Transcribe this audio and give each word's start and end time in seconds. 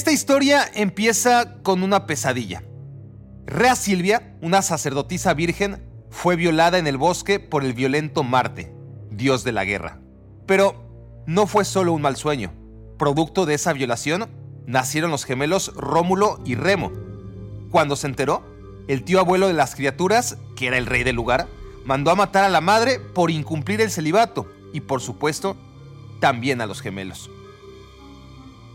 Esta 0.00 0.12
historia 0.12 0.64
empieza 0.72 1.56
con 1.62 1.82
una 1.82 2.06
pesadilla. 2.06 2.62
Rea 3.44 3.76
Silvia, 3.76 4.34
una 4.40 4.62
sacerdotisa 4.62 5.34
virgen, 5.34 5.82
fue 6.08 6.36
violada 6.36 6.78
en 6.78 6.86
el 6.86 6.96
bosque 6.96 7.38
por 7.38 7.66
el 7.66 7.74
violento 7.74 8.22
Marte, 8.22 8.72
dios 9.10 9.44
de 9.44 9.52
la 9.52 9.66
guerra. 9.66 10.00
Pero 10.46 11.22
no 11.26 11.46
fue 11.46 11.66
solo 11.66 11.92
un 11.92 12.00
mal 12.00 12.16
sueño. 12.16 12.50
Producto 12.98 13.44
de 13.44 13.52
esa 13.52 13.74
violación, 13.74 14.30
nacieron 14.64 15.10
los 15.10 15.26
gemelos 15.26 15.70
Rómulo 15.74 16.40
y 16.46 16.54
Remo. 16.54 16.90
Cuando 17.70 17.94
se 17.94 18.06
enteró, 18.06 18.42
el 18.88 19.04
tío 19.04 19.20
abuelo 19.20 19.48
de 19.48 19.52
las 19.52 19.74
criaturas, 19.74 20.38
que 20.56 20.68
era 20.68 20.78
el 20.78 20.86
rey 20.86 21.04
del 21.04 21.16
lugar, 21.16 21.46
mandó 21.84 22.10
a 22.10 22.16
matar 22.16 22.44
a 22.44 22.48
la 22.48 22.62
madre 22.62 23.00
por 23.00 23.30
incumplir 23.30 23.82
el 23.82 23.90
celibato 23.90 24.50
y, 24.72 24.80
por 24.80 25.02
supuesto, 25.02 25.58
también 26.20 26.62
a 26.62 26.66
los 26.66 26.80
gemelos. 26.80 27.28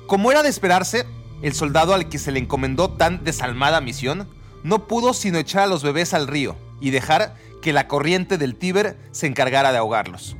Como 0.08 0.32
era 0.32 0.44
de 0.44 0.50
esperarse, 0.50 1.08
el 1.42 1.54
soldado 1.54 1.96
al 1.96 2.10
que 2.10 2.20
se 2.20 2.32
le 2.32 2.40
encomendó 2.40 2.92
tan 2.92 3.24
desalmada 3.24 3.82
misión 3.82 4.28
no 4.64 4.88
pudo 4.88 5.14
sino 5.14 5.40
echar 5.40 5.64
a 5.64 5.68
los 5.68 5.84
bebés 5.84 6.14
al 6.14 6.28
río 6.28 6.56
y 6.80 6.92
dejar 6.92 7.36
que 7.62 7.74
la 7.74 7.88
corriente 7.88 8.38
del 8.38 8.56
Tíber 8.56 8.98
se 9.12 9.26
encargara 9.26 9.72
de 9.72 9.80
ahogarlos. 9.80 10.36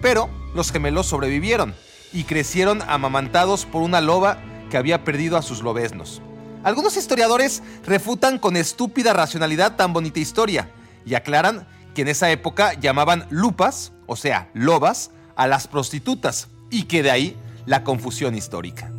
Pero 0.00 0.30
los 0.54 0.72
gemelos 0.72 1.06
sobrevivieron 1.06 1.74
y 2.14 2.24
crecieron 2.24 2.80
amamantados 2.86 3.66
por 3.66 3.82
una 3.82 4.00
loba 4.00 4.38
que 4.70 4.78
había 4.78 5.04
perdido 5.04 5.36
a 5.36 5.42
sus 5.42 5.62
lobesnos. 5.62 6.22
Algunos 6.62 6.96
historiadores 6.96 7.62
refutan 7.84 8.38
con 8.38 8.56
estúpida 8.56 9.12
racionalidad 9.12 9.76
tan 9.76 9.92
bonita 9.92 10.20
historia 10.20 10.70
y 11.04 11.14
aclaran 11.14 11.66
que 11.94 12.02
en 12.02 12.08
esa 12.08 12.30
época 12.30 12.72
llamaban 12.72 13.26
lupas, 13.28 13.92
o 14.06 14.16
sea, 14.16 14.48
lobas, 14.54 15.10
a 15.36 15.46
las 15.46 15.68
prostitutas 15.68 16.48
y 16.70 16.84
que 16.84 17.02
de 17.02 17.10
ahí 17.10 17.36
la 17.66 17.84
confusión 17.84 18.34
histórica. 18.34 18.90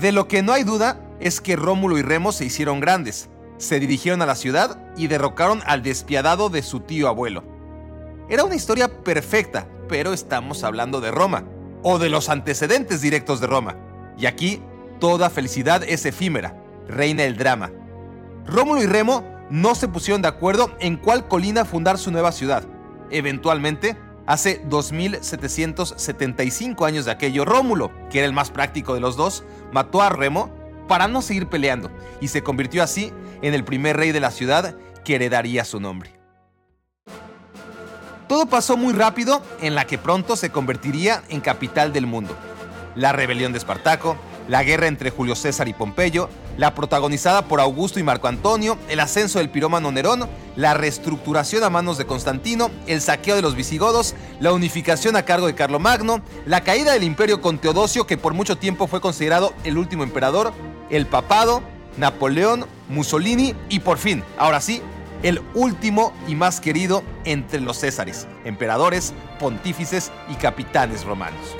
De 0.00 0.12
lo 0.12 0.28
que 0.28 0.42
no 0.42 0.52
hay 0.52 0.62
duda 0.62 1.00
es 1.20 1.40
que 1.40 1.56
Rómulo 1.56 1.96
y 1.96 2.02
Remo 2.02 2.32
se 2.32 2.44
hicieron 2.44 2.80
grandes, 2.80 3.30
se 3.56 3.80
dirigieron 3.80 4.20
a 4.20 4.26
la 4.26 4.34
ciudad 4.34 4.78
y 4.96 5.06
derrocaron 5.06 5.62
al 5.66 5.82
despiadado 5.82 6.50
de 6.50 6.62
su 6.62 6.80
tío 6.80 7.08
abuelo. 7.08 7.44
Era 8.28 8.44
una 8.44 8.56
historia 8.56 9.02
perfecta, 9.02 9.68
pero 9.88 10.12
estamos 10.12 10.64
hablando 10.64 11.00
de 11.00 11.10
Roma, 11.10 11.44
o 11.82 11.98
de 11.98 12.10
los 12.10 12.28
antecedentes 12.28 13.00
directos 13.00 13.40
de 13.40 13.46
Roma. 13.46 13.76
Y 14.18 14.26
aquí, 14.26 14.60
toda 14.98 15.30
felicidad 15.30 15.82
es 15.84 16.04
efímera, 16.04 16.60
reina 16.88 17.22
el 17.22 17.36
drama. 17.36 17.70
Rómulo 18.44 18.82
y 18.82 18.86
Remo 18.86 19.24
no 19.50 19.74
se 19.74 19.88
pusieron 19.88 20.22
de 20.22 20.28
acuerdo 20.28 20.74
en 20.80 20.96
cuál 20.96 21.28
colina 21.28 21.64
fundar 21.64 21.98
su 21.98 22.10
nueva 22.10 22.32
ciudad. 22.32 22.64
Eventualmente, 23.10 23.96
hace 24.26 24.62
2775 24.68 26.84
años 26.84 27.04
de 27.04 27.12
aquello, 27.12 27.44
Rómulo, 27.44 27.92
que 28.10 28.18
era 28.18 28.26
el 28.26 28.32
más 28.32 28.50
práctico 28.50 28.94
de 28.94 29.00
los 29.00 29.16
dos, 29.16 29.44
mató 29.72 30.02
a 30.02 30.08
Remo 30.08 30.52
para 30.88 31.08
no 31.08 31.22
seguir 31.22 31.48
peleando 31.48 31.90
y 32.20 32.28
se 32.28 32.42
convirtió 32.42 32.82
así 32.82 33.12
en 33.42 33.54
el 33.54 33.64
primer 33.64 33.96
rey 33.96 34.12
de 34.12 34.20
la 34.20 34.30
ciudad 34.30 34.76
que 35.04 35.16
heredaría 35.16 35.64
su 35.64 35.80
nombre. 35.80 36.12
Todo 38.28 38.46
pasó 38.46 38.76
muy 38.76 38.92
rápido 38.92 39.40
en 39.60 39.76
la 39.76 39.86
que 39.86 39.98
pronto 39.98 40.34
se 40.34 40.50
convertiría 40.50 41.22
en 41.28 41.40
capital 41.40 41.92
del 41.92 42.06
mundo. 42.06 42.36
La 42.96 43.12
rebelión 43.12 43.52
de 43.52 43.58
Espartaco, 43.58 44.16
la 44.48 44.64
guerra 44.64 44.88
entre 44.88 45.10
Julio 45.10 45.36
César 45.36 45.68
y 45.68 45.74
Pompeyo, 45.74 46.28
la 46.56 46.74
protagonizada 46.74 47.42
por 47.48 47.60
Augusto 47.60 48.00
y 48.00 48.02
Marco 48.02 48.28
Antonio, 48.28 48.78
el 48.88 49.00
ascenso 49.00 49.38
del 49.38 49.50
pirómano 49.50 49.92
Nerón, 49.92 50.28
la 50.56 50.74
reestructuración 50.74 51.64
a 51.64 51.70
manos 51.70 51.98
de 51.98 52.06
Constantino, 52.06 52.70
el 52.86 53.00
saqueo 53.00 53.36
de 53.36 53.42
los 53.42 53.54
visigodos, 53.54 54.14
la 54.40 54.52
unificación 54.52 55.16
a 55.16 55.24
cargo 55.24 55.46
de 55.46 55.54
Carlomagno, 55.54 56.22
la 56.46 56.62
caída 56.62 56.92
del 56.92 57.04
imperio 57.04 57.40
con 57.40 57.58
Teodosio, 57.58 58.06
que 58.06 58.16
por 58.16 58.34
mucho 58.34 58.56
tiempo 58.56 58.86
fue 58.86 59.00
considerado 59.00 59.52
el 59.64 59.78
último 59.78 60.02
emperador, 60.02 60.52
el 60.90 61.06
papado, 61.06 61.62
Napoleón, 61.96 62.66
Mussolini 62.88 63.54
y 63.68 63.80
por 63.80 63.98
fin, 63.98 64.22
ahora 64.38 64.60
sí, 64.60 64.82
el 65.22 65.40
último 65.54 66.12
y 66.28 66.34
más 66.34 66.60
querido 66.60 67.02
entre 67.24 67.60
los 67.60 67.80
Césares, 67.80 68.26
emperadores, 68.44 69.14
pontífices 69.38 70.12
y 70.28 70.34
capitanes 70.34 71.04
romanos. 71.04 71.56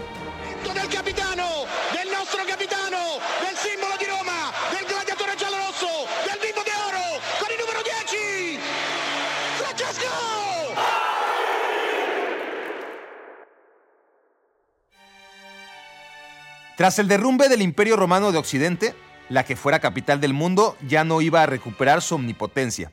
Tras 16.76 16.98
el 16.98 17.08
derrumbe 17.08 17.48
del 17.48 17.62
Imperio 17.62 17.96
Romano 17.96 18.32
de 18.32 18.38
Occidente, 18.38 18.94
la 19.30 19.44
que 19.44 19.56
fuera 19.56 19.80
capital 19.80 20.20
del 20.20 20.34
mundo 20.34 20.76
ya 20.86 21.04
no 21.04 21.22
iba 21.22 21.42
a 21.42 21.46
recuperar 21.46 22.02
su 22.02 22.16
omnipotencia, 22.16 22.92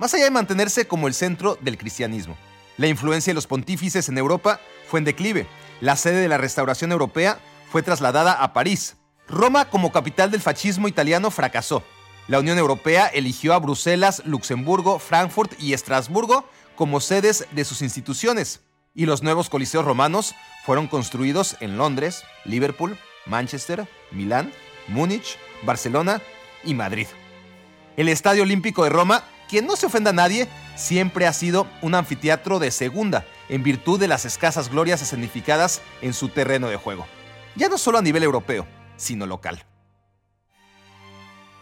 más 0.00 0.12
allá 0.12 0.24
de 0.24 0.32
mantenerse 0.32 0.88
como 0.88 1.06
el 1.06 1.14
centro 1.14 1.56
del 1.60 1.78
cristianismo. 1.78 2.36
La 2.76 2.88
influencia 2.88 3.30
de 3.30 3.36
los 3.36 3.46
pontífices 3.46 4.08
en 4.08 4.18
Europa 4.18 4.58
fue 4.88 4.98
en 4.98 5.04
declive. 5.04 5.46
La 5.80 5.94
sede 5.94 6.20
de 6.20 6.28
la 6.28 6.38
restauración 6.38 6.90
europea 6.90 7.38
fue 7.70 7.82
trasladada 7.82 8.32
a 8.32 8.52
París. 8.52 8.96
Roma 9.28 9.66
como 9.66 9.92
capital 9.92 10.32
del 10.32 10.40
fascismo 10.40 10.88
italiano 10.88 11.30
fracasó. 11.30 11.84
La 12.26 12.40
Unión 12.40 12.58
Europea 12.58 13.06
eligió 13.06 13.54
a 13.54 13.58
Bruselas, 13.60 14.22
Luxemburgo, 14.24 14.98
Frankfurt 14.98 15.52
y 15.60 15.72
Estrasburgo 15.72 16.48
como 16.74 16.98
sedes 17.00 17.46
de 17.52 17.64
sus 17.64 17.82
instituciones. 17.82 18.62
Y 18.92 19.06
los 19.06 19.22
nuevos 19.22 19.50
coliseos 19.50 19.84
romanos 19.84 20.34
fueron 20.64 20.88
construidos 20.88 21.56
en 21.60 21.76
Londres, 21.76 22.24
Liverpool, 22.44 22.98
Manchester, 23.30 23.88
Milán, 24.10 24.52
Múnich, 24.88 25.38
Barcelona 25.62 26.20
y 26.64 26.74
Madrid. 26.74 27.06
El 27.96 28.08
Estadio 28.08 28.42
Olímpico 28.42 28.84
de 28.84 28.90
Roma, 28.90 29.24
quien 29.48 29.66
no 29.66 29.76
se 29.76 29.86
ofenda 29.86 30.10
a 30.10 30.14
nadie, 30.14 30.48
siempre 30.76 31.26
ha 31.26 31.32
sido 31.32 31.66
un 31.80 31.94
anfiteatro 31.94 32.58
de 32.58 32.70
segunda, 32.70 33.24
en 33.48 33.62
virtud 33.62 33.98
de 33.98 34.08
las 34.08 34.24
escasas 34.24 34.68
glorias 34.68 35.02
escenificadas 35.02 35.80
en 36.02 36.12
su 36.12 36.28
terreno 36.28 36.68
de 36.68 36.76
juego. 36.76 37.06
Ya 37.56 37.68
no 37.68 37.78
solo 37.78 37.98
a 37.98 38.02
nivel 38.02 38.22
europeo, 38.22 38.66
sino 38.96 39.26
local. 39.26 39.64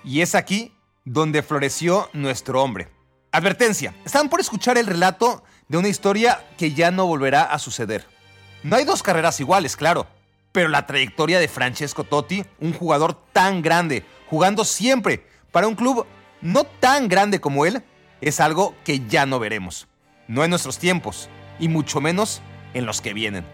Y 0.05 0.21
es 0.21 0.35
aquí 0.35 0.75
donde 1.05 1.43
floreció 1.43 2.11
nuestro 2.12 2.62
hombre. 2.62 2.89
Advertencia, 3.33 3.94
están 4.05 4.29
por 4.29 4.41
escuchar 4.41 4.79
el 4.79 4.87
relato 4.87 5.43
de 5.69 5.79
una 5.79 5.88
historia 5.88 6.47
que 6.56 6.73
ya 6.73 6.91
no 6.91 7.06
volverá 7.06 7.43
a 7.43 7.59
suceder. 7.59 8.06
No 8.62 8.76
hay 8.76 8.85
dos 8.85 9.03
carreras 9.03 9.41
iguales, 9.41 9.76
claro, 9.76 10.06
pero 10.58 10.70
la 10.70 10.87
trayectoria 10.87 11.38
de 11.38 11.46
Francesco 11.46 12.02
Totti, 12.02 12.44
un 12.58 12.72
jugador 12.72 13.14
tan 13.32 13.62
grande, 13.62 14.05
jugando 14.28 14.64
siempre 14.64 15.25
para 15.52 15.69
un 15.69 15.76
club 15.76 16.05
no 16.40 16.64
tan 16.64 17.06
grande 17.06 17.40
como 17.40 17.64
él, 17.64 17.84
es 18.20 18.40
algo 18.40 18.75
que 18.82 19.06
ya 19.06 19.25
no 19.25 19.38
veremos. 19.38 19.87
No 20.26 20.43
en 20.43 20.50
nuestros 20.50 20.81
tiempos, 20.81 21.28
y 21.60 21.69
mucho 21.69 22.00
menos 22.00 22.43
en 22.75 22.87
los 22.87 23.00
que 23.00 23.14
vienen. 23.14 23.46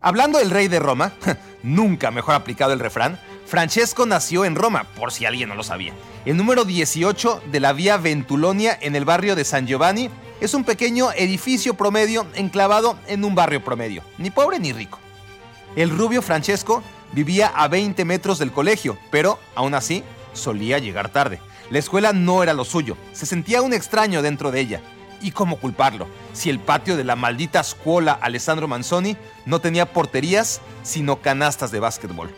Hablando 0.00 0.40
del 0.40 0.50
rey 0.50 0.66
de 0.66 0.80
Roma, 0.80 1.12
nunca 1.62 2.10
mejor 2.10 2.34
aplicado 2.34 2.72
el 2.72 2.80
refrán, 2.80 3.20
Francesco 3.46 4.06
nació 4.06 4.44
en 4.44 4.56
Roma, 4.56 4.88
por 4.96 5.12
si 5.12 5.24
alguien 5.24 5.50
no 5.50 5.54
lo 5.54 5.62
sabía. 5.62 5.92
El 6.24 6.36
número 6.36 6.64
18 6.64 7.42
de 7.48 7.60
la 7.60 7.72
vía 7.72 7.96
Ventulonia 7.96 8.76
en 8.80 8.96
el 8.96 9.04
barrio 9.04 9.36
de 9.36 9.44
San 9.44 9.68
Giovanni 9.68 10.10
es 10.40 10.52
un 10.54 10.64
pequeño 10.64 11.12
edificio 11.12 11.74
promedio 11.74 12.26
enclavado 12.34 12.98
en 13.06 13.24
un 13.24 13.36
barrio 13.36 13.62
promedio, 13.62 14.02
ni 14.18 14.32
pobre 14.32 14.58
ni 14.58 14.72
rico. 14.72 14.98
El 15.78 15.90
rubio 15.90 16.22
Francesco 16.22 16.82
vivía 17.12 17.52
a 17.54 17.68
20 17.68 18.04
metros 18.04 18.40
del 18.40 18.50
colegio, 18.50 18.98
pero 19.12 19.38
aún 19.54 19.74
así 19.74 20.02
solía 20.32 20.80
llegar 20.80 21.08
tarde. 21.08 21.40
La 21.70 21.78
escuela 21.78 22.12
no 22.12 22.42
era 22.42 22.52
lo 22.52 22.64
suyo, 22.64 22.96
se 23.12 23.26
sentía 23.26 23.62
un 23.62 23.72
extraño 23.72 24.20
dentro 24.20 24.50
de 24.50 24.58
ella. 24.58 24.80
¿Y 25.20 25.30
cómo 25.30 25.60
culparlo? 25.60 26.08
Si 26.32 26.50
el 26.50 26.58
patio 26.58 26.96
de 26.96 27.04
la 27.04 27.14
maldita 27.14 27.60
escuela 27.60 28.18
Alessandro 28.20 28.66
Manzoni 28.66 29.16
no 29.46 29.60
tenía 29.60 29.92
porterías, 29.92 30.60
sino 30.82 31.22
canastas 31.22 31.70
de 31.70 31.78
básquetbol. 31.78 32.34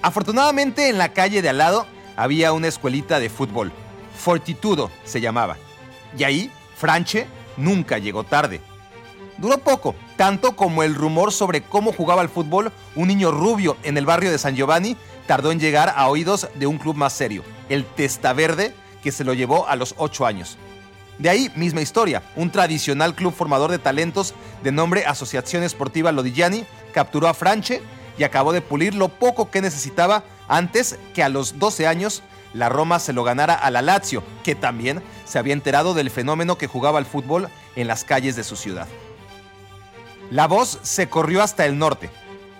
Afortunadamente 0.00 0.88
en 0.88 0.96
la 0.96 1.12
calle 1.12 1.42
de 1.42 1.50
al 1.50 1.58
lado 1.58 1.86
había 2.16 2.54
una 2.54 2.68
escuelita 2.68 3.20
de 3.20 3.28
fútbol. 3.28 3.70
Fortitudo 4.18 4.90
se 5.04 5.20
llamaba. 5.20 5.58
Y 6.16 6.24
ahí, 6.24 6.50
Franche 6.74 7.26
nunca 7.58 7.98
llegó 7.98 8.24
tarde. 8.24 8.62
Duró 9.40 9.56
poco, 9.56 9.94
tanto 10.16 10.54
como 10.54 10.82
el 10.82 10.94
rumor 10.94 11.32
sobre 11.32 11.62
cómo 11.62 11.94
jugaba 11.94 12.20
al 12.20 12.28
fútbol 12.28 12.72
un 12.94 13.08
niño 13.08 13.30
rubio 13.30 13.78
en 13.82 13.96
el 13.96 14.04
barrio 14.04 14.30
de 14.30 14.38
San 14.38 14.54
Giovanni 14.54 14.98
tardó 15.26 15.50
en 15.50 15.58
llegar 15.58 15.94
a 15.96 16.08
oídos 16.08 16.48
de 16.56 16.66
un 16.66 16.76
club 16.76 16.94
más 16.94 17.14
serio, 17.14 17.42
el 17.70 17.86
Testa 17.86 18.34
Verde, 18.34 18.74
que 19.02 19.12
se 19.12 19.24
lo 19.24 19.32
llevó 19.32 19.66
a 19.66 19.76
los 19.76 19.94
8 19.96 20.26
años. 20.26 20.58
De 21.18 21.30
ahí, 21.30 21.50
misma 21.56 21.80
historia, 21.80 22.22
un 22.36 22.50
tradicional 22.50 23.14
club 23.14 23.32
formador 23.32 23.70
de 23.70 23.78
talentos 23.78 24.34
de 24.62 24.72
nombre 24.72 25.06
Asociación 25.06 25.62
Esportiva 25.62 26.12
Lodigiani 26.12 26.66
capturó 26.92 27.26
a 27.26 27.34
Franche 27.34 27.80
y 28.18 28.24
acabó 28.24 28.52
de 28.52 28.60
pulir 28.60 28.94
lo 28.94 29.08
poco 29.08 29.50
que 29.50 29.62
necesitaba 29.62 30.22
antes 30.48 30.98
que 31.14 31.22
a 31.22 31.30
los 31.30 31.58
12 31.58 31.86
años 31.86 32.22
la 32.52 32.68
Roma 32.68 32.98
se 32.98 33.14
lo 33.14 33.24
ganara 33.24 33.54
a 33.54 33.70
la 33.70 33.80
Lazio, 33.80 34.22
que 34.44 34.54
también 34.54 35.02
se 35.24 35.38
había 35.38 35.54
enterado 35.54 35.94
del 35.94 36.10
fenómeno 36.10 36.58
que 36.58 36.66
jugaba 36.66 36.98
al 36.98 37.06
fútbol 37.06 37.48
en 37.76 37.86
las 37.86 38.04
calles 38.04 38.36
de 38.36 38.44
su 38.44 38.56
ciudad. 38.56 38.86
La 40.30 40.46
voz 40.46 40.78
se 40.82 41.08
corrió 41.08 41.42
hasta 41.42 41.66
el 41.66 41.76
norte. 41.76 42.08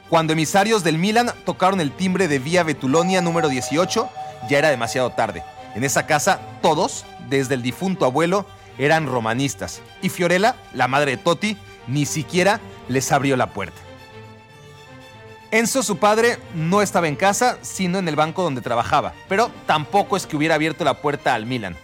Cuando 0.08 0.32
emisarios 0.32 0.82
del 0.82 0.98
Milan 0.98 1.30
tocaron 1.44 1.80
el 1.80 1.92
timbre 1.92 2.26
de 2.26 2.40
Vía 2.40 2.64
Betulonia 2.64 3.22
número 3.22 3.48
18, 3.48 4.08
ya 4.48 4.58
era 4.58 4.70
demasiado 4.70 5.10
tarde. 5.10 5.44
En 5.76 5.84
esa 5.84 6.04
casa, 6.04 6.40
todos, 6.62 7.04
desde 7.28 7.54
el 7.54 7.62
difunto 7.62 8.04
abuelo, 8.04 8.44
eran 8.76 9.06
romanistas. 9.06 9.82
Y 10.02 10.08
Fiorella, 10.08 10.56
la 10.74 10.88
madre 10.88 11.12
de 11.12 11.16
Totti, 11.18 11.56
ni 11.86 12.06
siquiera 12.06 12.60
les 12.88 13.12
abrió 13.12 13.36
la 13.36 13.52
puerta. 13.52 13.80
Enzo, 15.52 15.84
su 15.84 15.98
padre, 15.98 16.38
no 16.54 16.82
estaba 16.82 17.06
en 17.06 17.14
casa, 17.14 17.58
sino 17.62 17.98
en 17.98 18.08
el 18.08 18.16
banco 18.16 18.42
donde 18.42 18.62
trabajaba, 18.62 19.12
pero 19.28 19.50
tampoco 19.66 20.16
es 20.16 20.26
que 20.26 20.36
hubiera 20.36 20.56
abierto 20.56 20.84
la 20.84 21.00
puerta 21.00 21.34
al 21.34 21.46
Milan. 21.46 21.76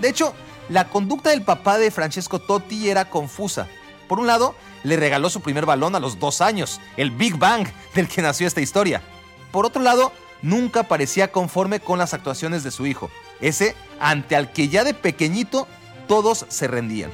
De 0.00 0.08
hecho, 0.08 0.34
la 0.70 0.88
conducta 0.88 1.28
del 1.28 1.42
papá 1.42 1.76
de 1.76 1.90
Francesco 1.90 2.38
Totti 2.38 2.88
era 2.88 3.10
confusa. 3.10 3.68
Por 4.08 4.18
un 4.18 4.26
lado, 4.26 4.54
le 4.84 4.96
regaló 4.96 5.28
su 5.28 5.40
primer 5.40 5.66
balón 5.66 5.96
a 5.96 6.00
los 6.00 6.20
dos 6.20 6.40
años, 6.40 6.80
el 6.96 7.10
Big 7.10 7.36
Bang 7.36 7.66
del 7.94 8.06
que 8.06 8.22
nació 8.22 8.46
esta 8.46 8.60
historia. 8.60 9.02
Por 9.50 9.66
otro 9.66 9.82
lado, 9.82 10.12
nunca 10.42 10.84
parecía 10.84 11.32
conforme 11.32 11.80
con 11.80 11.98
las 11.98 12.14
actuaciones 12.14 12.62
de 12.62 12.70
su 12.70 12.86
hijo, 12.86 13.10
ese 13.40 13.74
ante 13.98 14.36
al 14.36 14.52
que 14.52 14.68
ya 14.68 14.84
de 14.84 14.94
pequeñito 14.94 15.66
todos 16.06 16.46
se 16.48 16.68
rendían. 16.68 17.10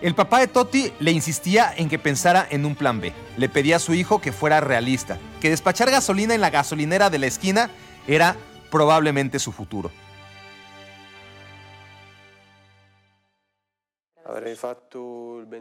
El 0.00 0.16
papá 0.16 0.40
de 0.40 0.48
Totti 0.48 0.92
le 0.98 1.12
insistía 1.12 1.72
en 1.76 1.88
que 1.88 1.98
pensara 1.98 2.44
en 2.50 2.64
un 2.66 2.74
plan 2.74 3.00
B. 3.00 3.12
Le 3.36 3.48
pedía 3.48 3.76
a 3.76 3.78
su 3.78 3.94
hijo 3.94 4.20
que 4.20 4.32
fuera 4.32 4.60
realista, 4.60 5.18
que 5.40 5.50
despachar 5.50 5.92
gasolina 5.92 6.34
en 6.34 6.40
la 6.40 6.50
gasolinera 6.50 7.08
de 7.08 7.20
la 7.20 7.26
esquina 7.26 7.70
era 8.08 8.36
probablemente 8.68 9.38
su 9.38 9.52
futuro. 9.52 9.92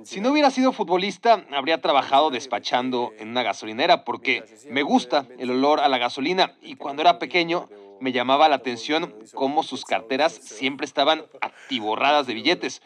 Si 0.03 0.21
no 0.21 0.31
hubiera 0.31 0.49
sido 0.51 0.71
futbolista, 0.71 1.45
habría 1.51 1.81
trabajado 1.81 2.29
despachando 2.29 3.11
en 3.17 3.29
una 3.29 3.43
gasolinera 3.43 4.03
porque 4.03 4.43
me 4.69 4.83
gusta 4.83 5.25
el 5.37 5.51
olor 5.51 5.79
a 5.79 5.87
la 5.87 5.97
gasolina 5.97 6.55
y 6.61 6.75
cuando 6.75 7.01
era 7.01 7.19
pequeño 7.19 7.69
me 7.99 8.11
llamaba 8.11 8.49
la 8.49 8.55
atención 8.55 9.13
cómo 9.33 9.61
sus 9.63 9.85
carteras 9.85 10.33
siempre 10.33 10.85
estaban 10.85 11.25
atiborradas 11.39 12.25
de 12.27 12.33
billetes. 12.33 12.81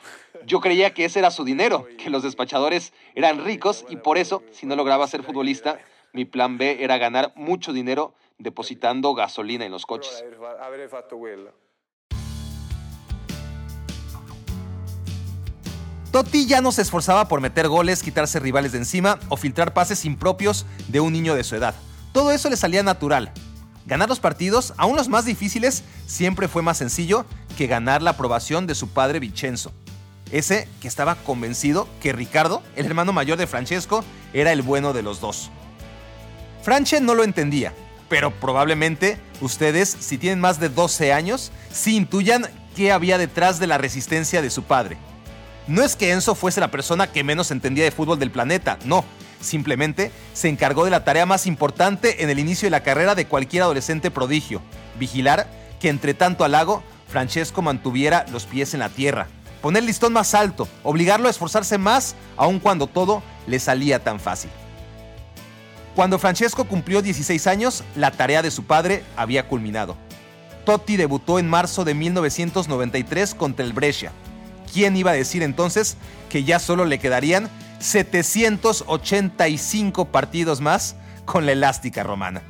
Yo 0.45 0.59
creía 0.59 0.93
que 0.93 1.05
ese 1.05 1.19
era 1.19 1.31
su 1.31 1.45
dinero, 1.45 1.87
que 1.97 2.09
los 2.09 2.21
despachadores 2.23 2.93
eran 3.15 3.43
ricos 3.43 3.85
y 3.89 3.95
por 3.95 4.17
eso, 4.17 4.43
si 4.51 4.65
no 4.65 4.75
lograba 4.75 5.07
ser 5.07 5.23
futbolista, 5.23 5.79
mi 6.11 6.25
plan 6.25 6.57
B 6.57 6.83
era 6.83 6.97
ganar 6.97 7.31
mucho 7.35 7.73
dinero 7.73 8.13
depositando 8.37 9.13
gasolina 9.13 9.65
en 9.65 9.71
los 9.71 9.85
coches. 9.85 10.23
Totti 16.15 16.45
ya 16.45 16.61
no 16.61 16.71
se 16.71 16.81
esforzaba 16.81 17.27
por 17.27 17.41
meter 17.41 17.67
goles, 17.67 18.01
quitarse 18.01 18.39
rivales 18.39 18.71
de 18.71 18.77
encima 18.77 19.19
o 19.27 19.35
filtrar 19.35 19.73
pases 19.73 20.05
impropios 20.05 20.65
de 20.87 21.01
un 21.01 21.11
niño 21.11 21.35
de 21.35 21.43
su 21.43 21.57
edad. 21.57 21.75
Todo 22.13 22.31
eso 22.31 22.49
le 22.49 22.55
salía 22.55 22.83
natural, 22.83 23.33
Ganar 23.85 24.07
los 24.07 24.21
partidos, 24.21 24.73
aún 24.77 24.95
los 24.95 25.09
más 25.09 25.25
difíciles, 25.25 25.83
siempre 26.05 26.47
fue 26.47 26.61
más 26.61 26.77
sencillo 26.77 27.25
que 27.57 27.67
ganar 27.67 28.01
la 28.01 28.11
aprobación 28.11 28.65
de 28.65 28.75
su 28.75 28.87
padre 28.87 29.19
Vincenzo. 29.19 29.73
Ese 30.31 30.69
que 30.79 30.87
estaba 30.87 31.15
convencido 31.15 31.85
que 32.01 32.13
Ricardo, 32.13 32.63
el 32.77 32.85
hermano 32.85 33.11
mayor 33.11 33.37
de 33.37 33.45
Francesco, 33.45 34.05
era 34.31 34.53
el 34.53 34.61
bueno 34.61 34.93
de 34.93 35.03
los 35.03 35.19
dos. 35.19 35.51
Franche 36.63 37.01
no 37.01 37.13
lo 37.13 37.25
entendía, 37.25 37.73
pero 38.07 38.31
probablemente 38.31 39.19
ustedes, 39.41 39.89
si 39.99 40.17
tienen 40.17 40.39
más 40.39 40.61
de 40.61 40.69
12 40.69 41.11
años, 41.11 41.51
sí 41.73 41.97
intuyan 41.97 42.47
qué 42.73 42.93
había 42.93 43.17
detrás 43.17 43.59
de 43.59 43.67
la 43.67 43.77
resistencia 43.77 44.41
de 44.41 44.49
su 44.49 44.63
padre. 44.63 44.97
No 45.67 45.83
es 45.83 45.95
que 45.95 46.11
Enzo 46.11 46.35
fuese 46.35 46.59
la 46.59 46.71
persona 46.71 47.11
que 47.11 47.23
menos 47.23 47.51
entendía 47.51 47.83
de 47.83 47.91
fútbol 47.91 48.19
del 48.19 48.31
planeta, 48.31 48.77
no, 48.85 49.03
Simplemente 49.45 50.11
se 50.33 50.49
encargó 50.49 50.85
de 50.85 50.91
la 50.91 51.03
tarea 51.03 51.25
más 51.25 51.45
importante 51.45 52.23
en 52.23 52.29
el 52.29 52.39
inicio 52.39 52.65
de 52.65 52.71
la 52.71 52.83
carrera 52.83 53.15
de 53.15 53.27
cualquier 53.27 53.63
adolescente 53.63 54.11
prodigio, 54.11 54.61
vigilar 54.99 55.47
que 55.79 55.89
entre 55.89 56.13
tanto 56.13 56.43
halago, 56.43 56.83
Francesco 57.07 57.61
mantuviera 57.61 58.25
los 58.31 58.45
pies 58.45 58.73
en 58.73 58.79
la 58.79 58.89
tierra, 58.89 59.27
poner 59.61 59.81
el 59.81 59.87
listón 59.87 60.13
más 60.13 60.33
alto, 60.33 60.67
obligarlo 60.83 61.27
a 61.27 61.31
esforzarse 61.31 61.77
más, 61.77 62.15
aun 62.37 62.59
cuando 62.59 62.87
todo 62.87 63.21
le 63.45 63.59
salía 63.59 64.03
tan 64.03 64.19
fácil. 64.19 64.49
Cuando 65.95 66.19
Francesco 66.19 66.65
cumplió 66.65 67.01
16 67.01 67.47
años, 67.47 67.83
la 67.95 68.11
tarea 68.11 68.41
de 68.41 68.51
su 68.51 68.63
padre 68.63 69.03
había 69.15 69.47
culminado. 69.47 69.95
Totti 70.65 70.97
debutó 70.97 71.39
en 71.39 71.47
marzo 71.47 71.85
de 71.85 71.93
1993 71.93 73.35
contra 73.35 73.63
el 73.63 73.71
Brescia. 73.71 74.11
¿Quién 74.71 74.97
iba 74.97 75.11
a 75.11 75.15
decir 75.15 75.43
entonces 75.43 75.97
que 76.29 76.43
ya 76.43 76.59
solo 76.59 76.85
le 76.85 76.99
quedarían 76.99 77.49
785 77.79 80.05
partidos 80.05 80.61
más 80.61 80.95
con 81.25 81.45
la 81.45 81.51
elástica 81.51 82.01
romana. 82.03 82.41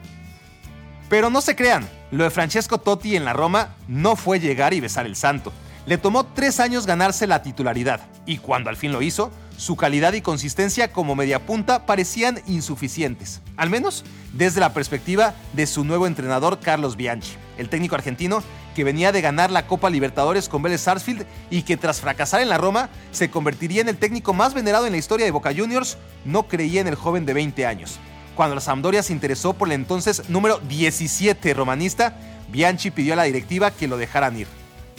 Pero 1.09 1.29
no 1.29 1.41
se 1.41 1.55
crean, 1.55 1.87
lo 2.11 2.23
de 2.23 2.29
Francesco 2.29 2.77
Totti 2.79 3.15
en 3.15 3.25
la 3.25 3.33
Roma 3.33 3.75
no 3.87 4.15
fue 4.15 4.39
llegar 4.39 4.73
y 4.73 4.79
besar 4.79 5.05
el 5.05 5.15
santo. 5.15 5.51
Le 5.85 5.97
tomó 5.99 6.25
tres 6.25 6.59
años 6.59 6.87
ganarse 6.87 7.27
la 7.27 7.43
titularidad, 7.43 8.01
y 8.25 8.39
cuando 8.39 8.71
al 8.71 8.77
fin 8.77 8.91
lo 8.91 9.03
hizo, 9.03 9.29
su 9.55 9.75
calidad 9.75 10.13
y 10.13 10.21
consistencia 10.21 10.91
como 10.91 11.15
mediapunta 11.15 11.85
parecían 11.85 12.41
insuficientes, 12.47 13.41
al 13.55 13.69
menos 13.69 14.03
desde 14.33 14.59
la 14.59 14.73
perspectiva 14.73 15.35
de 15.53 15.67
su 15.67 15.85
nuevo 15.85 16.07
entrenador 16.07 16.59
Carlos 16.59 16.97
Bianchi, 16.97 17.35
el 17.59 17.69
técnico 17.69 17.93
argentino 17.95 18.43
que 18.75 18.83
venía 18.83 19.11
de 19.11 19.21
ganar 19.21 19.49
la 19.49 19.65
Copa 19.65 19.89
Libertadores 19.89 20.47
con 20.47 20.61
Vélez 20.61 20.81
Sarsfield 20.81 21.25
y 21.49 21.63
que 21.63 21.77
tras 21.77 22.01
fracasar 22.01 22.41
en 22.41 22.49
la 22.49 22.59
Roma 22.59 22.89
se 23.11 23.31
convertiría 23.31 23.81
en 23.81 23.89
el 23.89 23.97
técnico 23.97 24.33
más 24.33 24.53
venerado 24.53 24.85
en 24.85 24.91
la 24.91 24.99
historia 24.99 25.25
de 25.25 25.31
Boca 25.31 25.53
Juniors, 25.55 25.97
no 26.25 26.43
creía 26.43 26.81
en 26.81 26.87
el 26.87 26.95
joven 26.95 27.25
de 27.25 27.33
20 27.33 27.65
años. 27.65 27.97
Cuando 28.35 28.53
la 28.53 28.61
Sampdoria 28.61 29.01
se 29.01 29.13
interesó 29.13 29.53
por 29.53 29.69
el 29.69 29.73
entonces 29.73 30.29
número 30.29 30.59
17 30.59 31.53
romanista, 31.55 32.19
Bianchi 32.49 32.91
pidió 32.91 33.13
a 33.13 33.15
la 33.15 33.23
directiva 33.23 33.71
que 33.71 33.87
lo 33.87 33.97
dejaran 33.97 34.37
ir. 34.37 34.47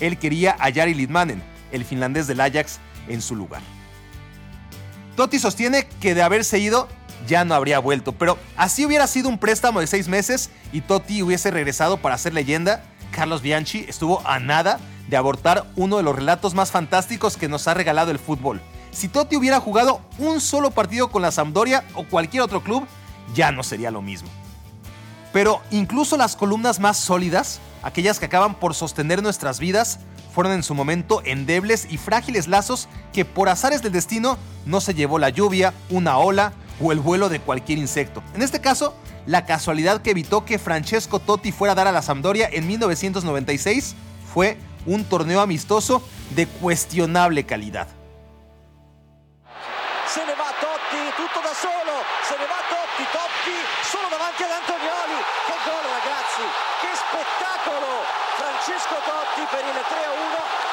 Él 0.00 0.18
quería 0.18 0.56
a 0.58 0.72
Jari 0.72 0.94
Lidmanen, 0.94 1.42
el 1.70 1.84
finlandés 1.84 2.26
del 2.26 2.40
Ajax, 2.40 2.80
en 3.08 3.22
su 3.22 3.36
lugar. 3.36 3.60
Totti 5.14 5.38
sostiene 5.38 5.86
que 6.00 6.14
de 6.14 6.22
haberse 6.22 6.58
ido 6.58 6.88
ya 7.26 7.44
no 7.44 7.54
habría 7.54 7.78
vuelto, 7.78 8.12
pero 8.12 8.38
así 8.56 8.86
hubiera 8.86 9.06
sido 9.06 9.28
un 9.28 9.38
préstamo 9.38 9.80
de 9.80 9.86
seis 9.86 10.08
meses 10.08 10.50
y 10.72 10.80
Totti 10.80 11.22
hubiese 11.22 11.50
regresado 11.50 11.96
para 11.96 12.18
ser 12.18 12.34
leyenda, 12.34 12.84
Carlos 13.10 13.42
Bianchi 13.42 13.84
estuvo 13.88 14.26
a 14.26 14.38
nada 14.38 14.78
de 15.08 15.16
abortar 15.16 15.66
uno 15.76 15.96
de 15.96 16.02
los 16.02 16.16
relatos 16.16 16.54
más 16.54 16.70
fantásticos 16.70 17.36
que 17.36 17.48
nos 17.48 17.68
ha 17.68 17.74
regalado 17.74 18.10
el 18.10 18.18
fútbol. 18.18 18.60
Si 18.90 19.08
Totti 19.08 19.36
hubiera 19.36 19.60
jugado 19.60 20.00
un 20.18 20.40
solo 20.40 20.70
partido 20.70 21.10
con 21.10 21.22
la 21.22 21.30
Sampdoria 21.30 21.84
o 21.94 22.04
cualquier 22.04 22.42
otro 22.42 22.62
club, 22.62 22.86
ya 23.34 23.52
no 23.52 23.62
sería 23.62 23.90
lo 23.90 24.02
mismo. 24.02 24.28
Pero 25.32 25.60
incluso 25.70 26.16
las 26.16 26.34
columnas 26.34 26.80
más 26.80 26.96
sólidas, 26.96 27.60
aquellas 27.82 28.18
que 28.18 28.26
acaban 28.26 28.54
por 28.54 28.74
sostener 28.74 29.22
nuestras 29.22 29.60
vidas, 29.60 30.00
fueron 30.34 30.52
en 30.52 30.62
su 30.62 30.74
momento 30.74 31.22
endebles 31.24 31.86
y 31.90 31.98
frágiles 31.98 32.46
lazos 32.46 32.88
que 33.12 33.24
por 33.24 33.48
azares 33.48 33.82
del 33.82 33.92
destino 33.92 34.38
no 34.64 34.80
se 34.80 34.94
llevó 34.94 35.18
la 35.18 35.30
lluvia, 35.30 35.72
una 35.90 36.18
ola 36.18 36.52
o 36.80 36.92
el 36.92 37.00
vuelo 37.00 37.28
de 37.28 37.40
cualquier 37.40 37.78
insecto. 37.78 38.22
En 38.34 38.42
este 38.42 38.60
caso, 38.60 38.94
la 39.26 39.44
casualidad 39.44 40.00
que 40.02 40.10
evitó 40.10 40.44
que 40.44 40.58
Francesco 40.58 41.18
Totti 41.18 41.52
fuera 41.52 41.72
a 41.72 41.74
dar 41.74 41.88
a 41.88 41.92
la 41.92 42.02
Sampdoria 42.02 42.48
en 42.50 42.66
1996 42.66 43.94
fue 44.32 44.56
un 44.86 45.04
torneo 45.04 45.40
amistoso 45.40 46.02
de 46.30 46.46
cuestionable 46.46 47.44
calidad. 47.44 47.88
Se 50.06 50.24
ne 50.24 50.32
va 50.32 50.50
Totti, 50.60 51.02
tutto 51.16 51.40
da 51.42 51.52
solo, 51.52 51.94
se 52.22 52.38
ne 52.38 52.46
va 52.46 52.60
Totti, 52.70 53.04
Totti 53.10 53.56
solo 53.90 54.06
davanti 54.08 54.42
ad 54.46 54.52
Antonioli, 54.54 55.18
che 55.46 55.56
gol 55.66 55.84
ragazzi, 55.90 56.46
che 56.80 56.90
spettacolo! 56.94 58.06
Francesco 58.38 58.96
Totti 59.02 59.42
per 59.50 59.64
il 59.66 59.78
3-1, 59.82 60.65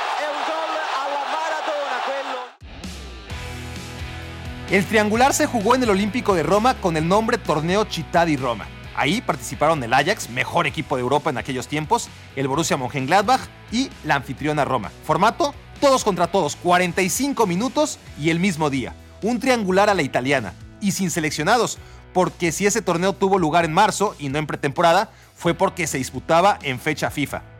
El 4.74 4.88
triangular 4.88 5.36
se 5.36 5.46
jugó 5.46 5.76
en 5.76 5.84
el 5.84 5.92
Olímpico 5.92 6.34
de 6.34 6.42
Roma 6.42 6.74
con 6.74 6.98
el 6.98 7.08
nombre 7.08 7.38
Torneo 7.38 7.86
Città 7.86 8.26
di 8.26 8.38
Roma. 8.38 8.66
Ahí 8.96 9.22
participaron 9.22 9.84
el 9.84 9.94
Ajax, 9.94 10.32
mejor 10.32 10.66
equipo 10.66 10.96
de 10.96 11.04
Europa 11.04 11.30
en 11.30 11.38
aquellos 11.38 11.68
tiempos, 11.68 12.10
el 12.36 12.48
Borussia 12.48 12.76
Mönchengladbach 12.76 13.42
y 13.72 13.92
la 14.04 14.16
anfitriona 14.16 14.66
Roma. 14.66 14.92
Formato, 15.06 15.54
todos 15.80 16.04
contra 16.04 16.26
todos, 16.26 16.56
45 16.56 17.46
minutos 17.46 18.00
y 18.20 18.32
el 18.32 18.40
mismo 18.40 18.72
día. 18.72 18.96
Un 19.22 19.40
triangular 19.40 19.92
a 19.92 19.94
la 19.94 20.02
italiana 20.02 20.56
y 20.82 20.94
sin 20.94 21.12
seleccionados, 21.12 21.78
porque 22.12 22.52
si 22.52 22.66
ese 22.66 22.82
torneo 22.82 23.14
tuvo 23.14 23.38
lugar 23.38 23.66
en 23.66 23.74
marzo 23.74 24.16
y 24.18 24.30
no 24.30 24.40
en 24.40 24.48
pretemporada, 24.48 25.12
fue 25.36 25.54
porque 25.54 25.86
se 25.86 26.00
disputaba 26.00 26.58
en 26.64 26.80
fecha 26.80 27.12
FIFA. 27.12 27.53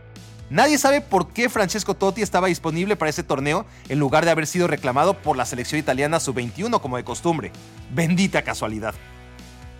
Nadie 0.54 0.78
sabe 0.78 1.02
por 1.02 1.30
qué 1.30 1.50
Francesco 1.50 1.96
Totti 1.96 2.22
estaba 2.22 2.46
disponible 2.46 2.96
para 2.96 3.10
ese 3.10 3.24
torneo 3.24 3.66
en 3.90 3.98
lugar 3.98 4.24
de 4.24 4.30
haber 4.30 4.46
sido 4.46 4.68
reclamado 4.68 5.16
por 5.16 5.36
la 5.36 5.48
selección 5.48 5.80
italiana 5.80 6.20
sub-21 6.20 6.80
como 6.80 6.98
de 6.98 7.04
costumbre. 7.04 7.52
Bendita 7.92 8.44
casualidad. 8.44 8.94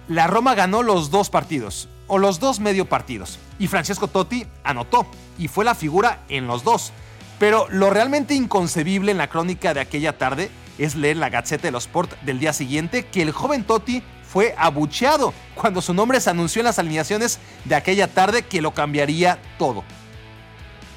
La 0.08 0.26
Roma 0.26 0.56
ganó 0.56 0.82
los 0.82 1.12
dos 1.12 1.30
partidos, 1.30 1.90
o 2.08 2.18
los 2.18 2.40
dos 2.40 2.60
medio 2.60 2.90
partidos, 2.90 3.38
y 3.60 3.68
Francesco 3.68 4.08
Totti 4.08 4.48
anotó, 4.64 5.06
y 5.38 5.48
fue 5.48 5.64
la 5.64 5.76
figura 5.76 6.24
en 6.28 6.48
los 6.48 6.64
dos. 6.64 6.92
Pero 7.38 7.68
lo 7.70 7.92
realmente 7.92 8.34
inconcebible 8.34 9.12
en 9.12 9.20
la 9.20 9.30
crónica 9.30 9.76
de 9.76 9.80
aquella 9.80 10.18
tarde 10.18 10.50
es 10.80 10.96
leer 10.96 11.18
la 11.18 11.30
Gazzetta 11.30 11.68
dello 11.68 11.78
Sport 11.78 12.20
del 12.24 12.40
día 12.40 12.52
siguiente 12.52 13.06
que 13.06 13.22
el 13.22 13.32
joven 13.32 13.64
Totti 13.64 14.02
fue 14.28 14.56
abucheado 14.58 15.36
cuando 15.54 15.84
su 15.84 15.94
nombre 15.94 16.20
se 16.20 16.32
anunció 16.32 16.62
en 16.62 16.66
las 16.66 16.80
alineaciones 16.80 17.38
de 17.66 17.76
aquella 17.76 18.08
tarde 18.08 18.42
que 18.42 18.64
lo 18.64 18.74
cambiaría 18.74 19.38
todo. 19.60 19.84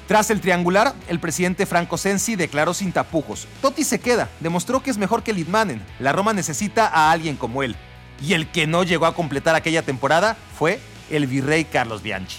Tras 0.07 0.29
el 0.29 0.39
triangular, 0.39 0.93
el 1.09 1.19
presidente 1.19 1.65
Franco 1.65 1.97
Sensi 1.97 2.35
declaró 2.35 2.73
sin 2.73 2.91
tapujos: 2.91 3.47
Totti 3.61 3.83
se 3.83 3.99
queda, 3.99 4.29
demostró 4.39 4.81
que 4.81 4.89
es 4.89 4.97
mejor 4.97 5.23
que 5.23 5.33
Litmanen. 5.33 5.81
La 5.99 6.13
Roma 6.13 6.33
necesita 6.33 6.87
a 6.87 7.11
alguien 7.11 7.35
como 7.35 7.61
él 7.61 7.75
y 8.21 8.33
el 8.33 8.49
que 8.49 8.67
no 8.67 8.83
llegó 8.83 9.05
a 9.05 9.13
completar 9.13 9.55
aquella 9.55 9.81
temporada 9.81 10.37
fue 10.57 10.79
el 11.09 11.27
virrey 11.27 11.65
Carlos 11.65 12.01
Bianchi. 12.01 12.37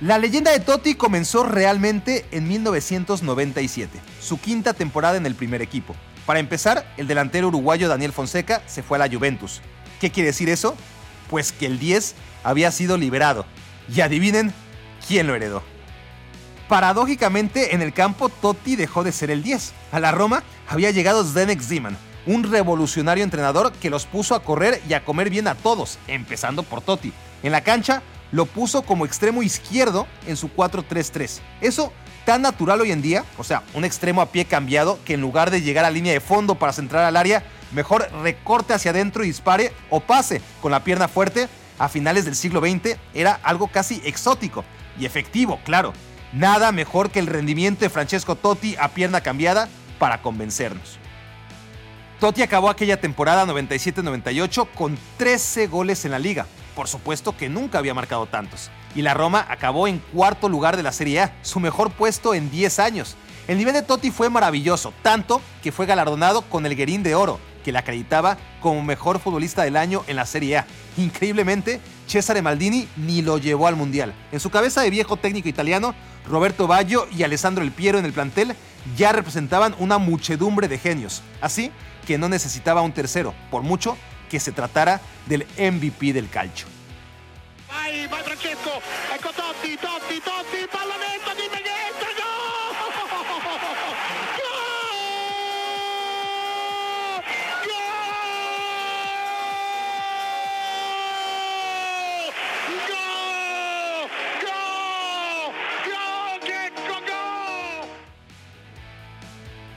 La 0.00 0.18
leyenda 0.18 0.50
de 0.50 0.60
Totti 0.60 0.96
comenzó 0.96 1.44
realmente 1.44 2.26
en 2.32 2.48
1997, 2.48 4.00
su 4.20 4.40
quinta 4.40 4.74
temporada 4.74 5.16
en 5.16 5.26
el 5.26 5.36
primer 5.36 5.62
equipo. 5.62 5.94
Para 6.26 6.40
empezar, 6.40 6.92
el 6.96 7.06
delantero 7.06 7.48
uruguayo 7.48 7.88
Daniel 7.88 8.12
Fonseca 8.12 8.62
se 8.66 8.82
fue 8.82 8.98
a 8.98 9.06
la 9.06 9.12
Juventus. 9.12 9.60
¿Qué 10.00 10.10
quiere 10.10 10.28
decir 10.28 10.48
eso? 10.48 10.76
Pues 11.30 11.52
que 11.52 11.66
el 11.66 11.78
10 11.78 12.16
había 12.42 12.72
sido 12.72 12.96
liberado. 12.96 13.46
Y 13.92 14.00
adivinen 14.00 14.52
quién 15.06 15.28
lo 15.28 15.36
heredó. 15.36 15.62
Paradójicamente, 16.72 17.74
en 17.74 17.82
el 17.82 17.92
campo 17.92 18.30
Totti 18.30 18.76
dejó 18.76 19.04
de 19.04 19.12
ser 19.12 19.30
el 19.30 19.42
10. 19.42 19.74
A 19.92 20.00
la 20.00 20.10
Roma 20.10 20.42
había 20.66 20.90
llegado 20.90 21.22
Zdenek 21.22 21.60
Ziman, 21.60 21.98
un 22.24 22.44
revolucionario 22.44 23.24
entrenador 23.24 23.72
que 23.74 23.90
los 23.90 24.06
puso 24.06 24.34
a 24.34 24.42
correr 24.42 24.80
y 24.88 24.94
a 24.94 25.04
comer 25.04 25.28
bien 25.28 25.48
a 25.48 25.54
todos, 25.54 25.98
empezando 26.08 26.62
por 26.62 26.80
Totti. 26.80 27.12
En 27.42 27.52
la 27.52 27.60
cancha 27.60 28.00
lo 28.30 28.46
puso 28.46 28.80
como 28.80 29.04
extremo 29.04 29.42
izquierdo 29.42 30.06
en 30.26 30.38
su 30.38 30.48
4-3-3. 30.48 31.40
Eso 31.60 31.92
tan 32.24 32.40
natural 32.40 32.80
hoy 32.80 32.90
en 32.90 33.02
día, 33.02 33.26
o 33.36 33.44
sea, 33.44 33.64
un 33.74 33.84
extremo 33.84 34.22
a 34.22 34.32
pie 34.32 34.46
cambiado 34.46 34.98
que 35.04 35.12
en 35.12 35.20
lugar 35.20 35.50
de 35.50 35.60
llegar 35.60 35.84
a 35.84 35.90
línea 35.90 36.14
de 36.14 36.20
fondo 36.20 36.54
para 36.54 36.72
centrar 36.72 37.04
al 37.04 37.18
área, 37.18 37.42
mejor 37.72 38.08
recorte 38.22 38.72
hacia 38.72 38.92
adentro 38.92 39.24
y 39.24 39.26
dispare 39.26 39.74
o 39.90 40.00
pase 40.00 40.40
con 40.62 40.72
la 40.72 40.82
pierna 40.82 41.06
fuerte, 41.06 41.50
a 41.78 41.90
finales 41.90 42.24
del 42.24 42.34
siglo 42.34 42.60
XX 42.60 42.96
era 43.12 43.38
algo 43.42 43.66
casi 43.66 44.00
exótico 44.06 44.64
y 44.98 45.04
efectivo, 45.04 45.60
claro. 45.66 45.92
Nada 46.32 46.72
mejor 46.72 47.10
que 47.10 47.18
el 47.18 47.26
rendimiento 47.26 47.80
de 47.80 47.90
Francesco 47.90 48.36
Totti 48.36 48.74
a 48.76 48.88
pierna 48.88 49.20
cambiada 49.20 49.68
para 49.98 50.22
convencernos. 50.22 50.98
Totti 52.20 52.42
acabó 52.42 52.70
aquella 52.70 53.00
temporada 53.00 53.44
97-98 53.46 54.68
con 54.74 54.96
13 55.18 55.66
goles 55.66 56.04
en 56.04 56.12
la 56.12 56.18
liga. 56.18 56.46
Por 56.74 56.88
supuesto 56.88 57.36
que 57.36 57.50
nunca 57.50 57.78
había 57.78 57.92
marcado 57.92 58.26
tantos. 58.26 58.70
Y 58.94 59.02
la 59.02 59.12
Roma 59.12 59.44
acabó 59.48 59.88
en 59.88 59.98
cuarto 59.98 60.48
lugar 60.48 60.76
de 60.76 60.82
la 60.82 60.92
Serie 60.92 61.20
A, 61.20 61.36
su 61.42 61.60
mejor 61.60 61.90
puesto 61.90 62.32
en 62.32 62.50
10 62.50 62.78
años. 62.78 63.16
El 63.48 63.58
nivel 63.58 63.74
de 63.74 63.82
Totti 63.82 64.10
fue 64.10 64.30
maravilloso, 64.30 64.94
tanto 65.02 65.42
que 65.62 65.72
fue 65.72 65.84
galardonado 65.84 66.42
con 66.42 66.64
el 66.64 66.76
Guerín 66.76 67.02
de 67.02 67.14
Oro, 67.14 67.40
que 67.64 67.72
le 67.72 67.78
acreditaba 67.78 68.38
como 68.60 68.82
mejor 68.82 69.18
futbolista 69.18 69.64
del 69.64 69.76
año 69.76 70.04
en 70.06 70.16
la 70.16 70.26
Serie 70.26 70.58
A. 70.58 70.66
Increíblemente, 70.96 71.80
Cesare 72.06 72.40
Maldini 72.40 72.88
ni 72.96 73.20
lo 73.20 73.38
llevó 73.38 73.66
al 73.66 73.76
Mundial. 73.76 74.14
En 74.30 74.40
su 74.40 74.50
cabeza 74.50 74.80
de 74.82 74.90
viejo 74.90 75.16
técnico 75.16 75.48
italiano, 75.48 75.94
Roberto 76.26 76.66
Baggio 76.66 77.06
y 77.16 77.22
Alessandro 77.22 77.64
El 77.64 77.72
Piero 77.72 77.98
en 77.98 78.04
el 78.04 78.12
plantel 78.12 78.54
ya 78.96 79.12
representaban 79.12 79.74
una 79.78 79.98
muchedumbre 79.98 80.68
de 80.68 80.78
genios. 80.78 81.22
Así 81.40 81.70
que 82.06 82.18
no 82.18 82.28
necesitaba 82.28 82.82
un 82.82 82.92
tercero, 82.92 83.34
por 83.50 83.62
mucho 83.62 83.96
que 84.30 84.40
se 84.40 84.52
tratara 84.52 85.00
del 85.26 85.46
MVP 85.58 86.12
del 86.12 86.28
calcio. 86.28 86.66
Francesco, 88.24 88.82
Totti, 89.36 89.76
Totti, 89.76 90.20
Totti, 90.20 90.66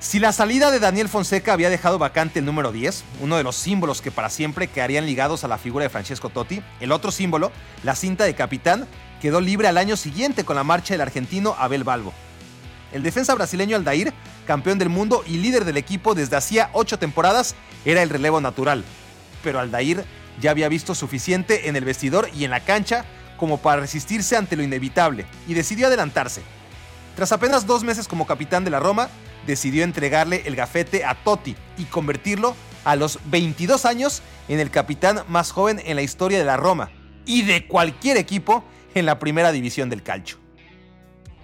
Si 0.06 0.20
la 0.20 0.32
salida 0.32 0.70
de 0.70 0.80
Daniel 0.80 1.10
Fonseca 1.10 1.52
había 1.52 1.72
dejado 1.72 1.98
vacante 1.98 2.38
el 2.38 2.46
número 2.46 2.72
10, 2.72 3.04
uno 3.22 3.38
de 3.38 3.44
los 3.44 3.56
símbolos 3.56 4.04
que 4.04 4.12
para 4.12 4.30
siempre 4.30 4.68
quedarían 4.68 5.08
ligados 5.08 5.44
a 5.44 5.48
la 5.48 5.58
figura 5.58 5.82
de 5.82 5.90
Francesco 5.90 6.30
Totti, 6.30 6.62
el 6.80 6.92
otro 6.92 7.10
símbolo, 7.10 7.52
la 7.82 7.96
cinta 7.96 8.24
de 8.24 8.36
capitán, 8.36 8.88
quedó 9.20 9.42
libre 9.42 9.68
al 9.68 9.80
año 9.80 9.98
siguiente 9.98 10.46
con 10.46 10.58
la 10.58 10.64
marcha 10.64 10.94
del 10.94 11.02
argentino 11.02 11.56
Abel 11.58 11.84
Balbo. 11.84 12.14
El 12.94 13.02
defensa 13.02 13.34
brasileño 13.34 13.76
Aldair, 13.76 14.14
campeón 14.46 14.78
del 14.78 14.90
mundo 14.90 15.24
y 15.26 15.38
líder 15.38 15.66
del 15.66 15.78
equipo 15.78 16.14
desde 16.14 16.36
hacía 16.36 16.70
ocho 16.74 17.00
temporadas, 17.00 17.56
era 17.84 18.04
el 18.04 18.12
relevo 18.12 18.40
natural. 18.40 18.86
Pero 19.44 19.60
Aldair 19.60 20.06
ya 20.40 20.52
había 20.52 20.70
visto 20.70 20.94
suficiente 20.94 21.68
en 21.68 21.76
el 21.76 21.84
vestidor 21.84 22.30
y 22.38 22.44
en 22.44 22.52
la 22.52 22.60
cancha 22.60 23.06
como 23.38 23.58
para 23.58 23.82
resistirse 23.82 24.38
ante 24.38 24.56
lo 24.56 24.62
inevitable 24.62 25.26
y 25.48 25.56
decidió 25.56 25.88
adelantarse. 25.88 26.44
Tras 27.16 27.32
apenas 27.32 27.66
dos 27.66 27.84
meses 27.84 28.08
como 28.08 28.28
capitán 28.28 28.64
de 28.66 28.70
la 28.70 28.80
Roma, 28.80 29.10
decidió 29.46 29.84
entregarle 29.84 30.44
el 30.46 30.56
gafete 30.56 31.06
a 31.06 31.16
Totti 31.16 31.56
y 31.78 31.86
convertirlo 31.86 32.56
a 32.84 32.96
los 32.96 33.20
22 33.26 33.86
años 33.86 34.22
en 34.48 34.60
el 34.60 34.72
capitán 34.72 35.24
más 35.28 35.52
joven 35.52 35.82
en 35.86 35.96
la 35.96 36.02
historia 36.02 36.38
de 36.38 36.46
la 36.46 36.58
Roma 36.58 36.92
y 37.26 37.42
de 37.42 37.68
cualquier 37.68 38.18
equipo 38.18 38.64
en 38.94 39.06
la 39.06 39.20
primera 39.20 39.52
división 39.52 39.90
del 39.90 40.04
calcio. 40.04 40.38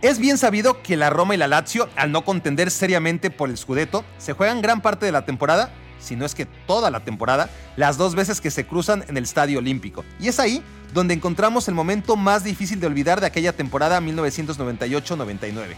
Es 0.01 0.17
bien 0.17 0.37
sabido 0.37 0.81
que 0.81 0.97
la 0.97 1.11
Roma 1.11 1.35
y 1.35 1.37
la 1.37 1.47
Lazio, 1.47 1.87
al 1.95 2.11
no 2.11 2.25
contender 2.25 2.71
seriamente 2.71 3.29
por 3.29 3.49
el 3.49 3.57
Scudetto, 3.57 4.03
se 4.17 4.33
juegan 4.33 4.61
gran 4.61 4.81
parte 4.81 5.05
de 5.05 5.11
la 5.11 5.25
temporada, 5.25 5.71
si 5.99 6.15
no 6.15 6.25
es 6.25 6.33
que 6.33 6.47
toda 6.47 6.89
la 6.89 7.01
temporada, 7.01 7.49
las 7.75 7.97
dos 7.97 8.15
veces 8.15 8.41
que 8.41 8.49
se 8.49 8.65
cruzan 8.65 9.05
en 9.07 9.17
el 9.17 9.23
Estadio 9.23 9.59
Olímpico. 9.59 10.03
Y 10.19 10.27
es 10.27 10.39
ahí 10.39 10.63
donde 10.93 11.13
encontramos 11.13 11.67
el 11.67 11.75
momento 11.75 12.15
más 12.15 12.43
difícil 12.43 12.79
de 12.79 12.87
olvidar 12.87 13.21
de 13.21 13.27
aquella 13.27 13.53
temporada 13.53 14.01
1998-99. 14.01 15.75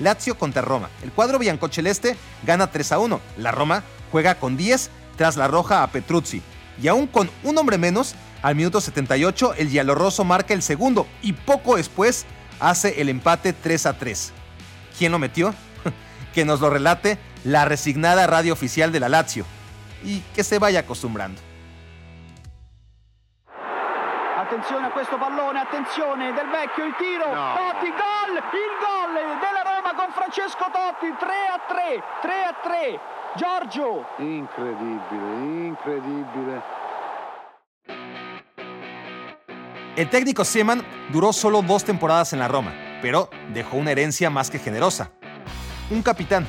Lazio 0.00 0.36
contra 0.36 0.62
Roma. 0.62 0.90
El 1.02 1.12
cuadro 1.12 1.38
biancoceleste 1.38 2.16
gana 2.44 2.70
3 2.70 2.92
a 2.92 2.98
1. 2.98 3.20
La 3.38 3.52
Roma 3.52 3.82
juega 4.10 4.36
con 4.36 4.56
10 4.56 4.90
tras 5.16 5.36
la 5.36 5.48
roja 5.48 5.82
a 5.82 5.88
Petruzzi. 5.88 6.42
Y 6.82 6.88
aún 6.88 7.06
con 7.06 7.30
un 7.42 7.56
hombre 7.58 7.78
menos, 7.78 8.14
al 8.42 8.56
minuto 8.56 8.80
78 8.80 9.54
el 9.54 9.70
Giallorosso 9.70 10.24
marca 10.24 10.54
el 10.54 10.62
segundo 10.62 11.06
y 11.22 11.32
poco 11.32 11.76
después 11.76 12.26
hace 12.60 13.00
el 13.00 13.08
empate 13.08 13.52
3 13.52 13.86
a 13.86 13.98
3. 13.98 14.32
¿Quién 14.98 15.12
lo 15.12 15.18
metió? 15.18 15.54
que 16.34 16.44
nos 16.44 16.60
lo 16.60 16.70
relate 16.70 17.18
la 17.44 17.64
resignada 17.64 18.26
radio 18.26 18.52
oficial 18.52 18.92
de 18.92 19.00
la 19.00 19.08
Lazio 19.08 19.44
y 20.02 20.20
que 20.34 20.44
se 20.44 20.58
vaya 20.58 20.80
acostumbrando. 20.80 21.40
Attenzione 24.36 24.86
a 24.86 24.90
questo 24.90 25.16
pallone, 25.16 25.58
attenzione 25.58 26.32
del 26.32 26.48
vecchio, 26.48 26.84
il 26.84 26.94
tiro, 26.98 27.34
no. 27.34 27.54
Totti, 27.56 27.88
gol, 27.88 28.36
il 28.36 28.74
gol 28.78 29.38
della 29.40 29.62
Roma 29.62 29.63
con 29.96 30.12
Francesco 30.12 30.64
Totti, 30.72 31.12
3 31.18 31.30
a 31.52 31.68
3, 31.68 32.02
3 32.22 32.34
a 32.46 32.62
3, 32.62 33.00
Giorgio. 33.36 34.06
Incredibile, 34.18 35.68
incredibile. 35.68 36.62
El 39.96 40.10
técnico 40.10 40.44
Seaman 40.44 40.84
duró 41.12 41.32
solo 41.32 41.62
dos 41.62 41.84
temporadas 41.84 42.32
en 42.32 42.40
la 42.40 42.48
Roma, 42.48 42.74
pero 43.00 43.30
dejó 43.52 43.76
una 43.76 43.92
herencia 43.92 44.28
más 44.30 44.50
que 44.50 44.58
generosa. 44.58 45.12
Un 45.90 46.02
capitán, 46.02 46.46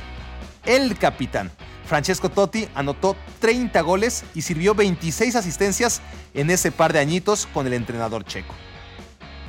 el 0.64 0.98
capitán, 0.98 1.50
Francesco 1.84 2.28
Totti 2.28 2.68
anotó 2.74 3.16
30 3.38 3.80
goles 3.82 4.24
y 4.34 4.42
sirvió 4.42 4.74
26 4.74 5.36
asistencias 5.36 6.02
en 6.34 6.50
ese 6.50 6.72
par 6.72 6.92
de 6.92 6.98
añitos 6.98 7.46
con 7.46 7.66
el 7.66 7.74
entrenador 7.74 8.24
checo. 8.24 8.54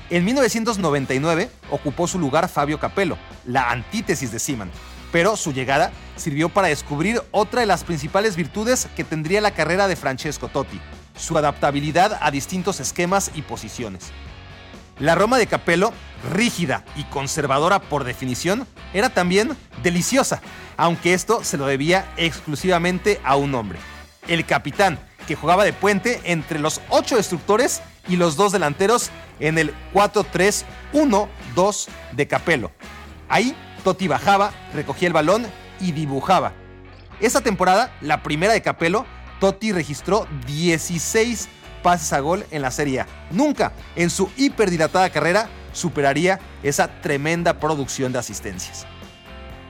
En 0.09 0.23
1999 0.23 1.49
ocupó 1.69 2.07
su 2.07 2.17
lugar 2.17 2.47
Fabio 2.47 2.79
Capello, 2.79 3.17
la 3.45 3.71
antítesis 3.71 4.31
de 4.31 4.39
Seaman, 4.39 4.71
pero 5.11 5.35
su 5.35 5.51
llegada 5.51 5.91
sirvió 6.15 6.47
para 6.47 6.69
descubrir 6.69 7.21
otra 7.31 7.59
de 7.59 7.67
las 7.67 7.83
principales 7.83 8.37
virtudes 8.37 8.87
que 8.95 9.03
tendría 9.03 9.41
la 9.41 9.51
carrera 9.51 9.89
de 9.89 9.97
Francesco 9.97 10.47
Totti, 10.47 10.79
su 11.17 11.37
adaptabilidad 11.37 12.17
a 12.21 12.31
distintos 12.31 12.79
esquemas 12.79 13.31
y 13.35 13.41
posiciones. 13.41 14.11
La 14.97 15.13
Roma 15.13 15.37
de 15.37 15.47
Capello, 15.47 15.91
rígida 16.31 16.85
y 16.95 17.03
conservadora 17.05 17.79
por 17.79 18.05
definición, 18.05 18.65
era 18.93 19.09
también 19.09 19.57
deliciosa, 19.83 20.41
aunque 20.77 21.13
esto 21.13 21.43
se 21.43 21.57
lo 21.57 21.65
debía 21.65 22.05
exclusivamente 22.15 23.19
a 23.25 23.35
un 23.35 23.53
hombre, 23.55 23.77
el 24.29 24.45
capitán, 24.45 24.99
que 25.27 25.35
jugaba 25.35 25.65
de 25.65 25.73
puente 25.73 26.21
entre 26.23 26.59
los 26.59 26.79
ocho 26.89 27.17
destructores 27.17 27.81
y 28.07 28.15
los 28.15 28.35
dos 28.35 28.51
delanteros 28.51 29.09
en 29.39 29.57
el 29.57 29.73
4-3-1-2 29.93 31.87
de 32.13 32.27
Capello. 32.27 32.71
Ahí 33.29 33.55
Totti 33.83 34.07
bajaba, 34.07 34.51
recogía 34.73 35.07
el 35.07 35.13
balón 35.13 35.45
y 35.79 35.91
dibujaba. 35.91 36.53
Esa 37.19 37.41
temporada, 37.41 37.91
la 38.01 38.23
primera 38.23 38.53
de 38.53 38.61
Capello, 38.61 39.05
Totti 39.39 39.71
registró 39.71 40.27
16 40.45 41.49
pases 41.83 42.11
a 42.13 42.19
gol 42.19 42.45
en 42.51 42.61
la 42.61 42.71
Serie 42.71 43.01
A. 43.01 43.07
Nunca 43.31 43.71
en 43.95 44.09
su 44.09 44.29
hiperdilatada 44.35 45.09
carrera 45.09 45.49
superaría 45.73 46.39
esa 46.63 47.01
tremenda 47.01 47.59
producción 47.59 48.11
de 48.11 48.19
asistencias. 48.19 48.85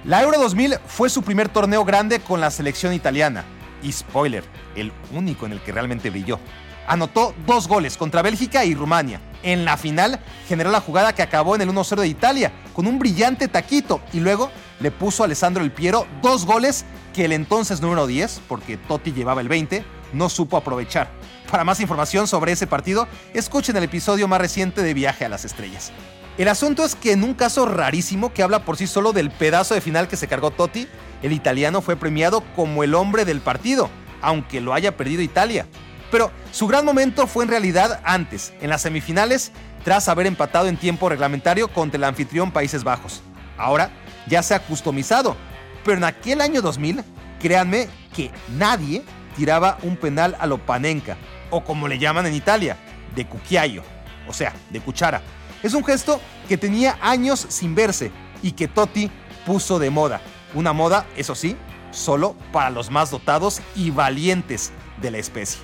La 0.04 0.24
Euro 0.24 0.40
2000 0.40 0.80
fue 0.88 1.10
su 1.10 1.22
primer 1.22 1.50
torneo 1.50 1.84
grande 1.84 2.20
con 2.20 2.40
la 2.40 2.50
selección 2.50 2.94
italiana. 2.94 3.44
Y 3.84 3.92
spoiler, 3.92 4.44
el 4.76 4.92
único 5.12 5.46
en 5.46 5.52
el 5.52 5.62
que 5.62 5.72
realmente 5.72 6.10
brilló. 6.10 6.40
Anotó 6.88 7.36
dos 7.46 7.68
goles 7.68 7.98
contra 7.98 8.22
Bélgica 8.22 8.66
y 8.66 8.74
Rumania. 8.74 9.20
En 9.44 9.66
la 9.66 9.78
final 9.78 10.20
generó 10.48 10.72
la 10.72 10.82
jugada 10.82 11.14
que 11.14 11.22
acabó 11.22 11.56
en 11.56 11.62
el 11.62 11.70
1-0 11.70 12.00
de 12.00 12.08
Italia 12.08 12.52
con 12.74 12.88
un 12.88 12.98
brillante 12.98 13.48
taquito 13.48 14.02
y 14.14 14.20
luego 14.20 14.50
le 14.80 14.90
puso 14.92 15.22
a 15.22 15.26
Alessandro 15.26 15.64
El 15.64 15.72
Piero 15.72 16.08
dos 16.22 16.46
goles 16.46 16.86
que 17.14 17.26
el 17.26 17.34
entonces 17.34 17.82
número 17.82 18.08
10, 18.08 18.42
porque 18.48 18.78
Totti 18.78 19.12
llevaba 19.12 19.42
el 19.42 19.50
20, 19.50 19.84
no 20.14 20.30
supo 20.30 20.56
aprovechar. 20.56 21.10
Para 21.52 21.64
más 21.64 21.80
información 21.80 22.28
sobre 22.28 22.52
ese 22.52 22.68
partido, 22.68 23.08
escuchen 23.34 23.76
el 23.76 23.84
episodio 23.84 24.28
más 24.28 24.40
reciente 24.40 24.82
de 24.82 24.94
Viaje 24.94 25.26
a 25.26 25.30
las 25.30 25.46
Estrellas. 25.46 25.92
El 26.38 26.48
asunto 26.50 26.86
es 26.86 26.96
que 26.96 27.14
en 27.14 27.24
un 27.24 27.34
caso 27.34 27.66
rarísimo 27.66 28.32
que 28.32 28.44
habla 28.44 28.64
por 28.64 28.78
sí 28.78 28.86
solo 28.86 29.12
del 29.12 29.32
pedazo 29.32 29.74
de 29.74 29.82
final 29.82 30.08
que 30.08 30.18
se 30.18 30.28
cargó 30.28 30.52
Totti, 30.52 30.88
el 31.24 31.32
italiano 31.32 31.82
fue 31.82 31.96
premiado 31.96 32.42
como 32.56 32.84
el 32.84 32.94
hombre 32.94 33.26
del 33.26 33.42
partido, 33.42 33.90
aunque 34.22 34.62
lo 34.62 34.74
haya 34.74 34.96
perdido 34.96 35.24
Italia. 35.24 35.66
Pero 36.12 36.32
su 36.52 36.68
gran 36.68 36.86
momento 36.86 37.28
fue 37.28 37.44
en 37.44 37.50
realidad 37.50 38.00
antes, 38.04 38.54
en 38.62 38.70
las 38.70 38.82
semifinales, 38.82 39.52
tras 39.84 40.08
haber 40.08 40.28
empatado 40.28 40.68
en 40.68 40.78
tiempo 40.78 41.10
reglamentario 41.10 41.68
contra 41.68 41.98
el 41.98 42.04
anfitrión 42.04 42.52
Países 42.52 42.84
Bajos. 42.84 43.22
Ahora 43.58 43.90
ya 44.28 44.44
se 44.44 44.56
ha 44.56 44.60
customizado, 44.60 45.36
pero 45.84 45.98
en 45.98 46.04
aquel 46.04 46.42
año 46.42 46.62
2000, 46.62 47.04
créanme 47.40 47.88
que 48.16 48.32
nadie 48.58 49.04
tiraba 49.36 49.78
un 49.84 49.98
penal 49.98 50.36
a 50.40 50.48
lo 50.48 50.58
panenca, 50.58 51.18
o 51.50 51.64
como 51.64 51.88
le 51.88 52.00
llaman 52.00 52.26
en 52.26 52.34
Italia, 52.34 52.78
de 53.16 53.26
cucchiaio, 53.26 53.84
o 54.28 54.34
sea, 54.34 54.54
de 54.70 54.80
cuchara. 54.80 55.22
Es 55.64 55.74
un 55.74 55.84
gesto 55.84 56.20
que 56.48 56.58
tenía 56.58 56.98
años 57.02 57.46
sin 57.50 57.76
verse 57.76 58.12
y 58.42 58.52
que 58.52 58.68
Totti 58.68 59.10
puso 59.46 59.80
de 59.80 59.90
moda. 59.90 60.22
Una 60.54 60.74
moda, 60.74 61.06
eso 61.16 61.36
sí, 61.36 61.56
solo 61.92 62.36
para 62.52 62.70
los 62.70 62.92
más 62.92 63.12
dotados 63.12 63.62
y 63.76 63.92
valientes 63.92 64.72
de 65.02 65.12
la 65.12 65.18
especie. 65.18 65.62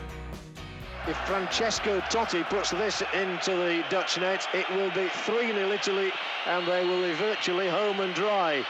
If 1.06 1.18
Francesco 1.28 2.00
Totti 2.10 2.48
puts 2.50 2.72
this 2.72 3.04
into 3.14 3.52
the 3.58 3.84
Dutch 3.90 4.18
net, 4.18 4.48
it 4.54 4.66
will 4.70 4.90
be 4.92 5.10
3-0 5.28 5.74
Italy 5.74 6.14
and 6.48 6.66
they 6.66 6.86
will 6.86 7.02
be 7.02 7.14
virtually 7.16 7.68
home 7.68 8.00
and 8.00 8.16
dry. 8.16 8.64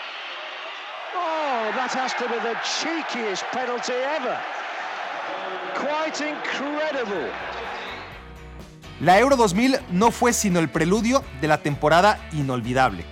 Oh, 1.16 1.72
that 1.76 1.92
has 1.94 2.16
to 2.16 2.28
be 2.28 2.40
the 2.40 2.56
cheekiest 2.64 3.44
penalty 3.52 3.94
ever. 3.94 4.36
Quite 5.76 6.22
incredible. 6.28 7.30
La 9.00 9.20
Euro 9.20 9.36
2000 9.36 9.80
no 9.92 10.10
fue 10.10 10.34
sino 10.34 10.60
el 10.60 10.70
preludio 10.70 11.24
de 11.40 11.48
la 11.48 11.60
temporada 11.60 12.18
inolvidable. 12.32 13.06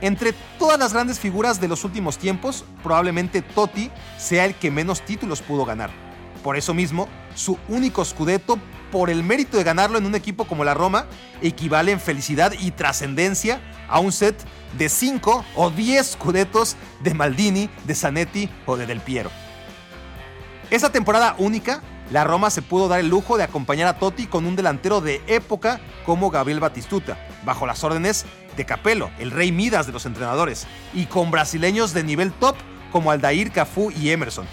Entre 0.00 0.34
todas 0.58 0.76
las 0.76 0.92
grandes 0.92 1.20
figuras 1.20 1.60
de 1.60 1.68
los 1.68 1.84
últimos 1.84 2.18
tiempos, 2.18 2.64
probablemente 2.82 3.42
Totti 3.42 3.92
sea 4.18 4.44
el 4.44 4.56
que 4.56 4.72
menos 4.72 5.02
títulos 5.02 5.40
pudo 5.40 5.64
ganar. 5.64 6.05
Por 6.46 6.56
eso 6.56 6.74
mismo, 6.74 7.08
su 7.34 7.58
único 7.66 8.04
scudetto, 8.04 8.60
por 8.92 9.10
el 9.10 9.24
mérito 9.24 9.56
de 9.56 9.64
ganarlo 9.64 9.98
en 9.98 10.06
un 10.06 10.14
equipo 10.14 10.44
como 10.44 10.62
la 10.64 10.74
Roma, 10.74 11.06
equivale 11.42 11.90
en 11.90 11.98
felicidad 11.98 12.52
y 12.56 12.70
trascendencia 12.70 13.60
a 13.88 13.98
un 13.98 14.12
set 14.12 14.36
de 14.78 14.88
5 14.88 15.44
o 15.56 15.70
10 15.70 16.06
scudettos 16.12 16.76
de 17.02 17.14
Maldini, 17.14 17.68
de 17.84 17.96
Zanetti 17.96 18.48
o 18.64 18.76
de 18.76 18.86
Del 18.86 19.00
Piero. 19.00 19.32
Esa 20.70 20.92
temporada 20.92 21.34
única, 21.38 21.82
la 22.12 22.22
Roma 22.22 22.48
se 22.50 22.62
pudo 22.62 22.86
dar 22.86 23.00
el 23.00 23.08
lujo 23.08 23.36
de 23.36 23.42
acompañar 23.42 23.88
a 23.88 23.98
Totti 23.98 24.28
con 24.28 24.46
un 24.46 24.54
delantero 24.54 25.00
de 25.00 25.22
época 25.26 25.80
como 26.04 26.30
Gabriel 26.30 26.60
Batistuta, 26.60 27.18
bajo 27.44 27.66
las 27.66 27.82
órdenes 27.82 28.24
de 28.56 28.64
Capello, 28.64 29.10
el 29.18 29.32
rey 29.32 29.50
Midas 29.50 29.88
de 29.88 29.92
los 29.92 30.06
entrenadores, 30.06 30.68
y 30.94 31.06
con 31.06 31.32
brasileños 31.32 31.92
de 31.92 32.04
nivel 32.04 32.30
top 32.30 32.54
como 32.92 33.10
Aldair, 33.10 33.50
Cafú 33.50 33.90
y 33.90 34.10
Emerson. 34.10 34.46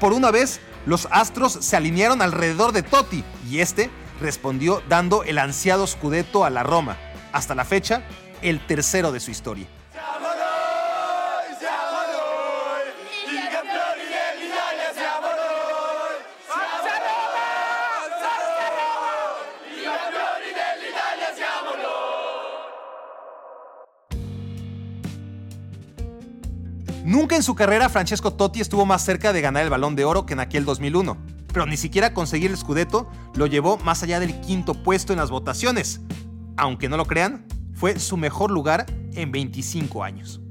Por 0.00 0.12
una 0.12 0.30
vez, 0.30 0.60
los 0.88 1.06
astros 1.10 1.52
se 1.52 1.76
alinearon 1.76 2.22
alrededor 2.22 2.72
de 2.72 2.82
Totti 2.82 3.22
y 3.46 3.58
este 3.58 3.90
respondió 4.22 4.82
dando 4.88 5.22
el 5.22 5.36
ansiado 5.36 5.86
scudetto 5.86 6.46
a 6.46 6.50
la 6.50 6.62
Roma, 6.62 6.96
hasta 7.30 7.54
la 7.54 7.66
fecha, 7.66 8.04
el 8.40 8.66
tercero 8.66 9.12
de 9.12 9.20
su 9.20 9.30
historia. 9.30 9.66
Nunca 27.08 27.36
en 27.36 27.42
su 27.42 27.54
carrera 27.54 27.88
Francesco 27.88 28.34
Totti 28.34 28.60
estuvo 28.60 28.84
más 28.84 29.02
cerca 29.02 29.32
de 29.32 29.40
ganar 29.40 29.64
el 29.64 29.70
balón 29.70 29.96
de 29.96 30.04
oro 30.04 30.26
que 30.26 30.34
en 30.34 30.40
aquel 30.40 30.66
2001, 30.66 31.16
pero 31.50 31.64
ni 31.64 31.78
siquiera 31.78 32.12
conseguir 32.12 32.50
el 32.50 32.58
Scudetto 32.58 33.10
lo 33.34 33.46
llevó 33.46 33.78
más 33.78 34.02
allá 34.02 34.20
del 34.20 34.38
quinto 34.42 34.74
puesto 34.74 35.14
en 35.14 35.18
las 35.18 35.30
votaciones. 35.30 36.02
Aunque 36.58 36.90
no 36.90 36.98
lo 36.98 37.06
crean, 37.06 37.46
fue 37.72 37.98
su 37.98 38.18
mejor 38.18 38.50
lugar 38.50 38.84
en 39.14 39.32
25 39.32 40.04
años. 40.04 40.42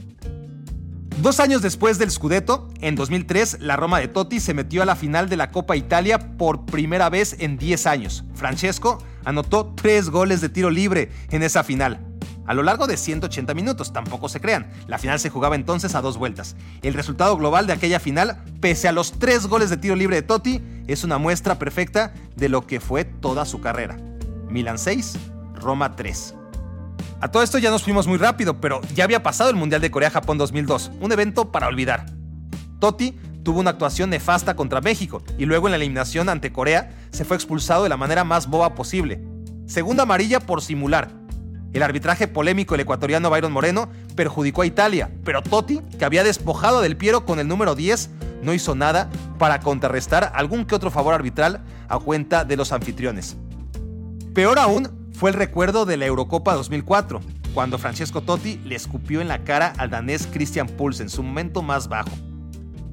Dos 1.21 1.39
años 1.39 1.61
después 1.61 1.99
del 1.99 2.09
Scudetto, 2.09 2.69
en 2.81 2.95
2003, 2.95 3.57
la 3.59 3.75
Roma 3.75 3.99
de 3.99 4.07
Totti 4.07 4.39
se 4.39 4.55
metió 4.55 4.81
a 4.81 4.87
la 4.87 4.95
final 4.95 5.29
de 5.29 5.37
la 5.37 5.51
Copa 5.51 5.75
Italia 5.75 6.37
por 6.39 6.65
primera 6.65 7.11
vez 7.11 7.35
en 7.37 7.59
10 7.59 7.85
años. 7.85 8.23
Francesco 8.33 8.97
anotó 9.25 9.75
tres 9.75 10.09
goles 10.09 10.41
de 10.41 10.49
tiro 10.49 10.71
libre 10.71 11.11
en 11.29 11.43
esa 11.43 11.63
final 11.63 12.16
a 12.47 12.53
lo 12.53 12.63
largo 12.63 12.87
de 12.87 12.97
180 12.97 13.53
minutos, 13.53 13.93
tampoco 13.93 14.29
se 14.29 14.39
crean. 14.39 14.71
La 14.87 14.97
final 14.97 15.19
se 15.19 15.29
jugaba 15.29 15.55
entonces 15.55 15.93
a 15.95 16.01
dos 16.01 16.17
vueltas. 16.17 16.55
El 16.81 16.93
resultado 16.93 17.37
global 17.37 17.67
de 17.67 17.73
aquella 17.73 17.99
final, 17.99 18.41
pese 18.61 18.87
a 18.87 18.93
los 18.93 19.11
tres 19.19 19.47
goles 19.47 19.69
de 19.69 19.77
tiro 19.77 19.95
libre 19.95 20.15
de 20.15 20.21
Totti, 20.21 20.61
es 20.87 21.03
una 21.03 21.17
muestra 21.17 21.59
perfecta 21.59 22.13
de 22.35 22.49
lo 22.49 22.65
que 22.65 22.79
fue 22.79 23.03
toda 23.05 23.45
su 23.45 23.59
carrera. 23.59 23.97
Milan 24.49 24.79
6, 24.79 25.17
Roma 25.55 25.95
3. 25.95 26.35
A 27.19 27.27
todo 27.29 27.43
esto 27.43 27.57
ya 27.57 27.69
nos 27.69 27.83
fuimos 27.83 28.07
muy 28.07 28.17
rápido, 28.17 28.61
pero 28.61 28.79
ya 28.95 29.03
había 29.03 29.23
pasado 29.23 29.49
el 29.49 29.55
Mundial 29.55 29.81
de 29.81 29.91
Corea-Japón 29.91 30.37
2002, 30.37 30.91
un 31.01 31.11
evento 31.11 31.51
para 31.51 31.67
olvidar. 31.67 32.05
Totti 32.79 33.17
tuvo 33.43 33.59
una 33.59 33.71
actuación 33.71 34.09
nefasta 34.09 34.55
contra 34.55 34.81
México 34.81 35.23
y 35.37 35.45
luego 35.45 35.67
en 35.67 35.71
la 35.71 35.77
eliminación 35.77 36.29
ante 36.29 36.53
Corea 36.53 36.95
se 37.11 37.25
fue 37.25 37.35
expulsado 37.35 37.83
de 37.83 37.89
la 37.89 37.97
manera 37.97 38.23
más 38.23 38.47
boba 38.47 38.75
posible. 38.75 39.21
Segunda 39.65 40.03
amarilla 40.03 40.39
por 40.39 40.61
simular, 40.61 41.11
el 41.73 41.83
arbitraje 41.83 42.27
polémico 42.27 42.73
del 42.73 42.81
ecuatoriano 42.81 43.29
Byron 43.29 43.51
Moreno 43.51 43.89
perjudicó 44.15 44.61
a 44.61 44.65
Italia, 44.65 45.11
pero 45.23 45.41
Totti, 45.41 45.81
que 45.99 46.05
había 46.05 46.23
despojado 46.23 46.81
del 46.81 46.97
Piero 46.97 47.25
con 47.25 47.39
el 47.39 47.47
número 47.47 47.75
10, 47.75 48.09
no 48.41 48.53
hizo 48.53 48.75
nada 48.75 49.09
para 49.37 49.59
contrarrestar 49.59 50.31
algún 50.33 50.65
que 50.65 50.75
otro 50.75 50.91
favor 50.91 51.13
arbitral 51.13 51.63
a 51.89 51.99
cuenta 51.99 52.45
de 52.45 52.57
los 52.57 52.71
anfitriones. 52.71 53.37
Peor 54.33 54.59
aún 54.59 55.09
fue 55.13 55.31
el 55.31 55.35
recuerdo 55.35 55.85
de 55.85 55.97
la 55.97 56.05
Eurocopa 56.05 56.53
2004, 56.53 57.21
cuando 57.53 57.77
Francesco 57.77 58.21
Totti 58.21 58.61
le 58.65 58.75
escupió 58.75 59.19
en 59.19 59.27
la 59.27 59.43
cara 59.43 59.73
al 59.77 59.89
danés 59.89 60.27
Christian 60.31 60.67
Puls 60.67 60.99
en 60.99 61.09
su 61.09 61.23
momento 61.23 61.63
más 61.63 61.87
bajo. 61.87 62.11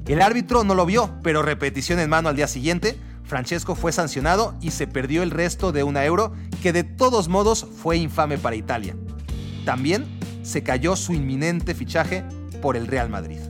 El 0.07 0.21
árbitro 0.21 0.65
no 0.65 0.75
lo 0.75 0.87
vio, 0.87 1.11
pero 1.23 1.43
repetición 1.43 1.99
en 1.99 2.11
mano 2.11 2.29
al 2.29 2.37
día 2.37 2.49
siguiente, 2.49 2.99
Francesco 3.25 3.75
fue 3.75 3.93
sancionado 3.93 4.55
y 4.61 4.71
se 4.71 4.87
perdió 4.87 5.23
el 5.23 5.31
resto 5.31 5.73
de 5.73 5.83
una 5.83 6.05
euro 6.05 6.33
que 6.63 6.73
de 6.73 6.85
todos 6.85 7.29
modos 7.29 7.67
fue 7.83 7.97
infame 7.97 8.39
para 8.39 8.57
Italia. 8.57 8.97
También 9.65 10.07
se 10.43 10.63
cayó 10.63 10.95
su 10.95 11.15
inminente 11.15 11.75
fichaje 11.75 12.25
por 12.61 12.77
el 12.77 12.87
Real 12.87 13.09
Madrid. 13.09 13.41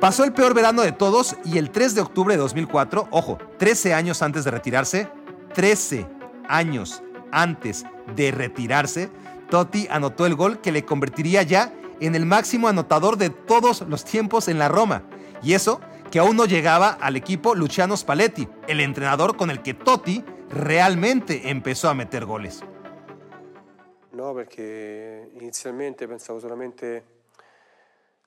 Pasó 0.00 0.24
el 0.24 0.32
peor 0.32 0.54
verano 0.54 0.82
de 0.82 0.92
todos 0.92 1.36
y 1.44 1.58
el 1.58 1.70
3 1.70 1.94
de 1.94 2.00
octubre 2.02 2.34
de 2.34 2.38
2004, 2.38 3.08
ojo, 3.10 3.38
13 3.58 3.94
años 3.94 4.22
antes 4.22 4.44
de 4.44 4.50
retirarse, 4.50 5.08
13 5.54 6.06
años 6.48 7.02
antes 7.32 7.84
de 8.14 8.30
retirarse, 8.30 9.10
Totti 9.50 9.86
anotó 9.90 10.26
el 10.26 10.34
gol 10.34 10.60
que 10.60 10.72
le 10.72 10.84
convertiría 10.84 11.42
ya 11.42 11.72
en 12.00 12.14
el 12.14 12.26
máximo 12.26 12.68
anotador 12.68 13.16
de 13.16 13.30
todos 13.30 13.82
los 13.82 14.04
tiempos 14.04 14.48
en 14.48 14.58
la 14.58 14.68
Roma. 14.68 15.04
Y 15.42 15.54
eso 15.54 15.80
que 16.10 16.18
aún 16.18 16.36
no 16.36 16.44
llegaba 16.44 16.90
al 16.90 17.16
equipo 17.16 17.54
Luciano 17.54 17.96
Spalletti, 17.96 18.48
el 18.68 18.80
entrenador 18.80 19.36
con 19.36 19.50
el 19.50 19.62
que 19.62 19.74
Totti 19.74 20.24
realmente 20.50 21.50
empezó 21.50 21.88
a 21.88 21.94
meter 21.94 22.24
goles. 22.24 22.62
No, 24.12 24.34
perché 24.34 25.28
inizialmente 25.34 26.08
pensavo 26.08 26.40
solamente 26.40 27.02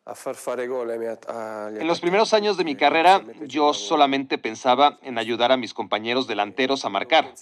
a 0.06 0.16
far 0.16 0.36
fare 0.36 0.68
gol 0.68 0.92
En 0.92 1.88
los 1.88 2.00
primeros 2.00 2.34
años 2.34 2.58
de 2.58 2.64
mi 2.64 2.76
carrera, 2.76 3.24
yo 3.46 3.74
solamente 3.74 4.38
pensaba 4.38 5.00
en 5.02 5.18
ayudar 5.18 5.52
a 5.52 5.58
mis 5.58 5.74
compañeros 5.74 6.28
delanteros 6.28 6.86
a 6.86 6.90
marcar, 6.90 7.34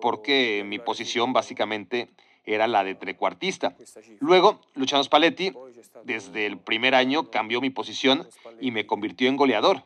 porque 0.00 0.64
mi 0.66 0.78
posición 0.78 1.32
básicamente 1.32 2.08
era 2.44 2.66
la 2.66 2.84
de 2.84 2.94
trecuartista. 2.94 3.76
Luego, 4.20 4.60
Luciano 4.74 5.04
Spalletti, 5.04 5.52
desde 6.04 6.46
el 6.46 6.58
primer 6.58 6.94
año, 6.94 7.30
cambió 7.30 7.60
mi 7.60 7.70
posición 7.70 8.28
y 8.60 8.70
me 8.70 8.86
convirtió 8.86 9.28
en 9.28 9.36
goleador. 9.36 9.84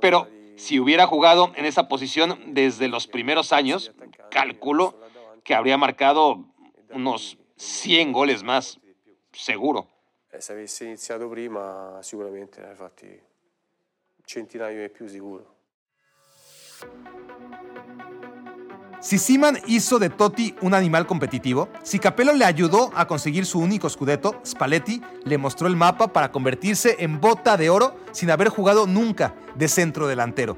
Pero 0.00 0.28
si 0.56 0.80
hubiera 0.80 1.06
jugado 1.06 1.52
en 1.56 1.64
esa 1.64 1.88
posición 1.88 2.54
desde 2.54 2.88
los 2.88 3.06
primeros 3.06 3.52
años, 3.52 3.92
calculo 4.30 4.98
que 5.44 5.54
habría 5.54 5.76
marcado 5.76 6.44
unos 6.90 7.38
100 7.56 8.12
goles 8.12 8.42
más, 8.42 8.80
seguro. 9.32 9.88
Eh, 10.36 10.40
se 10.40 10.52
avessi 10.52 10.84
iniziato 10.84 11.28
prima 11.30 11.98
sicuramente 12.02 12.60
ne 12.60 12.74
fatti 12.74 13.20
centinaio 14.24 14.82
di 14.82 14.88
più 14.90 15.06
sicuro. 15.06 15.54
Si 19.00 19.18
Siman 19.18 19.58
hizo 19.66 19.98
de 19.98 20.08
Totti 20.08 20.54
un 20.62 20.72
animal 20.72 21.06
competitivo, 21.06 21.68
si 21.82 21.98
Capello 21.98 22.32
le 22.32 22.44
ayudó 22.46 22.90
a 22.94 23.06
conseguir 23.06 23.44
su 23.44 23.60
único 23.60 23.90
scudetto, 23.90 24.40
Spalletti 24.44 25.02
le 25.24 25.38
mostró 25.38 25.68
el 25.68 25.76
mapa 25.76 26.08
para 26.08 26.32
convertirse 26.32 26.96
en 27.00 27.20
bota 27.20 27.56
de 27.56 27.68
oro 27.68 27.94
sin 28.12 28.30
haber 28.30 28.48
jugado 28.48 28.86
nunca 28.86 29.34
de 29.54 29.68
centro 29.68 30.06
delantero. 30.06 30.56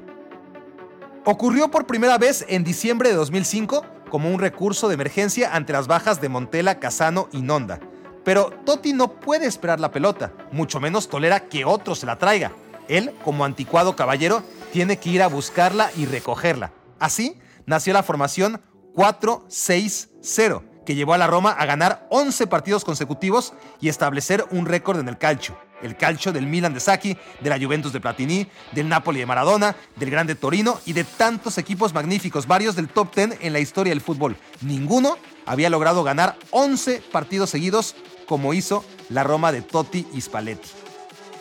Ocurrió 1.25 1.69
por 1.69 1.85
primera 1.85 2.17
vez 2.17 2.45
en 2.47 2.63
diciembre 2.63 3.09
de 3.09 3.15
2005 3.15 3.85
como 4.09 4.29
un 4.31 4.39
recurso 4.39 4.87
de 4.87 4.95
emergencia 4.95 5.53
ante 5.53 5.73
las 5.73 5.87
bajas 5.87 6.21
de 6.21 6.29
Montella, 6.29 6.79
Casano 6.79 7.27
y 7.33 7.41
Nonda. 7.41 7.79
Pero 8.23 8.51
Totti 8.65 8.93
no 8.93 9.19
puede 9.19 9.47
esperar 9.47 9.79
la 9.79 9.91
pelota, 9.91 10.33
mucho 10.51 10.79
menos 10.79 11.09
tolera 11.09 11.49
que 11.49 11.65
otro 11.65 11.93
se 11.93 12.05
la 12.05 12.17
traiga. 12.17 12.53
Él, 12.87 13.13
como 13.23 13.45
anticuado 13.45 13.95
caballero, 13.95 14.43
tiene 14.71 14.97
que 14.97 15.09
ir 15.09 15.21
a 15.21 15.27
buscarla 15.27 15.91
y 15.95 16.05
recogerla. 16.05 16.71
Así 16.99 17.37
nació 17.69 17.93
la 17.93 18.01
formación 18.01 18.61
4-6-0, 18.95 20.63
que 20.87 20.95
llevó 20.95 21.13
a 21.13 21.19
la 21.19 21.27
Roma 21.27 21.51
a 21.51 21.67
ganar 21.67 22.07
11 22.09 22.47
partidos 22.47 22.83
consecutivos 22.83 23.53
y 23.79 23.89
establecer 23.89 24.43
un 24.49 24.65
récord 24.65 24.99
en 24.99 25.07
el 25.07 25.19
calcio. 25.19 25.55
El 25.83 25.95
calcio 25.95 26.33
del 26.33 26.47
Milan 26.47 26.73
de 26.73 26.79
Sacchi, 26.79 27.15
de 27.39 27.49
la 27.49 27.59
Juventus 27.59 27.93
de 27.93 28.01
Platini, 28.01 28.47
del 28.71 28.89
Napoli 28.89 29.19
de 29.19 29.27
Maradona, 29.27 29.75
del 29.95 30.09
Grande 30.09 30.33
Torino 30.33 30.81
y 30.85 30.93
de 30.93 31.03
tantos 31.03 31.59
equipos 31.59 31.93
magníficos, 31.93 32.47
varios 32.47 32.75
del 32.75 32.89
top 32.89 33.15
10 33.15 33.37
en 33.39 33.53
la 33.53 33.59
historia 33.59 33.91
del 33.91 34.01
fútbol. 34.01 34.35
Ninguno 34.61 35.17
había 35.45 35.69
logrado 35.69 36.03
ganar 36.03 36.37
11 36.49 37.03
partidos 37.11 37.51
seguidos 37.51 37.95
como 38.25 38.55
hizo 38.55 38.83
la 39.09 39.23
Roma 39.23 39.51
de 39.51 39.61
Totti 39.61 40.07
y 40.11 40.19
Spalletti. 40.19 40.69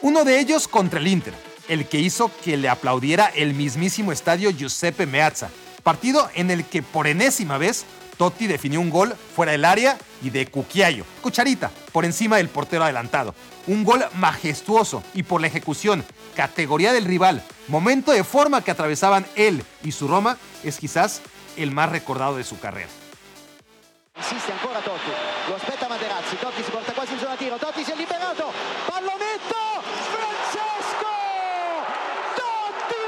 Uno 0.03 0.25
de 0.25 0.39
ellos 0.39 0.69
contra 0.69 1.01
el 1.01 1.09
Inter, 1.09 1.35
el 1.69 1.89
que 1.89 2.01
hizo 2.01 2.31
que 2.45 2.59
le 2.59 2.69
aplaudiera 2.69 3.27
el 3.27 3.55
mismísimo 3.55 4.13
estadio 4.13 4.51
Giuseppe 4.51 5.07
Meazza, 5.07 5.49
partido 5.89 6.29
en 6.35 6.51
el 6.51 6.67
que 6.67 6.83
por 6.83 7.07
enésima 7.07 7.57
vez 7.57 7.87
Totti 8.19 8.47
definió 8.47 8.79
un 8.79 8.91
gol 8.91 9.15
fuera 9.35 9.53
del 9.53 9.65
área 9.65 9.97
y 10.21 10.29
de 10.29 10.47
Cuquiayo, 10.47 11.07
cucharita, 11.23 11.71
por 11.93 12.05
encima 12.05 12.37
del 12.37 12.51
portero 12.51 12.85
adelantado. 12.85 13.35
Un 13.67 13.85
gol 13.85 14.05
majestuoso 14.13 15.03
y 15.15 15.23
por 15.23 15.41
la 15.41 15.47
ejecución, 15.47 16.05
categoría 16.37 16.93
del 16.93 17.07
rival, 17.07 17.43
momento 17.69 18.13
de 18.13 18.23
forma 18.23 18.63
que 18.63 18.71
atravesaban 18.71 19.27
él 19.35 19.65
y 19.83 19.93
su 19.93 20.09
Roma, 20.09 20.37
es 20.63 20.77
quizás 20.77 21.23
el 21.57 21.71
más 21.71 21.89
recordado 21.89 22.37
de 22.37 22.45
su 22.45 22.61
carrera. 22.61 22.91
Insiste 24.19 24.53
ancora 24.53 24.81
Totti, 24.81 25.11
lo 25.49 25.89
Materazzi, 25.89 26.37
Totti 26.37 26.63
si 26.65 26.71
porta 26.71 26.93
quasi 26.93 27.13
in 27.15 27.19
zona 27.21 27.37
tiro, 27.37 27.57
Totti 27.57 27.85
si 27.85 27.93
è 27.93 27.97
liberato, 27.97 28.53
pallonetto, 28.85 29.57
Francesco! 30.13 31.15
Totti! 32.35 33.07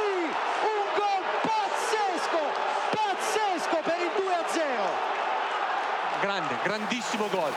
Un 0.71 0.87
gol 0.95 1.23
pazzesco, 1.43 2.43
pazzesco 2.95 3.77
per 3.83 3.99
il 3.99 4.11
2-0. 6.71 6.79
Grande, 6.79 6.87
grandissimo 6.87 7.29
gol. 7.33 7.53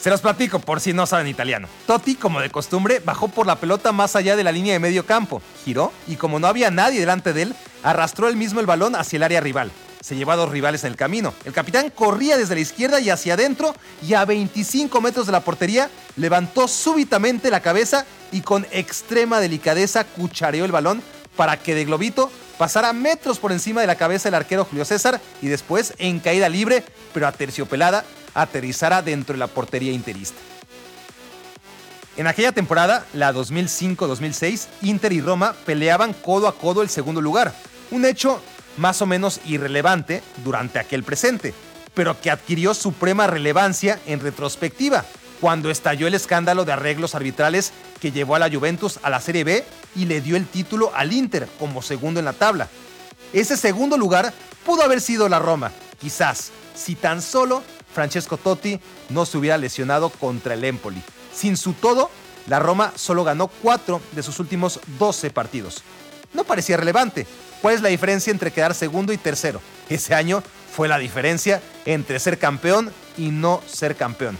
Se 0.00 0.08
los 0.08 0.22
platico 0.22 0.58
por 0.60 0.80
si 0.80 0.92
no 0.92 1.06
saben 1.06 1.26
italiano. 1.26 1.68
Totti, 1.86 2.14
como 2.14 2.40
de 2.40 2.50
costumbre, 2.50 3.00
bajó 3.04 3.28
por 3.28 3.46
la 3.46 3.56
pelota 3.56 3.92
más 3.92 4.16
allá 4.16 4.34
de 4.34 4.44
la 4.44 4.52
línea 4.52 4.72
de 4.72 4.78
medio 4.78 5.04
campo, 5.04 5.42
giró 5.64 5.92
y 6.08 6.16
como 6.16 6.38
no 6.38 6.46
había 6.46 6.70
nadie 6.70 7.00
delante 7.00 7.32
de 7.32 7.42
él, 7.42 7.54
arrastró 7.82 8.28
él 8.28 8.36
mismo 8.36 8.60
el 8.60 8.66
balón 8.66 8.96
hacia 8.96 9.18
el 9.18 9.24
área 9.24 9.40
rival. 9.40 9.70
Se 10.00 10.16
llevó 10.16 10.32
a 10.32 10.36
dos 10.36 10.50
rivales 10.50 10.84
en 10.84 10.92
el 10.92 10.96
camino. 10.96 11.34
El 11.44 11.52
capitán 11.52 11.90
corría 11.90 12.38
desde 12.38 12.54
la 12.54 12.62
izquierda 12.62 12.98
y 13.00 13.10
hacia 13.10 13.34
adentro 13.34 13.74
y 14.02 14.14
a 14.14 14.24
25 14.24 14.98
metros 15.02 15.26
de 15.26 15.32
la 15.32 15.40
portería 15.40 15.90
levantó 16.16 16.66
súbitamente 16.66 17.50
la 17.50 17.60
cabeza 17.60 18.06
y 18.32 18.40
con 18.40 18.66
extrema 18.70 19.38
delicadeza 19.40 20.04
cuchareó 20.04 20.64
el 20.64 20.72
balón 20.72 21.02
para 21.36 21.56
que 21.58 21.74
de 21.74 21.84
globito 21.84 22.30
pasara 22.58 22.92
metros 22.92 23.38
por 23.38 23.52
encima 23.52 23.80
de 23.80 23.86
la 23.86 23.96
cabeza 23.96 24.28
del 24.28 24.34
arquero 24.34 24.64
Julio 24.64 24.84
César 24.84 25.20
y 25.40 25.48
después, 25.48 25.94
en 25.98 26.20
caída 26.20 26.48
libre, 26.48 26.84
pero 27.14 27.26
aterciopelada, 27.26 28.04
aterrizara 28.34 29.02
dentro 29.02 29.32
de 29.32 29.38
la 29.38 29.46
portería 29.46 29.92
interista. 29.92 30.38
En 32.16 32.26
aquella 32.26 32.52
temporada, 32.52 33.06
la 33.14 33.32
2005-2006, 33.32 34.66
Inter 34.82 35.12
y 35.12 35.20
Roma 35.20 35.54
peleaban 35.64 36.12
codo 36.12 36.48
a 36.48 36.54
codo 36.54 36.82
el 36.82 36.90
segundo 36.90 37.20
lugar, 37.20 37.54
un 37.90 38.04
hecho 38.04 38.42
más 38.76 39.00
o 39.00 39.06
menos 39.06 39.40
irrelevante 39.46 40.22
durante 40.44 40.78
aquel 40.78 41.02
presente, 41.02 41.54
pero 41.94 42.20
que 42.20 42.30
adquirió 42.30 42.74
suprema 42.74 43.26
relevancia 43.26 44.00
en 44.06 44.20
retrospectiva, 44.20 45.04
cuando 45.40 45.70
estalló 45.70 46.06
el 46.06 46.14
escándalo 46.14 46.64
de 46.64 46.72
arreglos 46.72 47.14
arbitrales 47.14 47.72
que 48.00 48.12
llevó 48.12 48.34
a 48.34 48.38
la 48.38 48.50
Juventus 48.50 48.98
a 49.02 49.10
la 49.10 49.20
Serie 49.20 49.44
B 49.44 49.64
y 49.96 50.04
le 50.04 50.20
dio 50.20 50.36
el 50.36 50.46
título 50.46 50.92
al 50.94 51.12
Inter 51.12 51.48
como 51.58 51.82
segundo 51.82 52.20
en 52.20 52.26
la 52.26 52.32
tabla. 52.32 52.68
Ese 53.32 53.56
segundo 53.56 53.96
lugar 53.96 54.32
pudo 54.64 54.82
haber 54.82 55.00
sido 55.00 55.28
la 55.28 55.38
Roma, 55.38 55.72
quizás, 56.00 56.50
si 56.74 56.94
tan 56.94 57.22
solo 57.22 57.62
Francesco 57.94 58.36
Totti 58.36 58.80
no 59.08 59.26
se 59.26 59.38
hubiera 59.38 59.58
lesionado 59.58 60.10
contra 60.10 60.54
el 60.54 60.64
Empoli. 60.64 61.02
Sin 61.34 61.56
su 61.56 61.72
todo, 61.72 62.10
la 62.46 62.58
Roma 62.58 62.92
solo 62.96 63.24
ganó 63.24 63.48
4 63.48 64.00
de 64.12 64.22
sus 64.22 64.38
últimos 64.38 64.80
12 64.98 65.30
partidos. 65.30 65.82
No 66.32 66.44
parecía 66.44 66.76
relevante. 66.76 67.26
¿Cuál 67.62 67.74
es 67.74 67.82
la 67.82 67.88
diferencia 67.88 68.30
entre 68.30 68.52
quedar 68.52 68.74
segundo 68.74 69.12
y 69.12 69.18
tercero? 69.18 69.60
Ese 69.88 70.14
año 70.14 70.42
fue 70.74 70.88
la 70.88 70.98
diferencia 70.98 71.60
entre 71.84 72.18
ser 72.18 72.38
campeón 72.38 72.92
y 73.16 73.30
no 73.30 73.60
ser 73.66 73.96
campeón. 73.96 74.38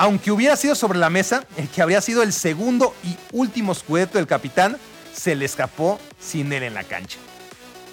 Aunque 0.00 0.30
hubiera 0.30 0.54
sido 0.54 0.76
sobre 0.76 1.00
la 1.00 1.10
mesa, 1.10 1.44
el 1.56 1.68
que 1.68 1.82
habría 1.82 2.00
sido 2.00 2.22
el 2.22 2.32
segundo 2.32 2.94
y 3.02 3.16
último 3.32 3.74
scudetto 3.74 4.16
del 4.16 4.28
capitán 4.28 4.78
se 5.12 5.34
le 5.34 5.44
escapó 5.44 5.98
sin 6.20 6.52
él 6.52 6.62
en 6.62 6.74
la 6.74 6.84
cancha. 6.84 7.18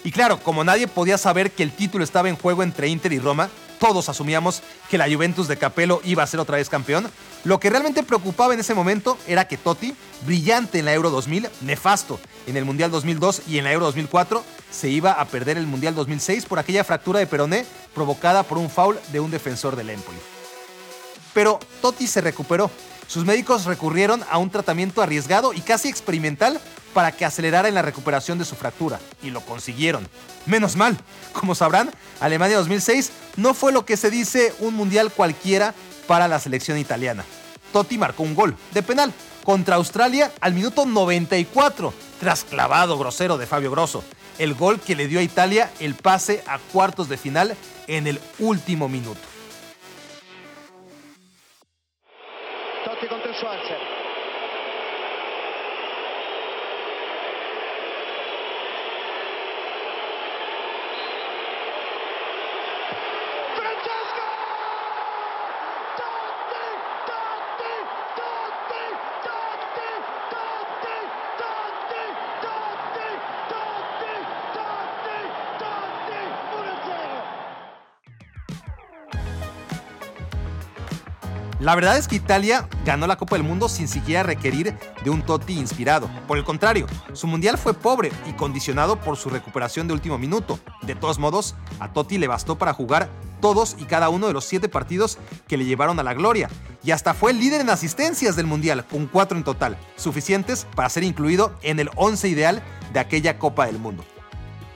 Y 0.04 0.12
claro, 0.12 0.40
como 0.40 0.64
nadie 0.64 0.88
podía 0.88 1.18
saber 1.18 1.50
que 1.50 1.64
el 1.64 1.72
título 1.72 2.04
estaba 2.04 2.30
en 2.30 2.36
juego 2.36 2.62
entre 2.62 2.90
Inter 2.90 3.12
y 3.12 3.18
Roma, 3.18 3.50
todos 3.80 4.08
asumíamos 4.08 4.62
que 4.88 5.00
la 5.00 5.10
Juventus 5.12 5.48
de 5.48 5.58
Capello 5.58 6.00
iba 6.04 6.22
a 6.22 6.28
ser 6.28 6.40
otra 6.40 6.58
vez 6.58 6.70
campeón. 6.70 7.10
Lo 7.44 7.60
que 7.60 7.72
realmente 7.72 8.04
preocupaba 8.04 8.54
en 8.54 8.60
ese 8.60 8.76
momento 8.76 9.18
era 9.26 9.48
que 9.48 9.58
Totti, 9.58 9.96
brillante 10.28 10.78
en 10.78 10.86
la 10.86 10.94
Euro 10.94 11.10
2000, 11.10 11.50
nefasto 11.62 12.20
en 12.46 12.56
el 12.56 12.66
Mundial 12.66 12.92
2002 12.92 13.42
y 13.48 13.58
en 13.58 13.64
la 13.64 13.72
Euro 13.72 13.88
2004, 13.88 14.44
se 14.70 14.90
iba 14.90 15.14
a 15.14 15.26
perder 15.26 15.58
el 15.58 15.66
Mundial 15.66 15.96
2006 15.96 16.46
por 16.46 16.60
aquella 16.60 16.84
fractura 16.84 17.18
de 17.18 17.26
peroné 17.26 17.66
provocada 17.96 18.44
por 18.44 18.60
un 18.60 18.70
foul 18.70 19.00
de 19.12 19.20
un 19.20 19.32
defensor 19.32 19.76
del 19.76 19.90
Empoli. 19.90 20.35
Pero 21.36 21.60
Totti 21.82 22.08
se 22.08 22.22
recuperó. 22.22 22.72
Sus 23.08 23.26
médicos 23.26 23.66
recurrieron 23.66 24.24
a 24.32 24.40
un 24.40 24.50
tratamiento 24.50 25.04
arriesgado 25.04 25.54
y 25.54 25.62
casi 25.62 25.90
experimental 25.90 26.60
para 26.94 27.12
que 27.12 27.26
acelerara 27.26 27.68
en 27.68 27.76
la 27.76 27.82
recuperación 27.82 28.40
de 28.40 28.46
su 28.46 28.56
fractura, 28.56 29.02
y 29.22 29.30
lo 29.30 29.42
consiguieron. 29.42 30.08
Menos 30.46 30.78
mal, 30.78 30.98
como 31.34 31.54
sabrán, 31.54 31.92
Alemania 32.22 32.58
2006 32.58 33.12
no 33.36 33.54
fue 33.54 33.74
lo 33.74 33.86
que 33.86 33.98
se 33.98 34.10
dice 34.10 34.56
un 34.60 34.76
mundial 34.76 35.12
cualquiera 35.12 35.76
para 36.08 36.30
la 36.30 36.40
selección 36.40 36.78
italiana. 36.78 37.26
Totti 37.74 37.98
marcó 37.98 38.24
un 38.24 38.34
gol 38.34 38.56
de 38.74 38.82
penal 38.82 39.14
contra 39.44 39.76
Australia 39.76 40.32
al 40.40 40.54
minuto 40.54 40.86
94, 40.86 41.94
tras 42.20 42.46
clavado 42.46 42.98
grosero 42.98 43.38
de 43.38 43.46
Fabio 43.46 43.72
Grosso, 43.72 44.04
el 44.40 44.54
gol 44.54 44.80
que 44.80 44.96
le 44.96 45.10
dio 45.10 45.20
a 45.20 45.24
Italia 45.24 45.70
el 45.82 45.96
pase 45.96 46.44
a 46.48 46.60
cuartos 46.60 47.10
de 47.10 47.18
final 47.18 47.58
en 47.88 48.08
el 48.08 48.22
último 48.40 48.88
minuto. 48.88 49.35
La 81.66 81.74
verdad 81.74 81.98
es 81.98 82.08
que 82.08 82.18
Italia 82.18 82.70
ganó 82.86 83.08
la 83.08 83.18
Copa 83.18 83.38
del 83.38 83.44
Mundo 83.44 83.70
sin 83.70 83.88
siquiera 83.88 84.22
requerir 84.22 84.78
de 85.04 85.10
un 85.10 85.24
Totti 85.24 85.58
inspirado. 85.58 86.08
Por 86.28 86.38
el 86.38 86.44
contrario, 86.44 86.86
su 87.14 87.26
mundial 87.26 87.58
fue 87.58 87.74
pobre 87.74 88.12
y 88.30 88.34
condicionado 88.34 89.02
por 89.02 89.18
su 89.18 89.32
recuperación 89.32 89.88
de 89.88 89.96
último 89.96 90.20
minuto. 90.20 90.60
De 90.84 90.94
todos 90.94 91.18
modos, 91.18 91.56
a 91.80 91.92
Totti 91.92 92.20
le 92.20 92.28
bastó 92.28 92.60
para 92.60 92.72
jugar 92.72 93.10
todos 93.42 93.78
y 93.80 93.86
cada 93.86 94.10
uno 94.10 94.28
de 94.28 94.34
los 94.34 94.46
siete 94.46 94.70
partidos 94.70 95.18
que 95.48 95.58
le 95.58 95.66
llevaron 95.66 96.00
a 96.00 96.04
la 96.04 96.14
gloria. 96.14 96.52
Y 96.84 96.92
hasta 96.92 97.16
fue 97.16 97.32
el 97.32 97.40
líder 97.40 97.62
en 97.62 97.72
asistencias 97.72 98.36
del 98.36 98.46
mundial, 98.46 98.86
con 98.86 99.08
cuatro 99.08 99.36
en 99.36 99.44
total, 99.44 99.76
suficientes 99.96 100.68
para 100.76 100.90
ser 100.90 101.04
incluido 101.04 101.56
en 101.64 101.80
el 101.80 101.90
once 101.96 102.30
ideal 102.30 102.62
de 102.94 103.00
aquella 103.00 103.40
Copa 103.40 103.66
del 103.66 103.80
Mundo. 103.80 104.06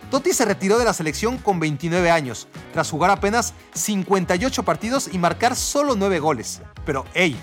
Totti 0.09 0.33
se 0.33 0.45
retiró 0.45 0.79
de 0.79 0.85
la 0.85 0.93
selección 0.93 1.37
con 1.37 1.59
29 1.59 2.09
años, 2.09 2.47
tras 2.73 2.89
jugar 2.89 3.11
apenas 3.11 3.53
58 3.73 4.63
partidos 4.63 5.09
y 5.11 5.19
marcar 5.19 5.55
solo 5.55 5.95
9 5.95 6.19
goles. 6.19 6.61
Pero, 6.85 7.05
hey, 7.13 7.39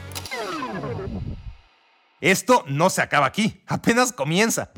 esto 2.21 2.65
no 2.67 2.91
se 2.91 3.03
acaba 3.03 3.27
aquí, 3.27 3.63
apenas 3.67 4.13
comienza. 4.13 4.71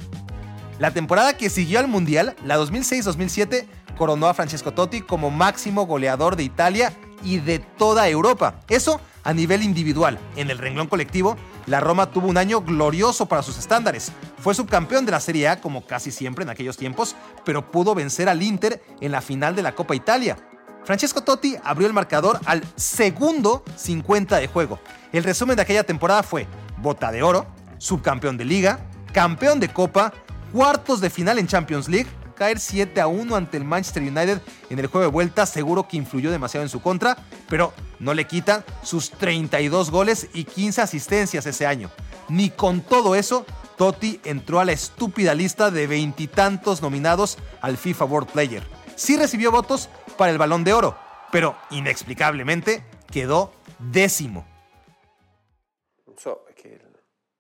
La 0.79 0.93
temporada 0.93 1.37
que 1.37 1.51
siguió 1.51 1.79
al 1.79 1.89
Mundial, 1.89 2.37
la 2.45 2.59
2006-2007, 2.59 3.67
coronó 3.97 4.29
a 4.29 4.35
Francesco 4.35 4.73
Totti 4.73 5.01
como 5.01 5.31
máximo 5.31 5.87
goleador 5.87 6.37
de 6.37 6.45
Italia 6.45 6.93
y 7.25 7.39
de 7.39 7.59
toda 7.59 8.09
Europa. 8.09 8.61
Eso 8.69 9.01
a 9.25 9.33
nivel 9.33 9.63
individual. 9.63 10.19
En 10.37 10.51
el 10.51 10.59
renglón 10.59 10.87
colectivo, 10.87 11.37
la 11.69 11.81
Roma 11.81 12.11
tuvo 12.11 12.29
un 12.29 12.39
año 12.39 12.63
glorioso 12.63 13.27
para 13.27 13.43
sus 13.43 13.59
estándares. 13.59 14.11
Fue 14.39 14.55
subcampeón 14.55 15.05
de 15.05 15.13
la 15.13 15.21
Serie 15.21 15.49
A 15.49 15.61
como 15.61 15.87
casi 15.87 16.11
siempre 16.11 16.43
en 16.43 16.51
aquellos 16.51 16.77
tiempos, 16.77 17.15
pero 17.45 17.71
pudo 17.71 17.95
vencer 17.95 18.29
al 18.29 18.43
Inter 18.43 18.83
en 19.01 19.13
la 19.13 19.21
final 19.21 19.55
de 19.55 19.63
la 19.63 19.75
Copa 19.75 19.95
Italia. 19.95 20.37
Francesco 20.85 21.23
Totti 21.23 21.57
abrió 21.63 21.87
el 21.87 21.93
marcador 21.93 22.41
al 22.47 22.65
segundo 22.77 23.63
50 23.77 24.39
de 24.39 24.49
juego. 24.49 24.81
El 25.13 25.25
resumen 25.25 25.57
de 25.57 25.63
aquella 25.63 25.85
temporada 25.85 26.23
fue 26.23 26.47
bota 26.79 27.13
de 27.13 27.23
oro, 27.23 27.47
subcampeón 27.77 28.39
de 28.39 28.47
liga, 28.47 28.81
campeón 29.13 29.61
de 29.61 29.69
copa, 29.69 30.15
cuartos 30.53 31.01
de 31.01 31.11
final 31.11 31.39
en 31.39 31.47
Champions 31.47 31.89
League, 31.89 32.09
caer 32.39 32.61
7 32.61 33.01
a 33.01 33.09
1 33.09 33.37
ante 33.37 33.57
el 33.57 33.65
Manchester 33.65 34.03
United 34.03 34.41
en 34.71 34.79
el 34.79 34.87
juego 34.87 35.05
de 35.05 35.13
vuelta 35.13 35.45
seguro 35.45 35.89
que 35.89 35.97
influyó 35.97 36.31
demasiado 36.31 36.65
en 36.65 36.71
su 36.71 36.81
contra, 36.81 37.17
pero 37.49 37.75
no 37.99 38.15
le 38.15 38.27
quita 38.27 38.65
sus 38.83 39.11
32 39.11 39.91
goles 39.91 40.29
y 40.33 40.45
15 40.45 40.81
asistencias 40.81 41.45
ese 41.47 41.67
año. 41.67 41.91
Ni 42.29 42.51
con 42.51 42.81
todo 42.81 43.15
eso, 43.15 43.45
Totti 43.77 44.21
entró 44.25 44.61
a 44.61 44.65
la 44.65 44.73
estúpida 44.73 45.35
lista 45.35 45.71
de 45.71 45.87
veintitantos 45.87 46.81
nominados 46.81 47.39
al 47.61 47.77
FIFA 47.77 48.05
World 48.05 48.31
Player. 48.31 48.63
Sí 48.97 49.17
recibió 49.17 49.51
votos 49.51 49.89
para 50.17 50.31
el 50.31 50.39
Balón 50.39 50.65
de 50.65 50.73
Oro, 50.73 50.97
pero 51.33 51.57
inexplicablemente 51.71 52.85
quedó 53.11 53.53
décimo. 53.79 54.47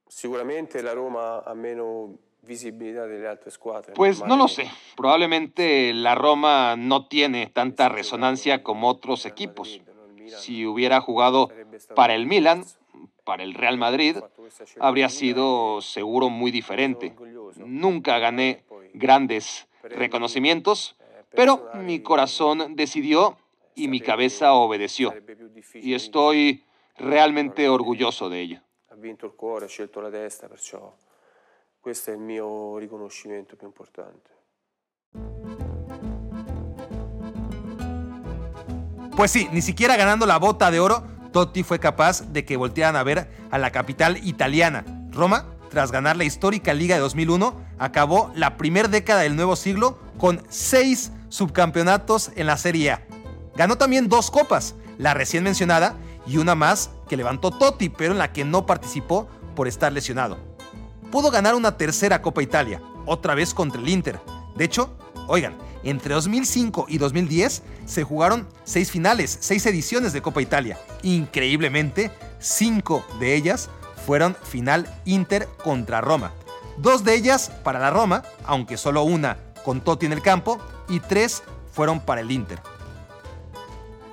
Seguramente 0.09 0.83
la 0.83 0.95
Roma 0.95 1.45
ha 1.47 1.55
menos 2.49 3.95
pues 3.95 4.25
no 4.25 4.37
lo 4.37 4.49
sé. 4.49 4.71
Probablemente 4.97 5.93
la 5.93 6.15
Roma 6.15 6.77
no 6.77 7.07
tiene 7.07 7.47
tanta 7.47 7.89
resonancia 7.89 8.63
como 8.63 8.89
otros 8.89 9.27
equipos. 9.27 9.81
Si 10.27 10.67
hubiera 10.67 11.01
jugado 11.01 11.51
para 11.95 12.15
el 12.15 12.27
Milan, 12.27 12.65
para 13.25 13.43
el 13.43 13.55
Real 13.55 13.79
Madrid, 13.79 14.17
habría 14.81 15.09
sido 15.09 15.81
seguro 15.83 16.31
muy 16.31 16.51
diferente. 16.51 17.15
Nunca 17.57 18.19
gané 18.19 18.65
grandes 18.95 19.69
reconocimientos, 19.83 20.97
pero 21.31 21.69
mi 21.75 22.01
corazón 22.01 22.75
decidió 22.75 23.37
y 23.75 23.89
mi 23.89 24.01
cabeza 24.01 24.55
obedeció. 24.55 25.15
Y 25.75 25.95
estoy 25.95 26.65
realmente 26.97 27.69
orgulloso 27.69 28.29
de 28.29 28.41
ello. 28.41 28.61
Questo 31.89 32.11
è 32.11 32.15
il 32.17 32.21
mio 32.21 32.77
riconoscimento 32.77 33.57
più 33.57 33.67
importante. 33.67 34.31
Pues 39.17 39.31
sí, 39.31 39.49
ni 39.53 39.63
siquiera 39.63 39.97
ganando 39.97 40.27
la 40.27 40.39
bota 40.39 40.71
de 40.71 40.81
oro, 40.81 41.03
Totti 41.33 41.63
fue 41.63 41.79
capaz 41.79 42.31
de 42.31 42.45
que 42.45 42.59
voltearan 42.59 42.95
a 42.95 43.03
ver 43.05 43.31
a 43.51 43.57
la 43.57 43.71
capital 43.71 44.19
italiana. 44.23 44.85
Roma, 45.11 45.47
tras 45.71 45.91
ganar 45.91 46.19
la 46.19 46.25
histórica 46.25 46.75
Liga 46.75 46.97
de 46.97 47.01
2001, 47.01 47.59
acabó 47.79 48.33
la 48.35 48.59
primera 48.59 48.89
década 48.89 49.23
del 49.23 49.35
nuevo 49.35 49.57
siglo 49.57 49.99
con 50.19 50.43
seis 50.51 51.11
subcampeonatos 51.31 52.33
en 52.37 52.49
la 52.49 52.59
Serie 52.59 52.91
A. 52.91 53.07
Ganó 53.57 53.79
también 53.79 54.11
dos 54.11 54.31
copas, 54.31 54.75
la 54.99 55.15
recién 55.15 55.43
mencionada 55.43 55.97
y 56.27 56.37
una 56.37 56.55
más 56.55 56.91
que 57.09 57.17
levantó 57.17 57.51
Totti, 57.51 57.89
pero 57.89 58.13
en 58.13 58.19
la 58.19 58.31
que 58.35 58.45
no 58.45 58.67
participó 58.67 59.27
por 59.55 59.69
estar 59.69 59.91
lesionado 59.91 60.48
pudo 61.11 61.31
ganar 61.31 61.55
una 61.55 61.77
tercera 61.77 62.23
Copa 62.23 62.43
Italia, 62.43 62.81
otra 63.07 63.35
vez 63.35 63.55
contra 63.55 63.81
el 63.81 63.89
Inter. 63.89 64.21
De 64.57 64.65
hecho, 64.65 64.97
oigan, 65.27 65.57
entre 65.83 66.15
2005 66.15 66.87
y 66.89 66.99
2010 66.99 67.63
se 67.87 68.05
jugaron 68.05 68.49
seis 68.65 68.91
finales, 68.91 69.39
seis 69.41 69.65
ediciones 69.67 70.13
de 70.13 70.23
Copa 70.23 70.43
Italia. 70.43 70.79
Increíblemente, 71.03 72.11
cinco 72.39 73.05
de 73.21 73.35
ellas 73.35 73.71
fueron 74.07 74.37
final 74.43 74.87
Inter 75.05 75.49
contra 75.63 76.01
Roma. 76.01 76.33
Dos 76.77 77.05
de 77.05 77.15
ellas 77.15 77.51
para 77.65 77.79
la 77.79 77.91
Roma, 77.91 78.23
aunque 78.45 78.77
solo 78.77 79.03
una 79.03 79.39
con 79.65 79.81
Totti 79.81 80.07
en 80.07 80.13
el 80.13 80.23
campo, 80.23 80.59
y 80.89 81.01
tres 81.01 81.43
fueron 81.73 82.01
para 82.01 82.21
el 82.21 82.31
Inter. 82.31 82.61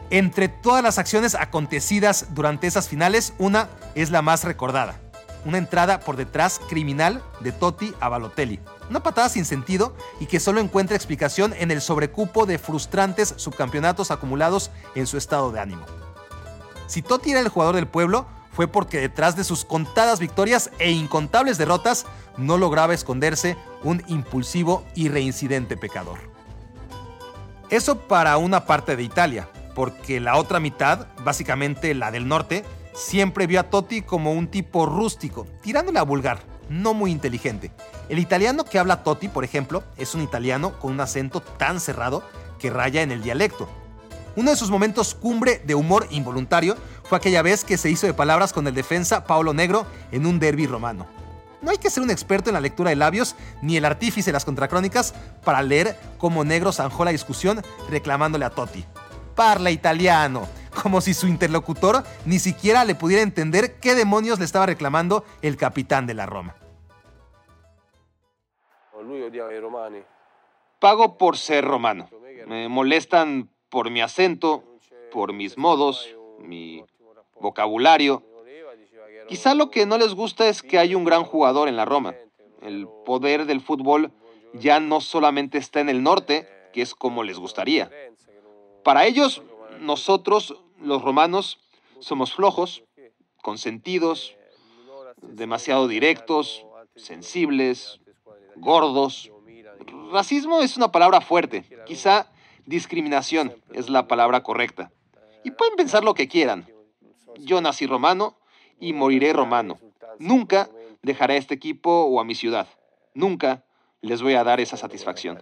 Entre 0.10 0.50
todas 0.50 0.84
las 0.84 0.98
acciones 0.98 1.36
acontecidas 1.36 2.28
durante 2.36 2.68
esas 2.68 2.88
finales, 2.88 3.34
una 3.38 3.70
es 3.96 4.12
la 4.12 4.22
más 4.22 4.44
recordada 4.44 5.00
una 5.46 5.58
entrada 5.58 6.00
por 6.00 6.18
detrás 6.18 6.60
criminal 6.68 7.24
de 7.40 7.52
Totti 7.52 7.94
a 8.00 8.10
Balotelli. 8.10 8.60
Una 8.90 9.02
patada 9.02 9.30
sin 9.30 9.46
sentido 9.46 9.96
y 10.20 10.26
que 10.26 10.40
solo 10.40 10.60
encuentra 10.60 10.96
explicación 10.96 11.54
en 11.58 11.72
el 11.72 11.82
sobrecupo 11.82 12.46
de 12.46 12.58
frustrantes 12.58 13.36
subcampeonatos 13.38 14.12
acumulados 14.12 14.72
en 14.96 15.08
su 15.08 15.18
estado 15.18 15.52
de 15.52 15.60
ánimo. 15.60 15.86
Si 16.88 17.02
Totti 17.02 17.32
era 17.32 17.40
el 17.40 17.50
jugador 17.50 17.76
del 17.76 17.88
pueblo, 17.88 18.28
fue 18.52 18.68
porque 18.68 19.00
detrás 19.00 19.36
de 19.36 19.44
sus 19.44 19.66
contadas 19.66 20.20
victorias 20.20 20.72
e 20.80 20.92
incontables 20.92 21.58
derrotas 21.58 22.06
no 22.38 22.58
lograba 22.58 22.94
esconderse 22.94 23.58
un 23.84 24.04
impulsivo 24.08 24.86
y 24.96 25.10
reincidente 25.10 25.78
pecador. 25.78 26.20
Eso 27.70 28.00
para 28.00 28.38
una 28.38 28.66
parte 28.66 28.96
de 28.96 29.04
Italia, 29.04 29.50
porque 29.74 30.20
la 30.20 30.38
otra 30.38 30.60
mitad, 30.60 31.08
básicamente 31.24 31.94
la 31.94 32.12
del 32.12 32.28
norte, 32.28 32.64
siempre 32.96 33.46
vio 33.46 33.60
a 33.60 33.64
Totti 33.64 34.02
como 34.02 34.32
un 34.32 34.48
tipo 34.48 34.86
rústico, 34.86 35.46
tirándole 35.62 36.00
a 36.00 36.04
vulgar, 36.04 36.40
no 36.70 36.94
muy 36.94 37.12
inteligente. 37.12 37.72
El 38.10 38.20
italiano 38.20 38.64
que 38.64 38.80
habla 38.80 39.04
Totti, 39.04 39.28
por 39.28 39.44
ejemplo, 39.44 39.84
es 39.98 40.16
un 40.16 40.22
italiano 40.22 40.80
con 40.80 40.94
un 40.94 41.02
acento 41.02 41.42
tan 41.42 41.80
cerrado 41.80 42.24
que 42.58 42.70
raya 42.70 43.02
en 43.02 43.12
el 43.12 43.22
dialecto. 43.22 43.68
Uno 44.36 44.52
de 44.52 44.58
sus 44.58 44.70
momentos 44.70 45.16
cumbre 45.16 45.62
de 45.66 45.76
humor 45.76 46.08
involuntario 46.10 46.76
fue 47.04 47.18
aquella 47.18 47.42
vez 47.42 47.64
que 47.64 47.78
se 47.78 47.90
hizo 47.90 48.08
de 48.08 48.14
palabras 48.14 48.52
con 48.52 48.68
el 48.68 48.74
defensa 48.74 49.26
Paolo 49.26 49.54
Negro 49.54 49.86
en 50.12 50.26
un 50.26 50.40
derby 50.40 50.68
romano. 50.68 51.06
No 51.62 51.72
hay 51.72 51.78
que 51.78 51.90
ser 51.90 52.04
un 52.04 52.12
experto 52.12 52.50
en 52.50 52.54
la 52.54 52.62
lectura 52.62 52.90
de 52.90 52.96
labios 52.96 53.36
ni 53.62 53.78
el 53.78 53.86
artífice 53.86 54.30
de 54.30 54.34
las 54.34 54.46
contracrónicas 54.46 55.14
para 55.44 55.62
leer 55.62 55.98
cómo 56.18 56.44
Negro 56.44 56.72
zanjó 56.72 57.06
la 57.06 57.12
discusión 57.12 57.62
reclamándole 57.90 58.46
a 58.46 58.50
Totti. 58.50 58.86
Parla 59.36 59.72
italiano, 59.72 60.48
como 60.76 61.02
si 61.02 61.14
su 61.14 61.28
interlocutor 61.28 62.04
ni 62.26 62.40
siquiera 62.40 62.86
le 62.86 62.96
pudiera 62.96 63.24
entender 63.24 63.80
qué 63.80 63.96
demonios 63.96 64.40
le 64.40 64.46
estaba 64.46 64.66
reclamando 64.66 65.24
el 65.42 65.58
capitán 65.58 66.06
de 66.06 66.14
la 66.14 66.26
Roma. 66.26 66.56
Pago 70.80 71.18
por 71.18 71.38
ser 71.38 71.66
romano. 71.66 72.10
Me 72.48 72.70
molestan 72.70 73.50
por 73.70 73.90
mi 73.90 74.02
acento, 74.02 74.64
por 75.12 75.34
mis 75.34 75.58
modos, 75.58 76.16
mi 76.40 76.84
vocabulario. 77.40 78.24
Quizá 79.28 79.56
lo 79.56 79.72
que 79.72 79.86
no 79.86 79.98
les 79.98 80.14
gusta 80.14 80.48
es 80.48 80.62
que 80.62 80.78
hay 80.78 80.94
un 80.94 81.04
gran 81.04 81.24
jugador 81.24 81.68
en 81.68 81.76
la 81.76 81.86
Roma. 81.86 82.14
El 82.62 82.88
poder 83.06 83.46
del 83.46 83.62
fútbol 83.62 84.12
ya 84.54 84.80
no 84.80 85.02
solamente 85.02 85.58
está 85.58 85.80
en 85.80 85.90
el 85.90 86.04
norte, 86.04 86.48
que 86.74 86.82
es 86.82 86.94
como 86.94 87.24
les 87.24 87.40
gustaría. 87.40 87.90
Para 88.84 89.06
ellos, 89.06 89.42
nosotros 89.80 90.56
los 90.86 91.02
romanos 91.02 91.60
somos 92.00 92.34
flojos, 92.34 92.84
consentidos, 93.42 94.36
demasiado 95.22 95.88
directos, 95.88 96.66
sensibles, 96.96 98.00
gordos. 98.56 99.32
Racismo 100.12 100.62
es 100.62 100.78
una 100.78 100.92
palabra 100.92 101.22
fuerte, 101.22 101.66
quizá 101.86 102.32
discriminación 102.66 103.54
es 103.74 103.90
la 103.90 104.08
palabra 104.08 104.44
correcta. 104.44 104.92
Y 105.44 105.52
pueden 105.52 105.76
pensar 105.76 106.04
lo 106.04 106.14
que 106.14 106.28
quieran. 106.28 106.68
Yo 107.38 107.62
nací 107.62 107.86
romano 107.86 108.38
y 108.80 108.94
moriré 108.94 109.34
romano. 109.34 109.80
Nunca 110.20 110.70
dejaré 111.02 111.36
a 111.36 111.38
este 111.38 111.54
equipo 111.54 112.06
o 112.06 112.20
a 112.20 112.24
mi 112.24 112.36
ciudad. 112.36 112.68
Nunca 113.14 113.64
les 114.02 114.22
voy 114.22 114.34
a 114.36 114.44
dar 114.44 114.60
esa 114.60 114.78
satisfacción. 114.78 115.40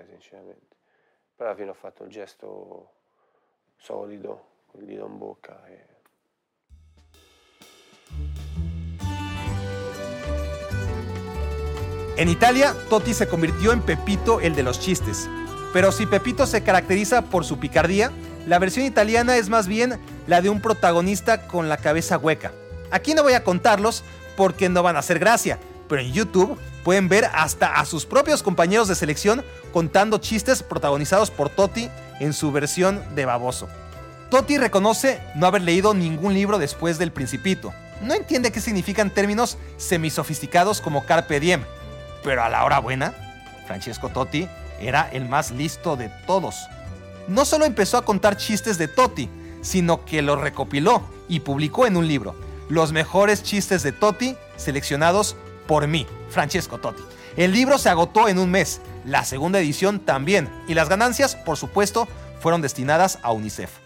En 12.16 12.30
Italia, 12.30 12.76
Totti 12.90 13.14
se 13.14 13.28
convirtió 13.28 13.72
en 13.72 13.82
Pepito 13.82 14.40
el 14.40 14.56
de 14.56 14.64
los 14.64 14.80
chistes. 14.80 15.28
Pero 15.74 15.92
si 15.92 16.06
Pepito 16.06 16.46
se 16.46 16.62
caracteriza 16.62 17.24
por 17.24 17.44
su 17.44 17.58
picardía, 17.60 18.12
la 18.48 18.60
versión 18.60 18.86
italiana 18.86 19.38
es 19.38 19.50
más 19.50 19.68
bien 19.68 20.00
la 20.28 20.42
de 20.42 20.50
un 20.50 20.62
protagonista 20.62 21.48
con 21.48 21.70
la 21.70 21.78
cabeza 21.78 22.18
hueca. 22.18 22.52
Aquí 22.92 23.16
no 23.16 23.24
voy 23.24 23.34
a 23.34 23.44
contarlos 23.44 24.04
porque 24.38 24.70
no 24.70 24.84
van 24.84 24.96
a 24.96 25.00
hacer 25.00 25.18
gracia, 25.18 25.58
pero 25.90 26.02
en 26.02 26.14
YouTube 26.14 26.60
pueden 26.84 27.10
ver 27.10 27.26
hasta 27.34 27.80
a 27.80 27.86
sus 27.86 28.06
propios 28.06 28.44
compañeros 28.44 28.88
de 28.88 28.96
selección 28.96 29.44
contando 29.72 30.20
chistes 30.20 30.62
protagonizados 30.62 31.32
por 31.32 31.50
Totti 31.50 31.90
en 32.20 32.34
su 32.34 32.52
versión 32.52 33.04
de 33.16 33.26
baboso. 33.26 33.68
Totti 34.34 34.58
reconoce 34.58 35.22
no 35.36 35.46
haber 35.46 35.62
leído 35.62 35.94
ningún 35.94 36.34
libro 36.34 36.58
después 36.58 36.98
del 36.98 37.12
Principito. 37.12 37.72
No 38.02 38.16
entiende 38.16 38.52
qué 38.52 38.62
significan 38.62 39.14
términos 39.14 39.60
semisofisticados 39.78 40.82
como 40.82 41.06
carpe 41.06 41.40
diem, 41.40 41.62
pero 42.24 42.44
a 42.44 42.50
la 42.50 42.66
hora 42.66 42.80
buena, 42.80 43.14
Francesco 43.68 44.10
Totti 44.10 44.48
era 44.82 45.08
el 45.12 45.30
más 45.30 45.52
listo 45.52 45.96
de 45.98 46.10
todos. 46.26 46.56
No 47.28 47.46
solo 47.46 47.66
empezó 47.66 47.96
a 47.96 48.06
contar 48.06 48.36
chistes 48.36 48.80
de 48.80 48.88
Totti, 48.88 49.30
sino 49.62 50.04
que 50.04 50.24
los 50.24 50.42
recopiló 50.42 51.04
y 51.30 51.42
publicó 51.42 51.86
en 51.86 51.96
un 51.96 52.08
libro, 52.08 52.34
Los 52.70 52.92
mejores 52.92 53.44
chistes 53.44 53.84
de 53.84 53.92
Totti 53.92 54.36
seleccionados 54.56 55.36
por 55.68 55.86
mí, 55.86 56.08
Francesco 56.32 56.80
Totti. 56.80 57.04
El 57.38 57.52
libro 57.52 57.78
se 57.78 57.90
agotó 57.90 58.28
en 58.28 58.40
un 58.40 58.50
mes, 58.50 58.82
la 59.06 59.26
segunda 59.26 59.60
edición 59.60 60.00
también, 60.00 60.50
y 60.68 60.74
las 60.74 60.90
ganancias, 60.90 61.36
por 61.36 61.56
supuesto, 61.56 62.08
fueron 62.40 62.64
destinadas 62.64 63.20
a 63.22 63.32
UNICEF. 63.32 63.83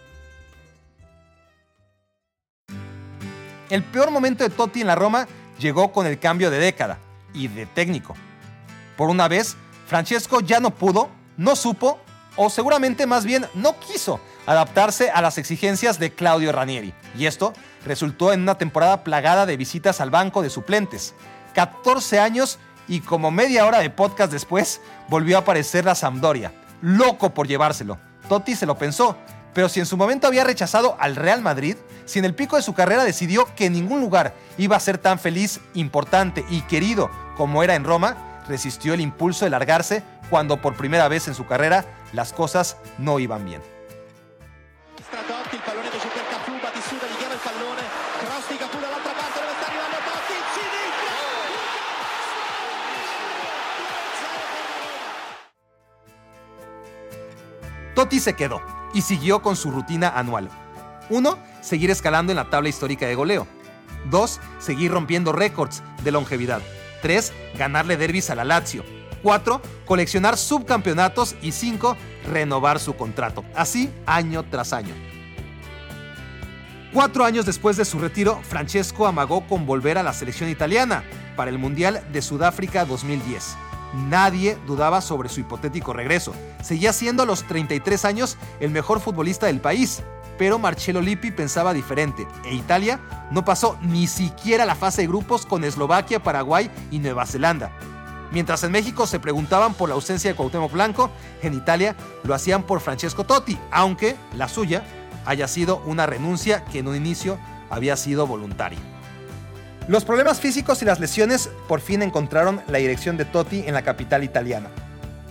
El 3.69 3.84
peor 3.84 4.12
momento 4.12 4.43
de 4.43 4.49
Totti 4.49 4.82
en 4.82 4.88
la 4.88 4.95
Roma 4.95 5.27
llegó 5.60 5.91
con 5.91 6.08
el 6.08 6.19
cambio 6.19 6.49
de 6.49 6.60
década 6.60 6.99
y 7.34 7.47
de 7.47 7.65
técnico. 7.65 8.15
Por 8.95 9.10
una 9.10 9.27
vez, 9.27 9.58
Francesco 9.88 10.39
ya 10.39 10.60
no 10.60 10.71
pudo, 10.71 11.10
no 11.38 11.56
supo 11.56 11.99
o 12.38 12.49
seguramente 12.49 13.06
más 13.06 13.25
bien 13.25 13.45
no 13.56 13.80
quiso 13.80 14.19
adaptarse 14.45 15.10
a 15.12 15.21
las 15.21 15.38
exigencias 15.38 15.99
de 15.99 16.13
Claudio 16.13 16.51
Ranieri. 16.51 16.93
Y 17.17 17.25
esto 17.25 17.53
resultó 17.86 18.32
en 18.32 18.41
una 18.41 18.58
temporada 18.58 19.03
plagada 19.03 19.45
de 19.45 19.58
visitas 19.58 19.99
al 19.99 20.12
banco 20.12 20.41
de 20.41 20.49
suplentes. 20.49 21.13
14 21.53 22.19
años 22.19 22.60
y 22.88 23.01
como 23.01 23.32
media 23.32 23.65
hora 23.65 23.80
de 23.80 23.89
podcast 23.89 24.32
después 24.32 24.80
volvió 25.10 25.38
a 25.38 25.41
aparecer 25.41 25.84
la 25.84 25.95
Sampdoria. 25.95 26.53
Loco 26.82 27.34
por 27.34 27.47
llevárselo. 27.47 27.97
Totti 28.30 28.56
se 28.56 28.65
lo 28.65 28.77
pensó, 28.77 29.17
pero 29.57 29.69
si 29.69 29.79
en 29.79 29.87
su 29.87 29.97
momento 29.97 30.27
había 30.27 30.43
rechazado 30.43 30.95
al 30.99 31.15
Real 31.15 31.41
Madrid, 31.41 31.77
si 32.05 32.19
en 32.19 32.25
el 32.25 32.35
pico 32.35 32.57
de 32.57 32.61
su 32.61 32.75
carrera 32.75 33.03
decidió 33.03 33.47
que 33.55 33.65
en 33.65 33.73
ningún 33.73 34.01
lugar 34.01 34.35
iba 34.59 34.75
a 34.75 34.79
ser 34.79 34.99
tan 34.99 35.17
feliz, 35.17 35.61
importante 35.73 36.45
y 36.47 36.61
querido 36.61 37.09
como 37.35 37.63
era 37.63 37.73
en 37.73 37.83
Roma, 37.83 38.43
resistió 38.47 38.93
el 38.93 39.01
impulso 39.01 39.45
de 39.45 39.49
largarse 39.49 40.03
cuando 40.29 40.61
por 40.61 40.75
primera 40.75 41.07
vez 41.07 41.27
en 41.27 41.33
su 41.33 41.47
carrera 41.47 41.85
las 42.13 42.33
cosas 42.33 42.77
no 42.99 43.17
iban 43.17 43.45
bien. 43.45 43.63
Totti 57.95 58.19
se 58.19 58.35
quedó 58.35 58.76
y 58.97 59.03
siguió 59.03 59.43
con 59.43 59.55
su 59.55 59.69
rutina 59.69 60.10
anual. 60.10 60.49
1. 61.12 61.38
Seguir 61.62 61.91
escalando 61.91 62.31
en 62.31 62.38
la 62.38 62.49
tabla 62.49 62.69
histórica 62.69 63.05
de 63.05 63.13
goleo. 63.13 63.45
2. 64.10 64.39
Seguir 64.57 64.91
rompiendo 64.91 65.31
récords 65.31 65.83
de 66.03 66.12
longevidad. 66.12 66.63
3. 67.03 67.31
Ganarle 67.60 67.95
derbis 67.95 68.31
a 68.31 68.36
la 68.36 68.43
Lazio. 68.43 68.83
4. 69.21 69.62
Coleccionar 69.86 70.36
subcampeonatos. 70.36 71.36
Y 71.43 71.51
5. 71.51 71.95
Renovar 72.31 72.79
su 72.79 72.95
contrato. 72.95 73.45
Así 73.53 73.93
año 74.07 74.43
tras 74.49 74.73
año. 74.73 74.95
Cuatro 76.91 77.23
años 77.23 77.45
después 77.45 77.77
de 77.77 77.86
su 77.86 77.99
retiro, 77.99 78.41
Francesco 78.41 79.05
amagó 79.05 79.45
con 79.45 79.67
volver 79.67 79.99
a 79.99 80.03
la 80.03 80.13
selección 80.13 80.49
italiana 80.49 81.03
para 81.36 81.51
el 81.51 81.60
Mundial 81.60 82.01
de 82.12 82.23
Sudáfrica 82.23 82.86
2010. 82.86 83.57
Nadie 83.93 84.58
dudaba 84.67 85.02
sobre 85.02 85.30
su 85.30 85.39
hipotético 85.39 85.93
regreso. 85.93 86.34
Seguía 86.62 86.93
siendo 86.93 87.23
a 87.23 87.26
los 87.26 87.43
33 87.43 88.06
años 88.06 88.38
el 88.60 88.71
mejor 88.71 89.00
futbolista 89.00 89.47
del 89.47 89.62
país, 89.62 90.04
pero 90.38 90.60
Marcello 90.60 91.02
Lippi 91.02 91.32
pensaba 91.32 91.73
diferente 91.73 92.28
e 92.45 92.54
Italia 92.54 93.00
no 93.32 93.43
pasó 93.43 93.78
ni 93.82 94.08
siquiera 94.08 94.65
la 94.65 94.76
fase 94.76 95.02
de 95.02 95.08
grupos 95.08 95.45
con 95.45 95.63
Eslovaquia, 95.63 96.21
Paraguay 96.21 96.69
y 96.91 97.00
Nueva 97.00 97.26
Zelanda. 97.26 97.71
Mientras 98.32 98.63
en 98.63 98.71
México 98.71 99.08
se 99.08 99.19
preguntaban 99.19 99.73
por 99.73 99.89
la 99.89 99.95
ausencia 99.95 100.30
de 100.30 100.36
Cuauhtémoc 100.36 100.71
Blanco, 100.71 101.10
en 101.41 101.54
Italia 101.54 101.95
lo 102.23 102.34
hacían 102.34 102.63
por 102.63 102.82
Francesco 102.82 103.23
Totti, 103.23 103.58
aunque 103.71 104.15
la 104.36 104.50
suya 104.50 104.84
haya 105.26 105.47
sido 105.47 105.82
una 105.86 106.06
renuncia 106.06 106.65
que 106.65 106.80
en 106.80 106.88
un 106.88 106.95
inicio 106.95 107.38
había 107.69 107.95
sido 107.95 108.28
voluntaria. 108.28 108.80
Los 109.88 110.04
problemas 110.04 110.41
físicos 110.41 110.82
y 110.82 110.86
las 110.86 111.00
lesiones 111.00 111.50
por 111.69 111.80
fin 111.80 112.02
encontraron 112.02 112.62
la 112.67 112.78
dirección 112.78 113.15
de 113.15 113.23
Totti 113.23 113.63
en 113.65 113.73
la 113.73 113.84
capital 113.84 114.21
italiana. 114.21 114.69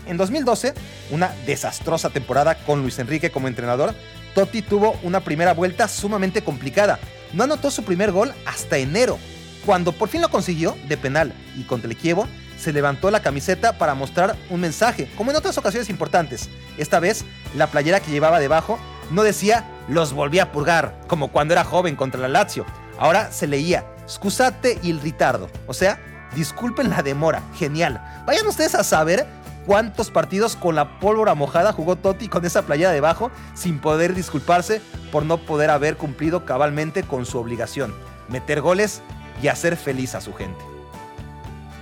En 0.07 0.17
2012, 0.17 0.73
una 1.11 1.31
desastrosa 1.45 2.09
temporada 2.09 2.55
con 2.55 2.81
Luis 2.81 2.99
Enrique 2.99 3.31
como 3.31 3.49
entrenador, 3.49 3.93
Totti 4.35 4.63
tuvo 4.63 4.99
una 5.03 5.21
primera 5.21 5.53
vuelta 5.53 5.89
sumamente 5.89 6.43
complicada. 6.43 6.99
No 7.35 7.45
anotó 7.45 7.71
su 7.71 7.83
primer 7.83 8.13
gol 8.13 8.33
hasta 8.47 8.79
enero. 8.79 9.19
Cuando 9.67 9.93
por 9.93 10.09
fin 10.09 10.23
lo 10.23 10.31
consiguió, 10.31 10.75
de 10.89 10.97
penal 10.97 11.35
y 11.55 11.65
contra 11.65 11.91
el 11.91 11.97
Kievo, 11.97 12.27
se 12.59 12.73
levantó 12.73 13.11
la 13.11 13.21
camiseta 13.21 13.77
para 13.77 13.95
mostrar 13.95 14.37
un 14.49 14.61
mensaje, 14.63 15.07
como 15.19 15.33
en 15.33 15.37
otras 15.37 15.59
ocasiones 15.59 15.91
importantes. 15.91 16.49
Esta 16.79 16.99
vez, 16.99 17.27
la 17.55 17.67
playera 17.67 18.01
que 18.01 18.11
llevaba 18.11 18.41
debajo 18.41 18.79
no 19.11 19.23
decía 19.23 19.67
los 19.89 20.15
volví 20.15 20.39
a 20.39 20.51
purgar, 20.51 20.99
como 21.09 21.29
cuando 21.29 21.53
era 21.53 21.63
joven 21.63 21.95
contra 21.95 22.23
la 22.23 22.29
Lazio. 22.29 22.65
Ahora 22.99 23.31
se 23.31 23.47
leía 23.47 23.85
scusate 24.07 24.79
il 24.83 25.01
ritardo, 25.01 25.49
o 25.67 25.75
sea, 25.75 25.99
disculpen 26.35 26.91
la 26.91 27.03
demora. 27.03 27.43
Genial. 27.55 28.01
Vayan 28.27 28.47
ustedes 28.47 28.75
a 28.75 28.85
saber 28.85 29.27
cuántos 29.67 30.11
partidos 30.11 30.57
con 30.57 30.75
la 30.75 31.01
pólvora 31.01 31.35
mojada 31.35 31.73
jugó 31.73 31.97
Totti 31.97 32.29
con 32.29 32.45
esa 32.45 32.63
playera 32.63 32.93
debajo 32.93 33.31
sin 33.55 33.81
poder 33.81 34.15
disculparse 34.15 34.81
por 35.11 35.25
no 35.25 35.39
poder 35.39 35.71
haber 35.71 35.97
cumplido 35.97 36.45
cabalmente 36.45 37.03
con 37.03 37.27
su 37.27 37.39
obligación, 37.39 37.95
meter 38.29 38.61
goles 38.61 39.03
y 39.43 39.49
hacer 39.49 39.77
feliz 39.77 40.15
a 40.15 40.21
su 40.21 40.33
gente. 40.33 40.65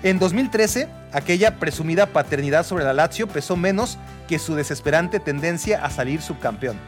En 0.02 0.18
2013, 0.18 0.88
aquella 1.12 1.58
presumida 1.58 2.06
paternidad 2.06 2.64
sobre 2.64 2.84
la 2.84 2.92
Lazio 2.92 3.26
pesó 3.26 3.56
menos 3.56 3.98
que 4.28 4.38
su 4.38 4.54
desesperante 4.54 5.18
tendencia 5.18 5.82
a 5.82 5.90
salir 5.90 6.20
subcampeón. 6.20 6.78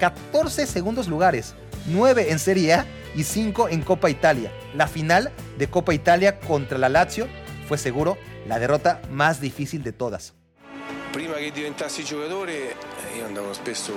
14 0.00 0.66
segundos 0.66 1.06
lugares, 1.06 1.54
9 1.86 2.32
en 2.32 2.38
Serie 2.38 2.74
A 2.74 2.86
y 3.14 3.24
5 3.24 3.68
en 3.68 3.82
Copa 3.82 4.10
Italia. 4.10 4.52
La 4.74 4.86
final 4.86 5.32
de 5.58 5.68
Copa 5.68 5.94
Italia 5.94 6.40
contra 6.40 6.78
la 6.78 6.88
Lazio 6.88 7.28
fue 7.66 7.78
seguro 7.78 8.18
la 8.46 8.58
derrota 8.58 9.00
más 9.10 9.40
difícil 9.40 9.82
de 9.82 9.92
todas. 9.92 10.34
Prima 11.12 11.34
che 11.34 11.52
diventassi 11.52 12.02
giocatore, 12.02 12.74
io 13.16 13.24
andavo 13.24 13.52
spesso 13.52 13.92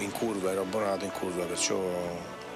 in 0.00 0.10
curva, 0.10 0.50
ero 0.50 0.62
abbonato 0.62 1.04
in 1.04 1.12
curva, 1.12 1.44
perciò 1.44 1.78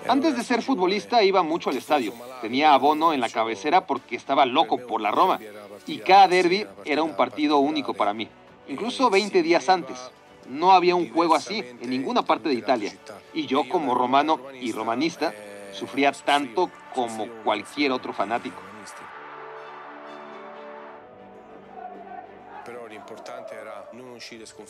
Antes 0.08 0.36
de 0.36 0.42
ser 0.42 0.62
futbolista 0.62 1.22
iba 1.22 1.44
mucho 1.44 1.70
al 1.70 1.76
estadio. 1.76 2.12
Tenía 2.40 2.74
abono 2.74 3.12
en 3.12 3.20
la 3.20 3.28
cabecera 3.28 3.86
porque 3.86 4.16
estaba 4.16 4.44
loco 4.44 4.78
por 4.78 5.00
la 5.00 5.12
Roma. 5.12 5.38
Y 5.86 5.98
cada 5.98 6.26
derby 6.26 6.66
era 6.84 7.04
un 7.04 7.14
partido 7.14 7.58
único 7.58 7.94
para 7.94 8.12
mí. 8.12 8.28
Incluso 8.68 9.10
20 9.10 9.42
días 9.42 9.68
antes. 9.68 9.98
No 10.48 10.72
había 10.72 10.96
un 10.96 11.12
juego 11.12 11.36
así 11.36 11.64
en 11.80 11.88
ninguna 11.88 12.22
parte 12.22 12.48
de 12.48 12.56
Italia. 12.56 12.92
Y 13.32 13.46
yo 13.46 13.68
como 13.68 13.94
romano 13.94 14.40
y 14.60 14.72
romanista 14.72 15.32
sufría 15.72 16.12
tanto 16.12 16.70
como 16.94 17.26
cualquier 17.44 17.92
otro 17.92 18.12
fanático. 18.12 18.60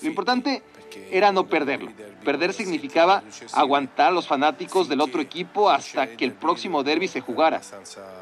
Lo 0.02 0.08
importante 0.08 0.62
era 1.10 1.32
no 1.32 1.46
perderlo. 1.46 1.92
Perder 2.24 2.52
significaba 2.52 3.22
aguantar 3.52 4.08
a 4.08 4.10
los 4.10 4.26
fanáticos 4.26 4.88
del 4.88 5.00
otro 5.00 5.20
equipo 5.20 5.70
hasta 5.70 6.16
que 6.16 6.24
el 6.24 6.32
próximo 6.32 6.82
derby 6.82 7.08
se 7.08 7.20
jugara. 7.20 7.60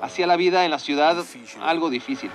Hacía 0.03 0.27
la 0.27 0.37
vida 0.37 0.65
en 0.65 0.71
la 0.71 0.79
ciudad 0.79 1.25
algo 1.61 1.91
difícil. 1.91 2.31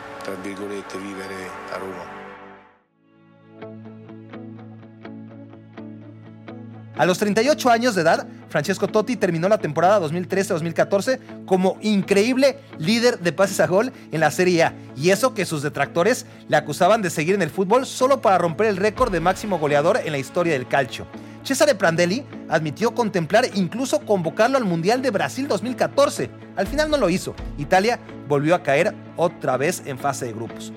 A 6.98 7.06
los 7.06 7.18
38 7.18 7.70
años 7.70 7.94
de 7.94 8.04
edad, 8.04 8.26
Francesco 8.48 8.88
Totti 8.88 9.18
terminó 9.18 9.50
la 9.50 9.58
temporada 9.58 10.00
2013-2014 10.00 11.46
como 11.46 11.78
increíble 11.82 12.60
líder 12.78 13.20
de 13.20 13.34
pases 13.34 13.60
a 13.60 13.68
gol 13.68 13.92
en 14.14 14.22
la 14.22 14.32
Serie 14.32 14.64
A. 14.64 14.74
Y 14.96 15.10
eso 15.10 15.34
que 15.34 15.46
sus 15.46 15.62
detractores 15.62 16.26
le 16.48 16.56
acusaban 16.56 17.02
de 17.02 17.10
seguir 17.10 17.36
en 17.36 17.42
el 17.42 17.50
fútbol 17.50 17.86
solo 17.86 18.22
para 18.22 18.38
romper 18.38 18.68
el 18.68 18.78
récord 18.78 19.12
de 19.12 19.20
máximo 19.20 19.60
goleador 19.60 20.00
en 20.06 20.14
la 20.14 20.18
historia 20.18 20.54
del 20.54 20.70
calcio. 20.70 21.06
Cesare 21.44 21.76
Prandelli 21.76 22.26
admitió 22.48 22.96
contemplar 22.96 23.46
incluso 23.56 24.00
convocarlo 24.00 24.58
al 24.58 24.64
Mundial 24.64 25.02
de 25.02 25.12
Brasil 25.12 25.50
2014. 25.50 26.30
Al 26.56 26.66
final 26.66 26.90
no 26.90 26.98
lo 26.98 27.10
hizo. 27.10 27.36
Italia 27.58 28.00
volvió 28.30 28.56
a 28.56 28.64
caer 28.64 28.96
otra 29.18 29.58
vez 29.58 29.84
en 29.86 30.00
fase 30.00 30.28
de 30.28 30.34
grupos. 30.34 30.72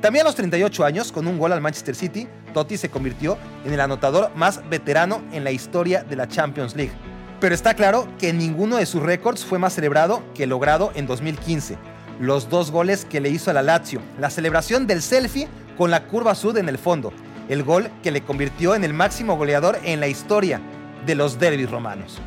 También 0.00 0.24
a 0.24 0.28
los 0.28 0.36
38 0.36 0.84
años, 0.84 1.10
con 1.10 1.26
un 1.26 1.38
gol 1.38 1.52
al 1.52 1.60
Manchester 1.60 1.96
City, 1.96 2.28
Totti 2.54 2.76
se 2.76 2.88
convirtió 2.88 3.36
en 3.64 3.72
el 3.72 3.80
anotador 3.80 4.30
más 4.36 4.68
veterano 4.68 5.22
en 5.32 5.42
la 5.42 5.50
historia 5.50 6.04
de 6.04 6.14
la 6.14 6.28
Champions 6.28 6.76
League. 6.76 6.92
Pero 7.40 7.52
está 7.52 7.74
claro 7.74 8.06
que 8.18 8.32
ninguno 8.32 8.76
de 8.76 8.86
sus 8.86 9.02
récords 9.02 9.44
fue 9.44 9.58
más 9.58 9.72
celebrado 9.72 10.22
que 10.34 10.46
logrado 10.46 10.92
en 10.94 11.06
2015. 11.06 11.78
Los 12.20 12.48
dos 12.48 12.70
goles 12.70 13.04
que 13.04 13.20
le 13.20 13.30
hizo 13.30 13.50
a 13.50 13.54
la 13.54 13.62
Lazio, 13.62 14.00
la 14.20 14.30
celebración 14.30 14.86
del 14.86 15.02
selfie 15.02 15.48
con 15.76 15.90
la 15.90 16.04
curva 16.04 16.36
sud 16.36 16.58
en 16.58 16.68
el 16.68 16.78
fondo, 16.78 17.12
el 17.48 17.64
gol 17.64 17.90
que 18.02 18.12
le 18.12 18.22
convirtió 18.22 18.76
en 18.76 18.84
el 18.84 18.92
máximo 18.92 19.36
goleador 19.36 19.80
en 19.82 19.98
la 19.98 20.06
historia 20.06 20.60
de 21.06 21.14
los 21.16 21.40
derbis 21.40 21.70
romanos. 21.70 22.20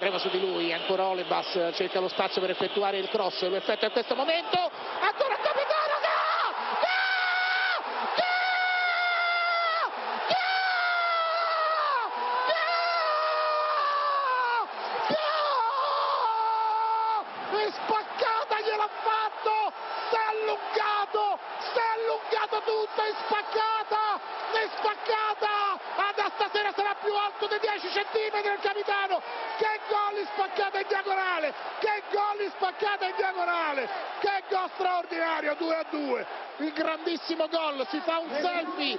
Ancora 0.00 1.14
cerca 1.74 2.00
cross, 3.10 3.42
lo 3.42 4.16
momento, 4.16 4.58
alto 27.28 27.46
di 27.46 27.60
10 27.60 27.92
centimetri 27.92 28.48
il 28.56 28.60
capitano, 28.64 29.20
che 29.60 29.68
gol 29.92 30.16
spaccata 30.32 30.80
in 30.80 30.88
diagonale, 30.88 31.52
che 31.78 32.02
gol 32.08 32.40
spaccata 32.56 33.04
in 33.04 33.14
diagonale, 33.16 33.88
che 34.18 34.44
gol 34.48 34.70
straordinario 34.74 35.54
2 35.58 35.76
a 35.76 35.84
2, 35.90 36.26
il 36.64 36.72
grandissimo 36.72 37.46
gol, 37.48 37.86
si 37.90 38.00
fa 38.00 38.18
un 38.18 38.32
selfie, 38.40 38.96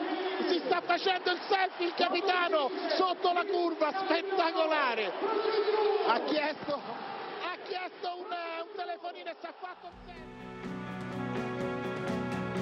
si 0.48 0.62
sta 0.66 0.82
facendo 0.86 1.32
il 1.32 1.42
selfie 1.50 1.88
il 1.88 1.94
capitano 1.98 2.70
sotto 2.96 3.34
la 3.34 3.46
curva, 3.46 3.90
spettacolare, 3.98 5.12
ha 6.06 6.20
chiesto, 6.30 6.74
ha 6.78 7.58
chiesto 7.66 8.08
un, 8.14 8.30
un 8.30 8.70
telefonino 8.76 9.30
e 9.30 9.36
si 9.42 9.48
è 9.48 9.54
fatto 9.60 9.90
un 9.90 9.98
selfie. 10.06 10.28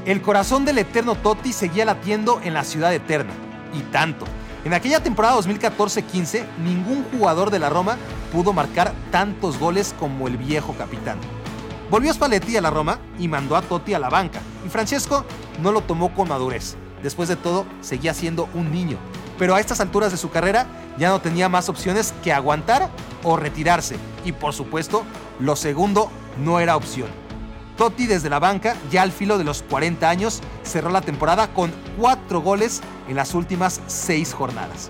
El 0.06 0.22
corazón 0.22 0.64
del 0.64 0.78
eterno 0.78 1.16
Totti 1.16 1.52
seguía 1.52 1.84
latiendo 1.84 2.40
en 2.42 2.54
la 2.54 2.64
ciudad 2.64 2.94
eterna. 2.94 3.34
Y 3.74 3.82
tanto. 3.92 4.26
En 4.66 4.74
aquella 4.74 5.02
temporada 5.02 5.38
2014-15, 5.38 6.46
ningún 6.64 7.06
jugador 7.12 7.52
de 7.52 7.60
la 7.60 7.70
Roma 7.70 7.98
pudo 8.32 8.54
marcar 8.54 8.94
tantos 9.12 9.58
goles 9.60 9.96
como 10.00 10.28
el 10.28 10.38
viejo 10.38 10.74
capitán. 10.78 11.18
Volvió 11.90 12.14
Spalletti 12.14 12.58
a 12.58 12.62
la 12.62 12.70
Roma 12.70 13.00
y 13.18 13.28
mandó 13.28 13.56
a 13.56 13.62
Totti 13.62 13.94
a 13.94 14.00
la 14.00 14.10
banca. 14.10 14.42
Y 14.66 14.70
Francesco 14.70 15.24
no 15.62 15.72
lo 15.72 15.82
tomó 15.82 16.14
con 16.14 16.28
madurez. 16.28 16.76
Después 17.02 17.30
de 17.30 17.38
todo, 17.38 17.66
seguía 17.82 18.14
siendo 18.14 18.50
un 18.54 18.72
niño. 18.72 18.98
Pero 19.40 19.56
a 19.56 19.60
estas 19.60 19.80
alturas 19.80 20.12
de 20.12 20.18
su 20.18 20.30
carrera 20.30 20.66
ya 20.98 21.10
no 21.10 21.22
tenía 21.22 21.48
más 21.48 21.70
opciones 21.70 22.14
que 22.24 22.34
aguantar 22.34 22.90
o 23.24 23.38
retirarse. 23.38 23.96
Y 24.26 24.34
por 24.34 24.54
supuesto, 24.54 25.04
lo 25.40 25.56
segundo 25.56 26.12
no 26.44 26.60
era 26.60 26.76
opción. 26.76 27.08
Totti 27.78 28.08
desde 28.08 28.30
la 28.30 28.40
banca, 28.40 28.76
ya 28.92 29.04
al 29.04 29.12
filo 29.12 29.38
de 29.38 29.44
los 29.44 29.62
40 29.62 30.10
años, 30.10 30.42
cerró 30.64 30.90
la 30.90 31.02
temporada 31.02 31.54
con 31.54 31.72
4 32.00 32.42
goles 32.42 32.82
en 33.08 33.16
las 33.16 33.36
últimas 33.36 33.82
6 33.86 34.34
jornadas. 34.34 34.90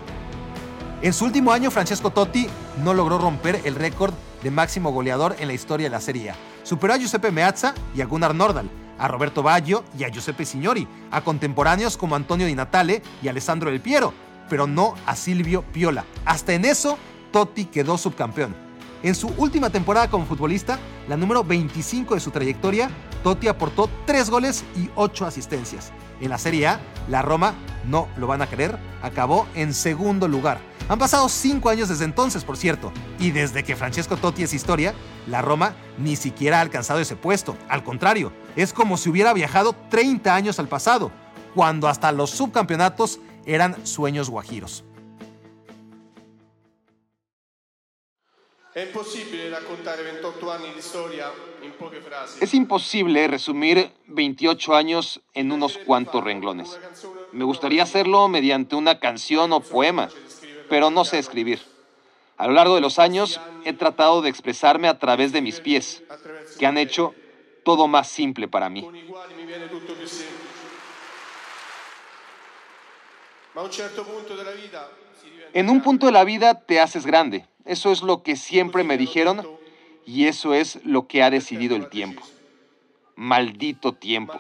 En 1.02 1.14
su 1.14 1.26
último 1.26 1.52
año, 1.52 1.70
Francesco 1.70 2.12
Totti 2.12 2.48
no 2.84 2.94
logró 2.94 3.18
romper 3.18 3.62
el 3.66 3.76
récord 3.76 4.14
de 4.42 4.52
máximo 4.52 4.92
goleador 4.92 5.36
en 5.40 5.48
la 5.48 5.54
historia 5.54 5.88
de 5.88 5.92
la 5.92 6.00
Serie. 6.00 6.34
Superó 6.64 6.94
a 6.94 6.98
Giuseppe 6.98 7.30
Meazza 7.30 7.74
y 7.94 8.02
a 8.02 8.06
Gunnar 8.06 8.34
Nordal, 8.34 8.70
a 8.98 9.08
Roberto 9.10 9.44
Baggio 9.44 9.84
y 10.00 10.06
a 10.06 10.10
Giuseppe 10.10 10.46
Signori, 10.46 10.88
a 11.12 11.22
contemporáneos 11.22 11.98
como 11.98 12.16
Antonio 12.16 12.48
Di 12.48 12.56
Natale 12.56 13.02
y 13.22 13.28
Alessandro 13.28 13.70
Del 13.70 13.82
Piero, 13.82 14.14
pero 14.50 14.66
no 14.66 14.96
a 15.06 15.16
Silvio 15.16 15.62
Piola. 15.74 16.06
Hasta 16.24 16.54
en 16.54 16.64
eso, 16.64 16.98
Totti 17.32 17.66
quedó 17.66 17.98
subcampeón. 17.98 18.66
En 19.04 19.14
su 19.14 19.28
última 19.38 19.70
temporada 19.70 20.10
como 20.10 20.26
futbolista, 20.26 20.80
la 21.08 21.18
número 21.18 21.43
25 21.43 22.16
de 22.16 22.20
su 22.20 22.32
trayectoria, 22.32 22.89
Totti 23.24 23.48
aportó 23.48 23.89
3 24.06 24.30
goles 24.30 24.64
y 24.76 24.89
8 24.95 25.26
asistencias. 25.26 25.91
En 26.20 26.30
la 26.30 26.39
Serie 26.39 26.68
A, 26.68 26.80
la 27.08 27.22
Roma, 27.22 27.54
no 27.86 28.08
lo 28.18 28.26
van 28.26 28.41
a 28.41 28.48
creer, 28.48 28.78
acabó 29.04 29.48
en 29.54 29.74
segundo 29.74 30.28
lugar. 30.28 30.60
Han 30.89 30.98
pasado 30.98 31.30
5 31.30 31.70
años 31.70 31.89
desde 31.89 32.06
entonces, 32.06 32.43
por 32.43 32.58
cierto, 32.58 32.91
y 33.20 33.32
desde 33.32 33.64
que 33.64 33.76
Francesco 33.76 34.18
Totti 34.18 34.43
es 34.43 34.54
historia, 34.54 34.95
la 35.28 35.41
Roma 35.41 35.76
ni 36.00 36.16
siquiera 36.16 36.58
ha 36.58 36.62
alcanzado 36.62 37.00
ese 37.00 37.16
puesto. 37.16 37.56
Al 37.70 37.84
contrario, 37.84 38.32
es 38.56 38.74
como 38.74 38.98
si 38.98 39.10
hubiera 39.10 39.34
viajado 39.34 39.76
30 39.89 40.34
años 40.34 40.60
al 40.60 40.68
pasado, 40.68 41.12
cuando 41.54 41.88
hasta 41.88 42.12
los 42.12 42.32
subcampeonatos 42.32 43.20
eran 43.45 43.86
sueños 43.86 44.30
guajiros. 44.30 44.84
Es 52.40 52.54
imposible 52.54 53.28
resumir 53.28 53.92
28 54.06 54.76
años 54.76 55.20
en 55.34 55.52
unos 55.52 55.80
cuantos 55.80 56.24
renglones. 56.24 56.80
Me 57.32 57.44
gustaría 57.44 57.82
hacerlo 57.82 58.28
mediante 58.28 58.76
una 58.76 59.00
canción 59.00 59.52
o 59.52 59.62
poema, 59.62 60.10
pero 60.70 60.92
no 60.92 61.06
sé 61.06 61.18
escribir. 61.18 61.60
A 62.38 62.46
lo 62.46 62.54
largo 62.54 62.76
de 62.76 62.82
los 62.82 63.00
años 63.00 63.42
he 63.66 63.74
tratado 63.74 64.22
de 64.22 64.30
expresarme 64.30 64.88
a 64.88 65.00
través 65.00 65.32
de 65.32 65.42
mis 65.42 65.60
pies, 65.60 66.04
que 66.60 66.68
han 66.68 66.78
hecho 66.78 67.16
todo 67.64 67.88
más 67.88 68.08
simple 68.08 68.48
para 68.48 68.70
mí. 68.70 68.88
A 73.56 73.62
un 73.64 73.74
certo 73.74 74.04
punto 74.04 74.36
della 74.38 74.52
vita 74.52 75.07
En 75.53 75.70
un 75.70 75.82
punto 75.82 76.05
de 76.05 76.11
la 76.11 76.24
vida 76.24 76.61
te 76.65 76.80
haces 76.80 77.05
grande. 77.05 77.45
Eso 77.65 77.91
es 77.91 78.01
lo 78.01 78.24
que 78.24 78.36
siempre 78.36 78.84
me 78.84 78.97
dijeron 78.97 79.47
y 80.05 80.28
eso 80.28 80.53
es 80.53 80.80
lo 80.86 81.07
que 81.07 81.24
ha 81.24 81.30
decidido 81.30 81.76
el 81.76 81.89
tiempo. 81.89 82.24
Maldito 83.15 83.93
tiempo. 83.93 84.38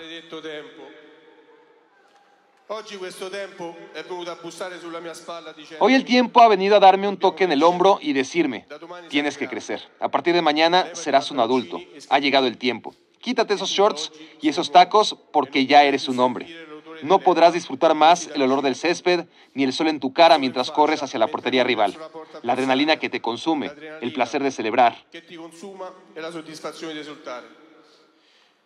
Hoy 5.79 5.93
el 5.93 6.03
tiempo 6.03 6.41
ha 6.41 6.47
venido 6.49 6.75
a 6.75 6.79
darme 6.79 7.07
un 7.07 7.17
toque 7.17 7.45
en 7.45 7.53
el 7.53 7.63
hombro 7.63 7.97
y 8.01 8.11
decirme, 8.11 8.65
tienes 9.09 9.37
que 9.37 9.47
crecer. 9.47 9.81
A 9.99 10.09
partir 10.09 10.33
de 10.33 10.41
mañana 10.41 10.93
serás 10.93 11.31
un 11.31 11.39
adulto. 11.39 11.79
Ha 12.09 12.19
llegado 12.19 12.45
el 12.47 12.57
tiempo. 12.57 12.93
Quítate 13.19 13.53
esos 13.53 13.69
shorts 13.69 14.11
y 14.41 14.49
esos 14.49 14.71
tacos 14.71 15.15
porque 15.31 15.65
ya 15.65 15.83
eres 15.83 16.07
un 16.07 16.19
hombre. 16.19 16.66
No 17.03 17.19
podrás 17.19 17.53
disfrutar 17.53 17.93
más 17.93 18.29
el 18.33 18.41
olor 18.41 18.61
del 18.61 18.75
césped 18.75 19.25
ni 19.53 19.63
el 19.63 19.73
sol 19.73 19.87
en 19.87 19.99
tu 19.99 20.13
cara 20.13 20.37
mientras 20.37 20.71
corres 20.71 21.03
hacia 21.03 21.19
la 21.19 21.27
portería 21.27 21.63
rival. 21.63 21.97
La 22.43 22.53
adrenalina 22.53 22.97
que 22.97 23.09
te 23.09 23.21
consume, 23.21 23.71
el 24.01 24.13
placer 24.13 24.43
de 24.43 24.51
celebrar. 24.51 25.05
che 25.11 25.21
ti 25.25 25.35
consuma 25.35 25.91
la 26.15 26.31
soddisfazione 26.31 26.93
di 26.93 26.99
esultare. 26.99 27.47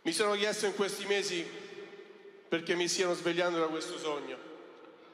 Mi 0.04 0.12
sono 0.12 0.34
chiesto 0.34 0.66
in 0.66 0.76
questi 0.76 1.06
mesi 1.06 1.46
perché 2.50 2.76
mi 2.76 2.88
stiano 2.88 3.14
svegliando 3.14 3.60
da 3.60 3.68
questo 3.68 3.98
sogno. 3.98 4.50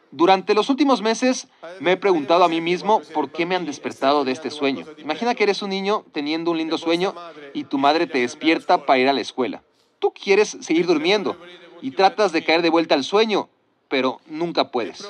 Durante 0.10 0.54
los 0.54 0.70
últimos 0.70 1.02
meses 1.02 1.48
me 1.80 1.92
he 1.92 1.98
preguntado 1.98 2.46
a 2.46 2.48
mí 2.48 2.62
mismo 2.62 3.02
por 3.14 3.30
qué 3.30 3.46
me 3.46 3.56
han 3.56 3.66
despertado 3.66 4.24
de 4.24 4.32
este 4.32 4.50
sueño. 4.50 4.86
Imagina 4.98 5.36
que 5.36 5.44
eres 5.44 5.62
un 5.62 5.70
niño 5.70 6.06
teniendo 6.14 6.52
un 6.52 6.58
lindo 6.58 6.78
sueño 6.78 7.14
y 7.54 7.66
tu 7.66 7.78
madre 7.78 8.08
te 8.08 8.20
despierta 8.20 8.86
para 8.86 9.00
ir 9.00 9.10
a 9.10 9.14
la 9.14 9.22
escuela. 9.22 9.64
Tú 10.00 10.14
quieres 10.14 10.58
seguir 10.62 10.86
durmiendo 10.86 11.38
y 11.82 11.92
tratas 11.92 12.32
de 12.32 12.44
caer 12.44 12.62
de 12.62 12.70
vuelta 12.70 12.96
al 12.96 13.04
sueño, 13.04 13.50
pero 13.88 14.20
nunca 14.28 14.72
puedes. 14.72 15.08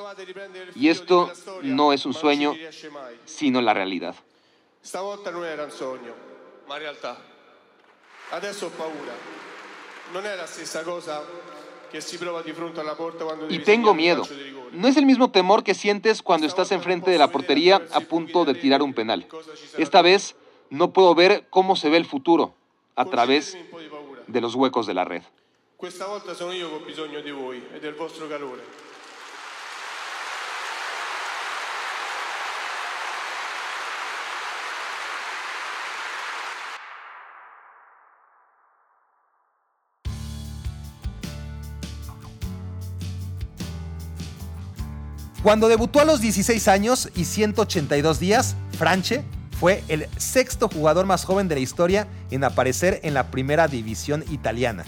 Y 0.74 0.88
esto 0.88 1.32
no 1.62 1.92
es 1.92 2.06
un 2.06 2.14
sueño, 2.14 2.54
sino 3.24 3.60
la 3.60 3.74
realidad. 3.74 4.14
Stavolta 4.88 5.30
non 5.30 5.44
era 5.44 5.64
un 5.64 5.70
sogno, 5.70 6.14
ma 6.66 6.78
realtà. 6.78 7.18
Adesso 8.30 8.66
ho 8.66 8.70
paura. 8.70 9.12
Non 10.12 10.24
è 10.24 10.34
la 10.34 10.46
stessa 10.46 10.82
cosa 10.82 11.22
che 11.90 12.00
si 12.00 12.16
prova 12.16 12.40
di 12.40 12.52
fronte 12.52 12.80
alla 12.80 12.94
porta 12.94 13.24
quando 13.24 13.48
Y 13.50 13.58
tengo 13.58 13.92
miedo. 13.92 14.26
No 14.72 14.88
es 14.88 14.96
el 14.96 15.04
mismo 15.04 15.30
temor 15.30 15.62
que 15.62 15.74
sientes 15.74 16.22
cuando 16.22 16.46
estás 16.46 16.72
enfrente 16.72 17.10
de 17.10 17.18
la 17.18 17.28
portería 17.28 17.82
a 17.92 18.00
punto 18.00 18.46
de 18.46 18.54
tirar 18.54 18.80
un 18.82 18.94
penal. 18.94 19.26
Esta 19.76 20.00
vez 20.00 20.36
no 20.70 20.92
puedo 20.92 21.14
ver 21.14 21.46
cómo 21.50 21.76
se 21.76 21.90
ve 21.90 21.98
el 21.98 22.06
futuro 22.06 22.54
a 22.96 23.04
través 23.04 23.58
de 24.26 24.40
los 24.40 24.54
huecos 24.54 24.86
de 24.86 24.94
la 24.94 25.04
red. 25.04 25.22
Questa 25.78 26.06
volta 26.06 26.34
sono 26.34 26.50
io 26.50 26.68
che 26.68 26.74
ho 26.74 26.84
bisogno 26.84 27.20
di 27.20 27.30
voi 27.30 27.64
e 27.72 27.78
del 27.78 27.94
vostro 27.94 28.26
calore. 28.26 28.64
Cuando 45.44 45.68
debutó 45.68 46.00
a 46.00 46.04
los 46.04 46.20
16 46.20 46.66
años 46.66 47.08
y 47.14 47.24
182 47.24 48.18
días, 48.18 48.56
Franche 48.76 49.22
fue 49.60 49.84
el 49.86 50.08
sexto 50.16 50.68
jugador 50.68 51.06
más 51.06 51.24
joven 51.24 51.46
de 51.46 51.54
la 51.54 51.60
historia 51.60 52.08
en 52.32 52.42
aparecer 52.42 52.98
en 53.04 53.14
la 53.14 53.30
primera 53.30 53.68
división 53.68 54.24
italiana. 54.32 54.84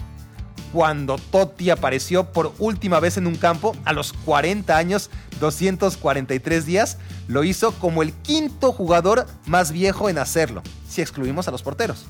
Cuando 0.71 1.17
Totti 1.17 1.69
apareció 1.69 2.31
por 2.31 2.53
última 2.59 2.99
vez 2.99 3.17
en 3.17 3.27
un 3.27 3.35
campo 3.35 3.75
a 3.85 3.93
los 3.93 4.13
40 4.13 4.75
años, 4.75 5.09
243 5.39 6.65
días, 6.65 6.97
lo 7.27 7.43
hizo 7.43 7.73
como 7.73 8.01
el 8.03 8.13
quinto 8.13 8.71
jugador 8.71 9.27
más 9.45 9.71
viejo 9.71 10.09
en 10.09 10.17
hacerlo, 10.17 10.63
si 10.87 11.01
excluimos 11.01 11.47
a 11.47 11.51
los 11.51 11.63
porteros. 11.63 12.05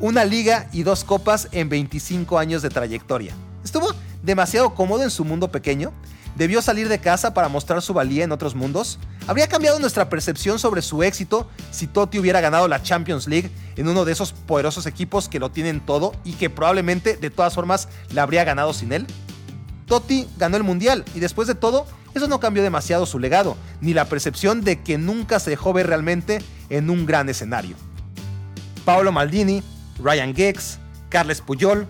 Una 0.00 0.24
liga 0.24 0.68
y 0.72 0.82
dos 0.82 1.04
copas 1.04 1.48
en 1.52 1.68
25 1.68 2.38
años 2.38 2.62
de 2.62 2.70
trayectoria. 2.70 3.34
Estuvo 3.64 3.88
demasiado 4.22 4.74
cómodo 4.74 5.04
en 5.04 5.10
su 5.10 5.24
mundo 5.24 5.52
pequeño 5.52 5.92
¿Debió 6.36 6.62
salir 6.62 6.88
de 6.88 6.98
casa 6.98 7.34
para 7.34 7.48
mostrar 7.48 7.82
su 7.82 7.92
valía 7.92 8.24
en 8.24 8.32
otros 8.32 8.54
mundos? 8.54 8.98
¿Habría 9.26 9.48
cambiado 9.48 9.78
nuestra 9.78 10.08
percepción 10.08 10.58
sobre 10.58 10.80
su 10.80 11.02
éxito 11.02 11.48
si 11.70 11.86
Totti 11.86 12.18
hubiera 12.18 12.40
ganado 12.40 12.68
la 12.68 12.82
Champions 12.82 13.28
League 13.28 13.50
en 13.76 13.86
uno 13.86 14.04
de 14.04 14.12
esos 14.12 14.32
poderosos 14.32 14.86
equipos 14.86 15.28
que 15.28 15.38
lo 15.38 15.50
tienen 15.50 15.80
todo 15.80 16.12
y 16.24 16.32
que 16.32 16.48
probablemente 16.48 17.16
de 17.16 17.30
todas 17.30 17.54
formas 17.54 17.88
la 18.12 18.22
habría 18.22 18.44
ganado 18.44 18.72
sin 18.72 18.92
él? 18.92 19.06
Totti 19.86 20.26
ganó 20.38 20.56
el 20.56 20.62
Mundial 20.62 21.04
y 21.14 21.20
después 21.20 21.48
de 21.48 21.54
todo, 21.54 21.86
eso 22.14 22.28
no 22.28 22.40
cambió 22.40 22.62
demasiado 22.62 23.04
su 23.04 23.18
legado, 23.18 23.58
ni 23.82 23.92
la 23.92 24.06
percepción 24.06 24.62
de 24.62 24.82
que 24.82 24.96
nunca 24.96 25.38
se 25.38 25.50
dejó 25.50 25.74
ver 25.74 25.86
realmente 25.86 26.40
en 26.70 26.88
un 26.88 27.04
gran 27.04 27.28
escenario. 27.28 27.76
Paolo 28.86 29.12
Maldini, 29.12 29.62
Ryan 30.02 30.34
Giggs, 30.34 30.78
Carles 31.10 31.42
Puyol, 31.42 31.86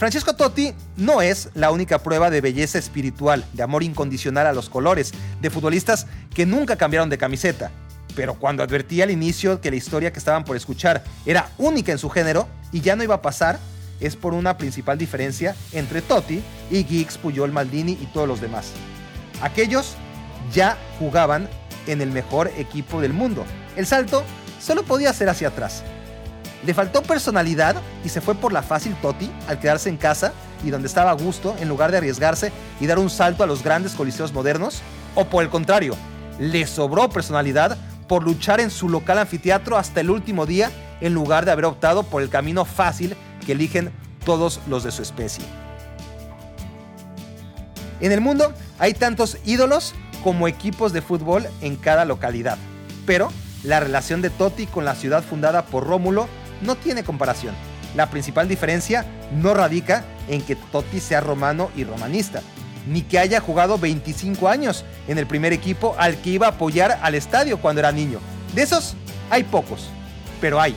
Francesco 0.00 0.34
Totti 0.34 0.72
no 0.96 1.20
es 1.20 1.50
la 1.52 1.70
única 1.70 1.98
prueba 2.02 2.30
de 2.30 2.40
belleza 2.40 2.78
espiritual, 2.78 3.44
de 3.52 3.62
amor 3.62 3.82
incondicional 3.82 4.46
a 4.46 4.54
los 4.54 4.70
colores, 4.70 5.12
de 5.42 5.50
futbolistas 5.50 6.06
que 6.34 6.46
nunca 6.46 6.76
cambiaron 6.76 7.10
de 7.10 7.18
camiseta. 7.18 7.70
Pero 8.16 8.32
cuando 8.32 8.62
advertí 8.62 9.02
al 9.02 9.10
inicio 9.10 9.60
que 9.60 9.70
la 9.70 9.76
historia 9.76 10.10
que 10.10 10.18
estaban 10.18 10.44
por 10.44 10.56
escuchar 10.56 11.04
era 11.26 11.50
única 11.58 11.92
en 11.92 11.98
su 11.98 12.08
género 12.08 12.48
y 12.72 12.80
ya 12.80 12.96
no 12.96 13.04
iba 13.04 13.16
a 13.16 13.20
pasar, 13.20 13.58
es 14.00 14.16
por 14.16 14.32
una 14.32 14.56
principal 14.56 14.96
diferencia 14.96 15.54
entre 15.72 16.00
Totti 16.00 16.42
y 16.70 16.82
Giggs, 16.84 17.18
Puyol, 17.18 17.52
Maldini 17.52 17.92
y 17.92 18.06
todos 18.06 18.26
los 18.26 18.40
demás. 18.40 18.72
Aquellos 19.42 19.96
ya 20.50 20.78
jugaban 20.98 21.46
en 21.86 22.00
el 22.00 22.10
mejor 22.10 22.50
equipo 22.56 23.02
del 23.02 23.12
mundo. 23.12 23.44
El 23.76 23.84
salto 23.84 24.24
solo 24.62 24.82
podía 24.82 25.12
ser 25.12 25.28
hacia 25.28 25.48
atrás. 25.48 25.84
Le 26.64 26.74
faltó 26.74 27.02
personalidad 27.02 27.76
y 28.04 28.10
se 28.10 28.20
fue 28.20 28.34
por 28.34 28.52
la 28.52 28.62
fácil 28.62 28.94
Totti 29.00 29.30
al 29.48 29.58
quedarse 29.58 29.88
en 29.88 29.96
casa 29.96 30.32
y 30.64 30.70
donde 30.70 30.88
estaba 30.88 31.10
a 31.10 31.14
gusto 31.14 31.56
en 31.58 31.68
lugar 31.68 31.90
de 31.90 31.98
arriesgarse 31.98 32.52
y 32.80 32.86
dar 32.86 32.98
un 32.98 33.08
salto 33.08 33.42
a 33.42 33.46
los 33.46 33.62
grandes 33.62 33.92
coliseos 33.92 34.32
modernos. 34.32 34.82
O 35.14 35.24
por 35.24 35.42
el 35.42 35.50
contrario, 35.50 35.96
le 36.38 36.66
sobró 36.66 37.08
personalidad 37.08 37.78
por 38.08 38.24
luchar 38.24 38.60
en 38.60 38.70
su 38.70 38.88
local 38.88 39.18
anfiteatro 39.18 39.78
hasta 39.78 40.00
el 40.00 40.10
último 40.10 40.44
día 40.44 40.70
en 41.00 41.14
lugar 41.14 41.44
de 41.44 41.52
haber 41.52 41.64
optado 41.64 42.02
por 42.02 42.22
el 42.22 42.28
camino 42.28 42.64
fácil 42.64 43.16
que 43.46 43.52
eligen 43.52 43.92
todos 44.24 44.60
los 44.68 44.84
de 44.84 44.90
su 44.90 45.02
especie. 45.02 45.44
En 48.00 48.12
el 48.12 48.20
mundo 48.20 48.52
hay 48.78 48.94
tantos 48.94 49.38
ídolos 49.44 49.94
como 50.22 50.48
equipos 50.48 50.92
de 50.92 51.02
fútbol 51.02 51.46
en 51.60 51.76
cada 51.76 52.04
localidad, 52.04 52.58
pero 53.06 53.30
la 53.62 53.80
relación 53.80 54.22
de 54.22 54.30
Totti 54.30 54.66
con 54.66 54.84
la 54.84 54.94
ciudad 54.94 55.22
fundada 55.22 55.66
por 55.66 55.86
Rómulo 55.86 56.28
no 56.60 56.76
tiene 56.76 57.04
comparación. 57.04 57.54
La 57.94 58.10
principal 58.10 58.48
diferencia 58.48 59.04
no 59.32 59.54
radica 59.54 60.04
en 60.28 60.42
que 60.42 60.56
Totti 60.56 61.00
sea 61.00 61.20
romano 61.20 61.70
y 61.76 61.84
romanista, 61.84 62.42
ni 62.86 63.02
que 63.02 63.18
haya 63.18 63.40
jugado 63.40 63.78
25 63.78 64.48
años 64.48 64.84
en 65.08 65.18
el 65.18 65.26
primer 65.26 65.52
equipo 65.52 65.94
al 65.98 66.16
que 66.20 66.30
iba 66.30 66.46
a 66.46 66.50
apoyar 66.50 66.98
al 67.02 67.14
estadio 67.14 67.58
cuando 67.58 67.80
era 67.80 67.92
niño. 67.92 68.20
De 68.54 68.62
esos 68.62 68.94
hay 69.30 69.44
pocos, 69.44 69.88
pero 70.40 70.60
hay. 70.60 70.76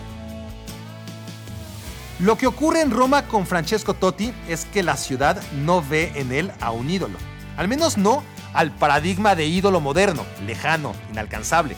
Lo 2.20 2.38
que 2.38 2.48
ocurre 2.48 2.82
en 2.82 2.92
Roma 2.92 3.28
con 3.28 3.46
Francesco 3.46 3.94
Totti 3.94 4.34
es 4.48 4.66
que 4.66 4.84
la 4.84 4.98
ciudad 4.98 5.42
no 5.64 5.82
ve 5.82 6.12
en 6.16 6.32
él 6.32 6.52
a 6.62 6.72
un 6.72 6.90
ídolo, 6.90 7.18
al 7.58 7.68
menos 7.68 7.98
no 7.98 8.24
al 8.54 8.72
paradigma 8.72 9.36
de 9.36 9.46
ídolo 9.46 9.82
moderno, 9.82 10.26
lejano, 10.46 10.94
inalcanzable. 11.12 11.76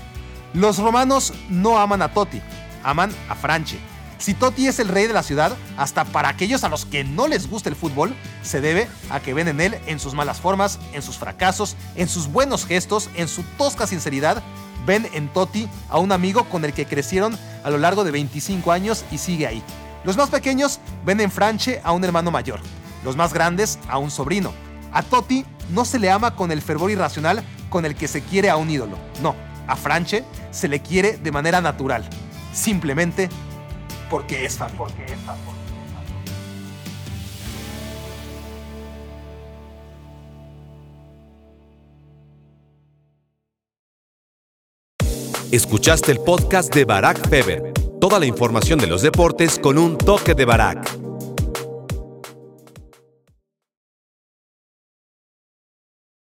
Los 0.54 0.78
romanos 0.78 1.34
no 1.50 1.80
aman 1.80 2.02
a 2.02 2.14
Totti, 2.14 2.42
aman 2.84 3.12
a 3.30 3.36
Franche, 3.36 3.80
si 4.26 4.34
Totti 4.34 4.66
es 4.68 4.80
el 4.80 4.88
rey 4.88 5.06
de 5.06 5.14
la 5.14 5.22
ciudad, 5.22 5.56
hasta 5.78 6.04
para 6.04 6.30
aquellos 6.30 6.64
a 6.64 6.70
los 6.70 6.88
que 6.88 7.04
no 7.04 7.28
les 7.28 7.48
gusta 7.48 7.70
el 7.70 7.76
fútbol, 7.76 8.16
se 8.42 8.60
debe 8.60 8.88
a 9.12 9.20
que 9.20 9.36
ven 9.36 9.48
en 9.48 9.62
él 9.62 9.78
en 9.86 10.00
sus 10.00 10.16
malas 10.16 10.42
formas, 10.42 10.80
en 10.94 11.04
sus 11.04 11.20
fracasos, 11.20 11.76
en 11.96 12.10
sus 12.10 12.26
buenos 12.26 12.66
gestos, 12.66 13.12
en 13.14 13.28
su 13.28 13.44
tosca 13.56 13.86
sinceridad. 13.86 14.42
Ven 14.88 15.08
en 15.14 15.32
Totti 15.32 15.70
a 15.90 16.00
un 16.00 16.12
amigo 16.12 16.46
con 16.46 16.66
el 16.66 16.74
que 16.74 16.88
crecieron 16.88 17.38
a 17.64 17.70
lo 17.70 17.78
largo 17.78 18.04
de 18.04 18.10
25 18.10 18.72
años 18.72 19.06
y 19.12 19.20
sigue 19.20 19.46
ahí. 19.46 19.62
Los 20.04 20.18
más 20.18 20.32
pequeños 20.32 20.80
ven 21.06 21.22
en 21.22 21.30
Franche 21.30 21.80
a 21.84 21.92
un 21.92 22.04
hermano 22.04 22.32
mayor, 22.32 22.62
los 23.04 23.16
más 23.16 23.32
grandes 23.32 23.78
a 23.88 24.00
un 24.00 24.10
sobrino. 24.10 24.54
A 24.92 25.04
Totti 25.04 25.46
no 25.70 25.86
se 25.86 26.00
le 26.00 26.10
ama 26.10 26.36
con 26.36 26.52
el 26.52 26.64
fervor 26.64 26.90
irracional 26.90 27.44
con 27.70 27.86
el 27.86 27.94
que 27.94 28.08
se 28.08 28.24
quiere 28.24 28.50
a 28.50 28.56
un 28.56 28.72
ídolo. 28.72 28.98
No, 29.22 29.36
a 29.68 29.76
Franche 29.76 30.24
se 30.50 30.68
le 30.68 30.80
quiere 30.80 31.16
de 31.18 31.32
manera 31.32 31.62
natural. 31.62 32.10
Simplemente 32.54 33.30
porque 34.10 34.46
es 34.46 34.58
Porque 34.78 35.06
es 35.06 35.20
Escuchaste 45.52 46.12
el 46.12 46.20
podcast 46.20 46.74
de 46.74 46.84
Barack 46.84 47.30
Feber. 47.30 47.72
Toda 48.02 48.20
la 48.20 48.26
información 48.26 48.78
de 48.78 48.88
los 48.88 49.02
deportes 49.02 49.58
con 49.58 49.78
un 49.78 49.98
toque 49.98 50.34
de 50.34 50.44
Barack. 50.44 51.05